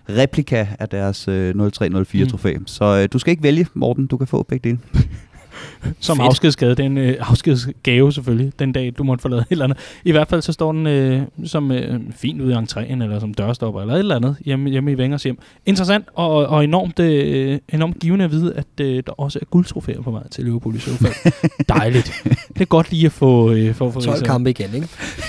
[0.09, 2.31] Replika af deres øh, 0304 mm.
[2.31, 2.55] trofæ.
[2.67, 4.07] Så øh, du skal ikke vælge, Morten.
[4.07, 4.79] Du kan få begge dele.
[6.01, 6.71] som afskedsgave.
[6.71, 9.79] Det er en øh, afskedsgave selvfølgelig, den dag du måtte forlade et eller andet.
[10.05, 13.35] I hvert fald så står den øh, som øh, fint ude i entréen, eller som
[13.35, 15.39] dørstopper, eller et eller andet hjemme, hjemme i Vengers hjem.
[15.67, 20.03] Interessant og, og enormt, øh, enormt givende at vide, at øh, der også er guldtrofæer
[20.03, 21.33] på vej til Liverpool i så fald.
[21.79, 22.13] Dejligt.
[22.49, 23.53] Det er godt lige at få...
[23.53, 24.89] Øh, få, få 12 kampe igen, ikke?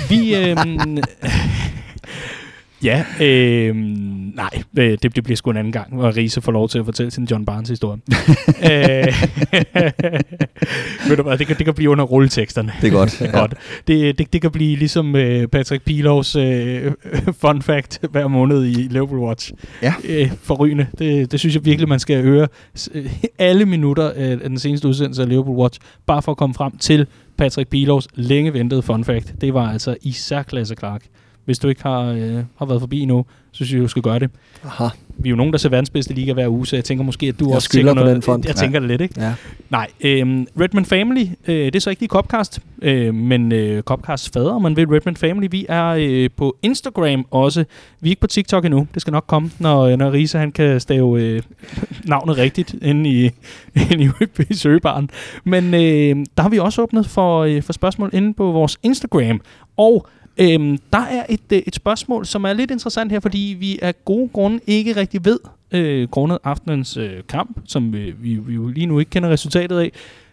[0.10, 0.36] Vi...
[0.36, 0.58] Øh,
[2.84, 3.76] Ja, øh,
[4.36, 6.86] nej, øh, det, det bliver sgu en anden gang, hvor Riese får lov til at
[6.86, 8.02] fortælle sin John Barnes historie.
[8.72, 9.08] øh,
[11.10, 12.72] ved du hvad, det kan, det kan blive under rulleteksterne.
[12.82, 13.22] Det er godt.
[13.34, 13.40] ja.
[13.40, 13.54] godt.
[13.88, 16.92] Det, det, det kan blive ligesom øh, Patrick Pilovs øh,
[17.42, 19.52] fun fact hver måned i Liverpool Watch.
[19.82, 19.94] Ja.
[20.10, 20.88] Øh, forrygende.
[21.00, 22.48] Det, det synes jeg virkelig, man skal høre
[23.40, 27.08] alle minutter af den seneste udsendelse af Liverpool Watch, bare for at komme frem til
[27.38, 29.34] Patrick Pilovs længe ventede fun fact.
[29.42, 31.02] Det var altså i særklasse Clark.
[31.50, 34.20] Hvis du ikke har, øh, har været forbi endnu, så synes jeg, du skal gøre
[34.20, 34.30] det.
[34.66, 34.88] Aha.
[35.18, 37.28] Vi er jo nogen, der ser verdens bedste liga hver uge, så jeg tænker måske,
[37.28, 38.14] at du jeg også tænker på noget.
[38.14, 38.44] Den fond.
[38.48, 38.82] Jeg tænker ja.
[38.82, 39.22] det lidt, ikke?
[39.22, 39.34] Ja.
[39.70, 44.30] Nej, øh, Redman Family, øh, det er så ikke lige Copcast, øh, men øh, Copcasts
[44.30, 47.66] fader, om man vil, Redman Family, vi er øh, på Instagram også.
[48.02, 50.80] Vi er ikke på TikTok endnu, det skal nok komme, når, når Risa han kan
[50.80, 51.42] stave øh,
[52.04, 53.30] navnet rigtigt inde i,
[53.92, 55.10] inde i, i søgebaren.
[55.44, 59.42] Men øh, der har vi også åbnet for, øh, for spørgsmål inde på vores Instagram,
[59.78, 60.08] og
[60.42, 64.06] Øhm, der er et, øh, et spørgsmål, som er lidt interessant her, fordi vi af
[64.06, 65.40] gode grunde ikke rigtig ved,
[65.72, 69.80] øh, grundet aftenens øh, kamp, som øh, vi, vi jo lige nu ikke kender resultatet
[69.80, 69.92] af,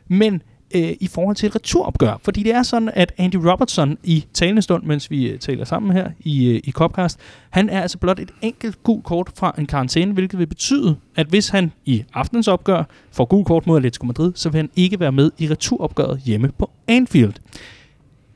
[0.09, 0.43] men
[0.75, 2.21] øh, i forhold til et returopgør.
[2.23, 5.93] Fordi det er sådan, at Andy Robertson i talende stund, mens vi øh, taler sammen
[5.93, 7.19] her i, øh, i Copcast,
[7.51, 11.27] han er altså blot et enkelt gul kort fra en karantæne, hvilket vil betyde, at
[11.27, 15.01] hvis han i aftenens opgør får gul kort mod Atletico Madrid, så vil han ikke
[15.01, 17.35] være med i returopgøret hjemme på Anfield.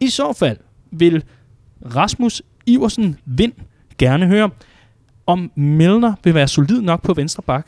[0.00, 0.56] I så fald
[0.90, 1.24] vil
[1.94, 3.52] Rasmus Iversen Vind
[3.98, 4.50] gerne høre,
[5.26, 7.66] om Milner vil være solid nok på venstre bak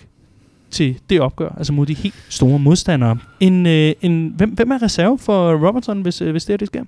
[0.71, 3.19] til det opgør, altså mod de helt store modstandere.
[3.41, 6.67] En, øh, en, hvem, hvem er reserve for Robertson, hvis, øh, hvis det er, det
[6.67, 6.85] sker?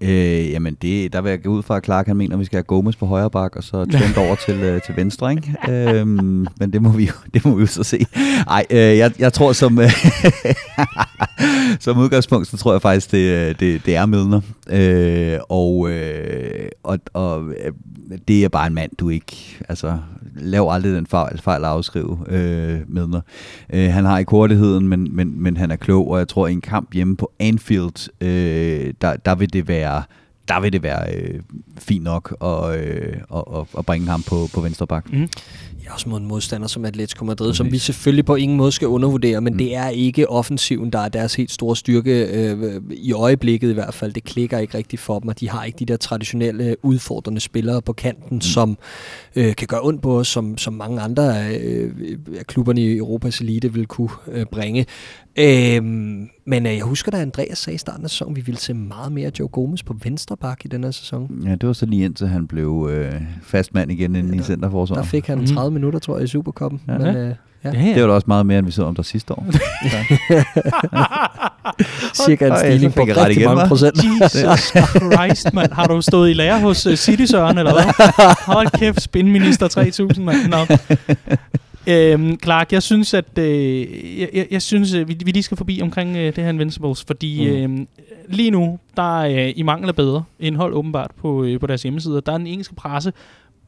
[0.00, 2.44] Øh, jamen, det, der vil jeg gå ud fra, at Clark han mener, at vi
[2.44, 5.54] skal have Gomes på højre bak, og så Trent over til, øh, til venstre, ikke?
[5.68, 8.06] øhm, men det må, vi jo, det må vi jo så se.
[8.48, 9.90] Ej, øh, jeg, jeg tror som, øh,
[11.80, 14.40] som udgangspunkt, så tror jeg faktisk, det, øh, det, det er Milner.
[14.70, 17.72] Øh, og, øh, og, og øh,
[18.28, 19.64] det er bare en mand, du ikke...
[19.68, 19.98] Altså,
[20.36, 23.20] lav aldrig den fejl, altså, fejl at afskrive øh, Milner.
[23.72, 26.52] Øh, han har ikke hurtigheden, men, men, men han er klog, og jeg tror, i
[26.52, 30.02] en kamp hjemme på Anfield, øh, der, der vil det være
[30.48, 31.40] der vil det være øh,
[31.78, 35.12] fint nok at, øh, at, at bringe ham på, på venstre bak.
[35.12, 35.28] Mm.
[35.84, 37.54] Ja, også mod en modstander som Atletico Madrid, mm.
[37.54, 39.58] som vi selvfølgelig på ingen måde skal undervurdere, men mm.
[39.58, 43.94] det er ikke offensiven, der er deres helt store styrke, øh, i øjeblikket i hvert
[43.94, 44.12] fald.
[44.12, 47.82] Det klikker ikke rigtigt for dem, og de har ikke de der traditionelle udfordrende spillere
[47.82, 48.40] på kanten, mm.
[48.40, 48.78] som
[49.36, 51.90] øh, kan gøre ondt på os, som, som mange andre af, øh,
[52.38, 54.86] af klubberne i Europas elite vil kunne øh, bringe.
[55.38, 58.74] Øhm, men øh, jeg husker, da Andreas sagde i starten af sæsonen, vi ville se
[58.74, 61.42] meget mere Joe Gomez på venstre bak i den her sæson.
[61.46, 65.04] Ja, det var så lige indtil han blev øh, fastmand igen inden ja, i centerforsvaret.
[65.04, 65.74] Der fik han 30 mm.
[65.74, 66.80] minutter, tror jeg, i Supercupen.
[66.88, 67.34] Ja, men, øh, ja.
[67.64, 67.94] Ja, ja.
[67.94, 69.46] Det var da også meget mere, end vi så om der sidste år.
[72.26, 73.96] Cirka en stigning på rigtig igen, mange procent.
[73.96, 74.62] Jesus
[75.12, 75.72] Christ, mand.
[75.72, 77.84] Har du stået i lære hos uh, City Søren, eller hvad?
[78.54, 80.48] Hold kæft, spinminister 3000, mand.
[80.48, 80.56] Nå.
[81.88, 85.56] Øhm, Clark, jeg synes, at øh, jeg, jeg, jeg synes, at vi, vi lige skal
[85.56, 87.80] forbi omkring øh, det her Invincibles, fordi mm.
[87.80, 87.86] øh,
[88.28, 91.82] lige nu, der er øh, i mangel af bedre indhold åbenbart på, øh, på deres
[91.82, 92.22] hjemmeside.
[92.26, 93.12] Der er den engelske presse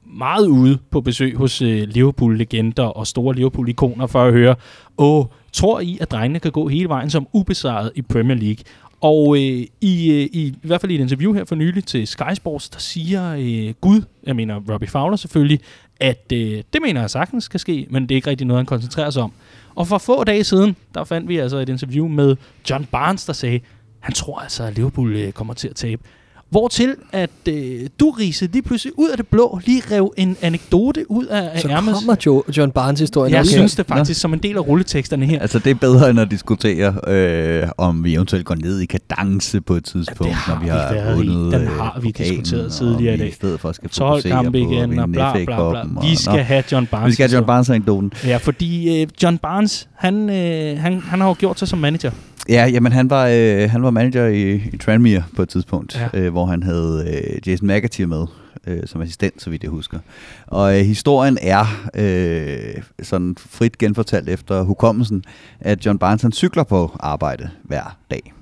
[0.06, 4.54] meget ude på besøg hos øh, Liverpool-legender og store Liverpool-ikoner for at høre,
[4.98, 8.64] åh, tror I, at drengene kan gå hele vejen som ubesejret i Premier League?
[9.00, 12.06] Og øh, i, øh, i, i hvert fald i et interview her for nylig til
[12.06, 15.60] Sky Sports, der siger øh, Gud, jeg mener Robbie Fowler selvfølgelig,
[16.00, 18.66] at øh, det mener jeg sagtens skal ske, men det er ikke rigtig noget, han
[18.66, 19.32] koncentrerer sig om.
[19.74, 22.36] Og for få dage siden, der fandt vi altså et interview med
[22.70, 23.60] John Barnes, der sagde,
[24.00, 26.02] han tror altså, at Liverpool øh, kommer til at tabe.
[26.50, 31.10] Hvortil at øh, du, Riese, lige pludselig ud af det blå lige rev en anekdote
[31.10, 31.94] ud af, Så ærmet.
[31.94, 33.32] kommer jo, John Barnes historien.
[33.32, 33.52] Jeg også.
[33.52, 35.40] synes det faktisk som en del af rulleteksterne her.
[35.40, 39.60] Altså, det er bedre end at diskutere, øh, om vi eventuelt går ned i kadence
[39.60, 41.28] på et tidspunkt, har når vi vi har været i.
[41.28, 43.28] vundet Den øh, har vi diskuteret og tidligere i vi dag.
[43.28, 45.56] i stedet for skal 12 fokusere kampe igen, og bla, bla, bla.
[45.56, 47.08] og- Vi skal Nå, have John Barnes.
[47.10, 47.46] vi skal have John historie.
[47.46, 48.12] Barnes-anekdoten.
[48.24, 52.10] Ja, fordi øh, John Barnes, han, øh, han, han har jo gjort sig som manager.
[52.48, 56.20] Ja, jamen han var, øh, han var manager i, i Tranmere på et tidspunkt, Ja.
[56.20, 58.26] øh, hvor han havde øh, Jason McAteer med
[58.66, 59.98] øh, som assistent, så vidt jeg husker.
[60.46, 65.24] Og øh, historien er øh, sådan frit genfortalt efter hukommelsen,
[65.60, 68.32] at John Barnes han cykler på arbejde hver dag.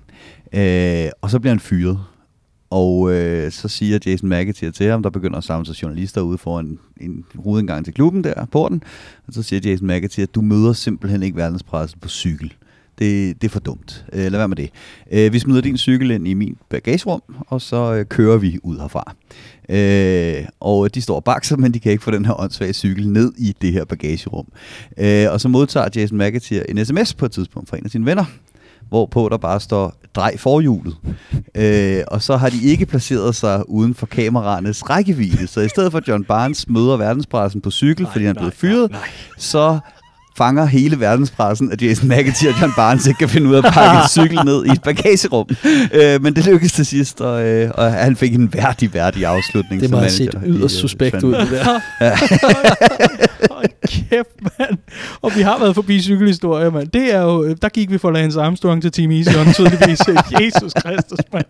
[0.53, 1.99] Øh, og så bliver han fyret.
[2.71, 6.39] Og øh, så siger Jason McAteer til ham, der begynder at samle sig journalister ude
[6.39, 8.83] foran en rudindgang til klubben der, porten.
[9.27, 12.53] Og så siger Jason McAteer, du møder simpelthen ikke verdenspressen på cykel.
[12.99, 14.05] Det, det er for dumt.
[14.13, 14.71] Øh, lad være med det.
[15.13, 18.79] Øh, vi smider din cykel ind i min bagagerum, og så øh, kører vi ud
[18.79, 19.15] herfra.
[19.69, 23.09] Øh, og de står og bakser, men de kan ikke få den her åndssvage cykel
[23.09, 24.47] ned i det her bagagerum.
[24.99, 28.07] Øh, og så modtager Jason McAteer en sms på et tidspunkt fra en af sine
[28.07, 28.25] venner,
[28.89, 30.97] hvorpå der bare står, drej forhjulet.
[31.55, 35.47] Øh, og så har de ikke placeret sig uden for kameraernes rækkevidde.
[35.47, 38.55] Så i stedet for John Barnes møder verdenspressen på cykel, nej, fordi han er blevet
[38.55, 39.01] fyret, nej.
[39.39, 39.79] så
[40.37, 43.73] fanger hele verdenspressen, at Jason McAteer og John Barnes ikke kan finde ud af at
[43.73, 45.49] pakke en cykel ned i et bagagerum.
[45.93, 49.83] Øh, men det lykkedes til sidst, og, øh, og han fik en værdig, værdig afslutning.
[49.83, 51.65] Det må have set yderst øh, suspekt ud, det der.
[53.55, 54.79] Hold kæft, mand.
[55.23, 56.89] Og vi har været forbi cykelhistorier, mand.
[56.89, 60.01] Det er jo, der gik vi fra Lance Armstrong til Team Easy on, tydeligvis.
[60.41, 61.47] Jesus Kristus, mand.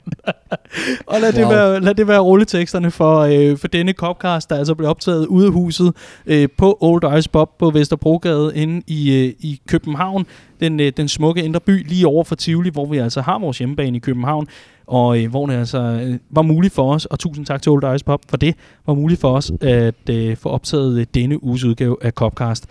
[1.07, 1.43] Og lad, wow.
[1.43, 5.27] det være, lad det være rulleteksterne for, øh, for denne Copcast, der altså blev optaget
[5.27, 5.93] ude af huset
[6.27, 10.27] øh, på Old Ice Bob på Vesterbrogade inde i, øh, i København.
[10.61, 13.59] Den, øh, den smukke indre by lige over for Tivoli, hvor vi altså har vores
[13.59, 14.49] hjemmebane i København.
[14.87, 17.95] Og øh, hvor det altså øh, var muligt for os, og tusind tak til Old
[17.95, 18.55] Ice Pop for det,
[18.87, 22.67] var muligt for os at øh, få optaget øh, denne uges udgave af Copcast.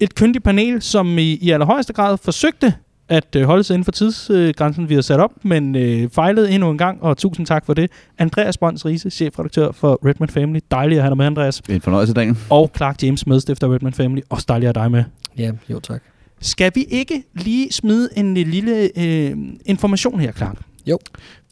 [0.00, 2.74] Et kyndigt panel, som i, i allerhøjeste grad forsøgte
[3.08, 6.70] at øh, holde sig inden for tidsgrænsen, vi har sat op, men øh, fejlede endnu
[6.70, 7.90] en gang, og tusind tak for det.
[8.18, 10.60] Andreas Brøns Riese, chefredaktør for Redman Family.
[10.70, 11.62] Dejligt at have dig med, Andreas.
[11.68, 12.36] En fornøjelse, Daniel.
[12.50, 14.20] Og Clark James, medstifter af Redman Family.
[14.30, 15.04] Også dejligt at have dig med.
[15.38, 16.02] Ja, jo tak.
[16.40, 19.36] Skal vi ikke lige smide en øh, lille øh,
[19.66, 20.56] information her, Clark?
[20.86, 20.98] Jo.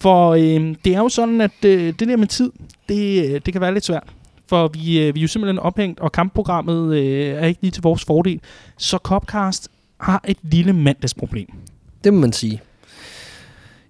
[0.00, 2.50] For øh, det er jo sådan, at øh, det der med tid,
[2.88, 4.08] det, øh, det kan være lidt svært.
[4.48, 7.82] For vi, øh, vi er jo simpelthen ophængt, og kampprogrammet øh, er ikke lige til
[7.82, 8.40] vores fordel.
[8.78, 9.68] Så Copcast
[10.02, 11.46] har et lille mandagsproblem.
[12.04, 12.60] Det må man sige.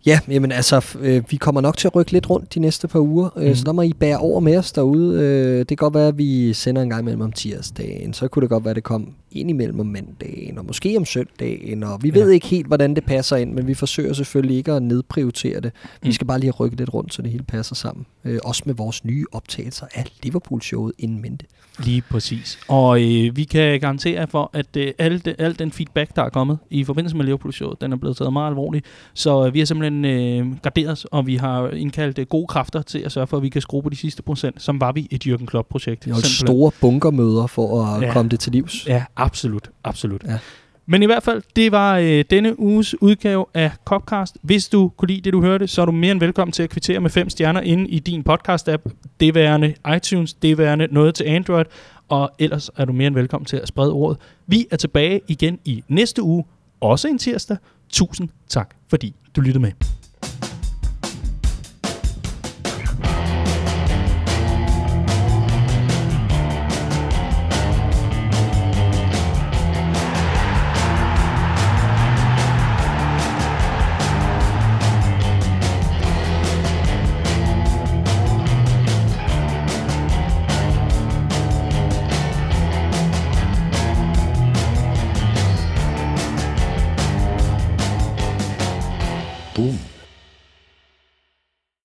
[0.06, 2.98] Ja, jamen altså, øh, vi kommer nok til at rykke lidt rundt de næste par
[3.01, 3.55] uger, øh, Mhm.
[3.55, 5.20] så der må I bære over med os derude.
[5.20, 8.40] Øh, det kan godt være, at vi sender en gang imellem om tirsdagen, så kunne
[8.40, 12.02] det godt være, at det kom ind imellem om mandagen, og måske om søndagen, og
[12.02, 12.20] vi Ja.
[12.20, 15.72] ved ikke helt, hvordan det passer ind, men vi forsøger selvfølgelig ikke at nedprioritere det.
[16.02, 16.12] Vi Mm.
[16.12, 18.06] skal bare lige rykke lidt rundt, så det hele passer sammen.
[18.24, 21.46] Øh, også med vores nye optagelser af Liverpool-showet inden mente.
[21.84, 22.59] Lige præcis.
[22.68, 26.28] Og øh, vi kan garantere for, at øh, al, de, al den feedback, der er
[26.30, 28.86] kommet i forbindelse med Liverpool-showet, den er blevet taget meget alvorligt.
[29.14, 32.82] Så øh, vi har simpelthen øh, garderet os, og vi har indkaldt øh, gode kræfter
[32.82, 35.09] til at sørge for, at vi kan skrue på de sidste procent, som var vi
[35.10, 36.04] et Jürgen Klopp-projekt.
[36.04, 36.46] Holdt Simpelthen.
[36.46, 38.12] store bunkermøder for at ja.
[38.12, 38.86] komme det til livs.
[38.88, 39.70] Ja, absolut.
[39.85, 40.24] absolut.
[40.24, 40.39] Ja.
[40.86, 44.36] Men i hvert fald, det var øh, denne uges udgave af Copcast.
[44.43, 46.70] Hvis du kunne lide det, du hørte, så er du mere end velkommen til at
[46.70, 48.90] kvittere med fem stjerner inde i din podcast-app.
[49.20, 51.65] Det værende iTunes, det værende noget til Android,
[52.09, 54.19] og ellers er du mere end velkommen til at sprede ordet.
[54.47, 56.44] Vi er tilbage igen i næste uge,
[56.81, 57.57] også en tirsdag.
[57.89, 60.02] Tusind tak, fordi du lyttede med.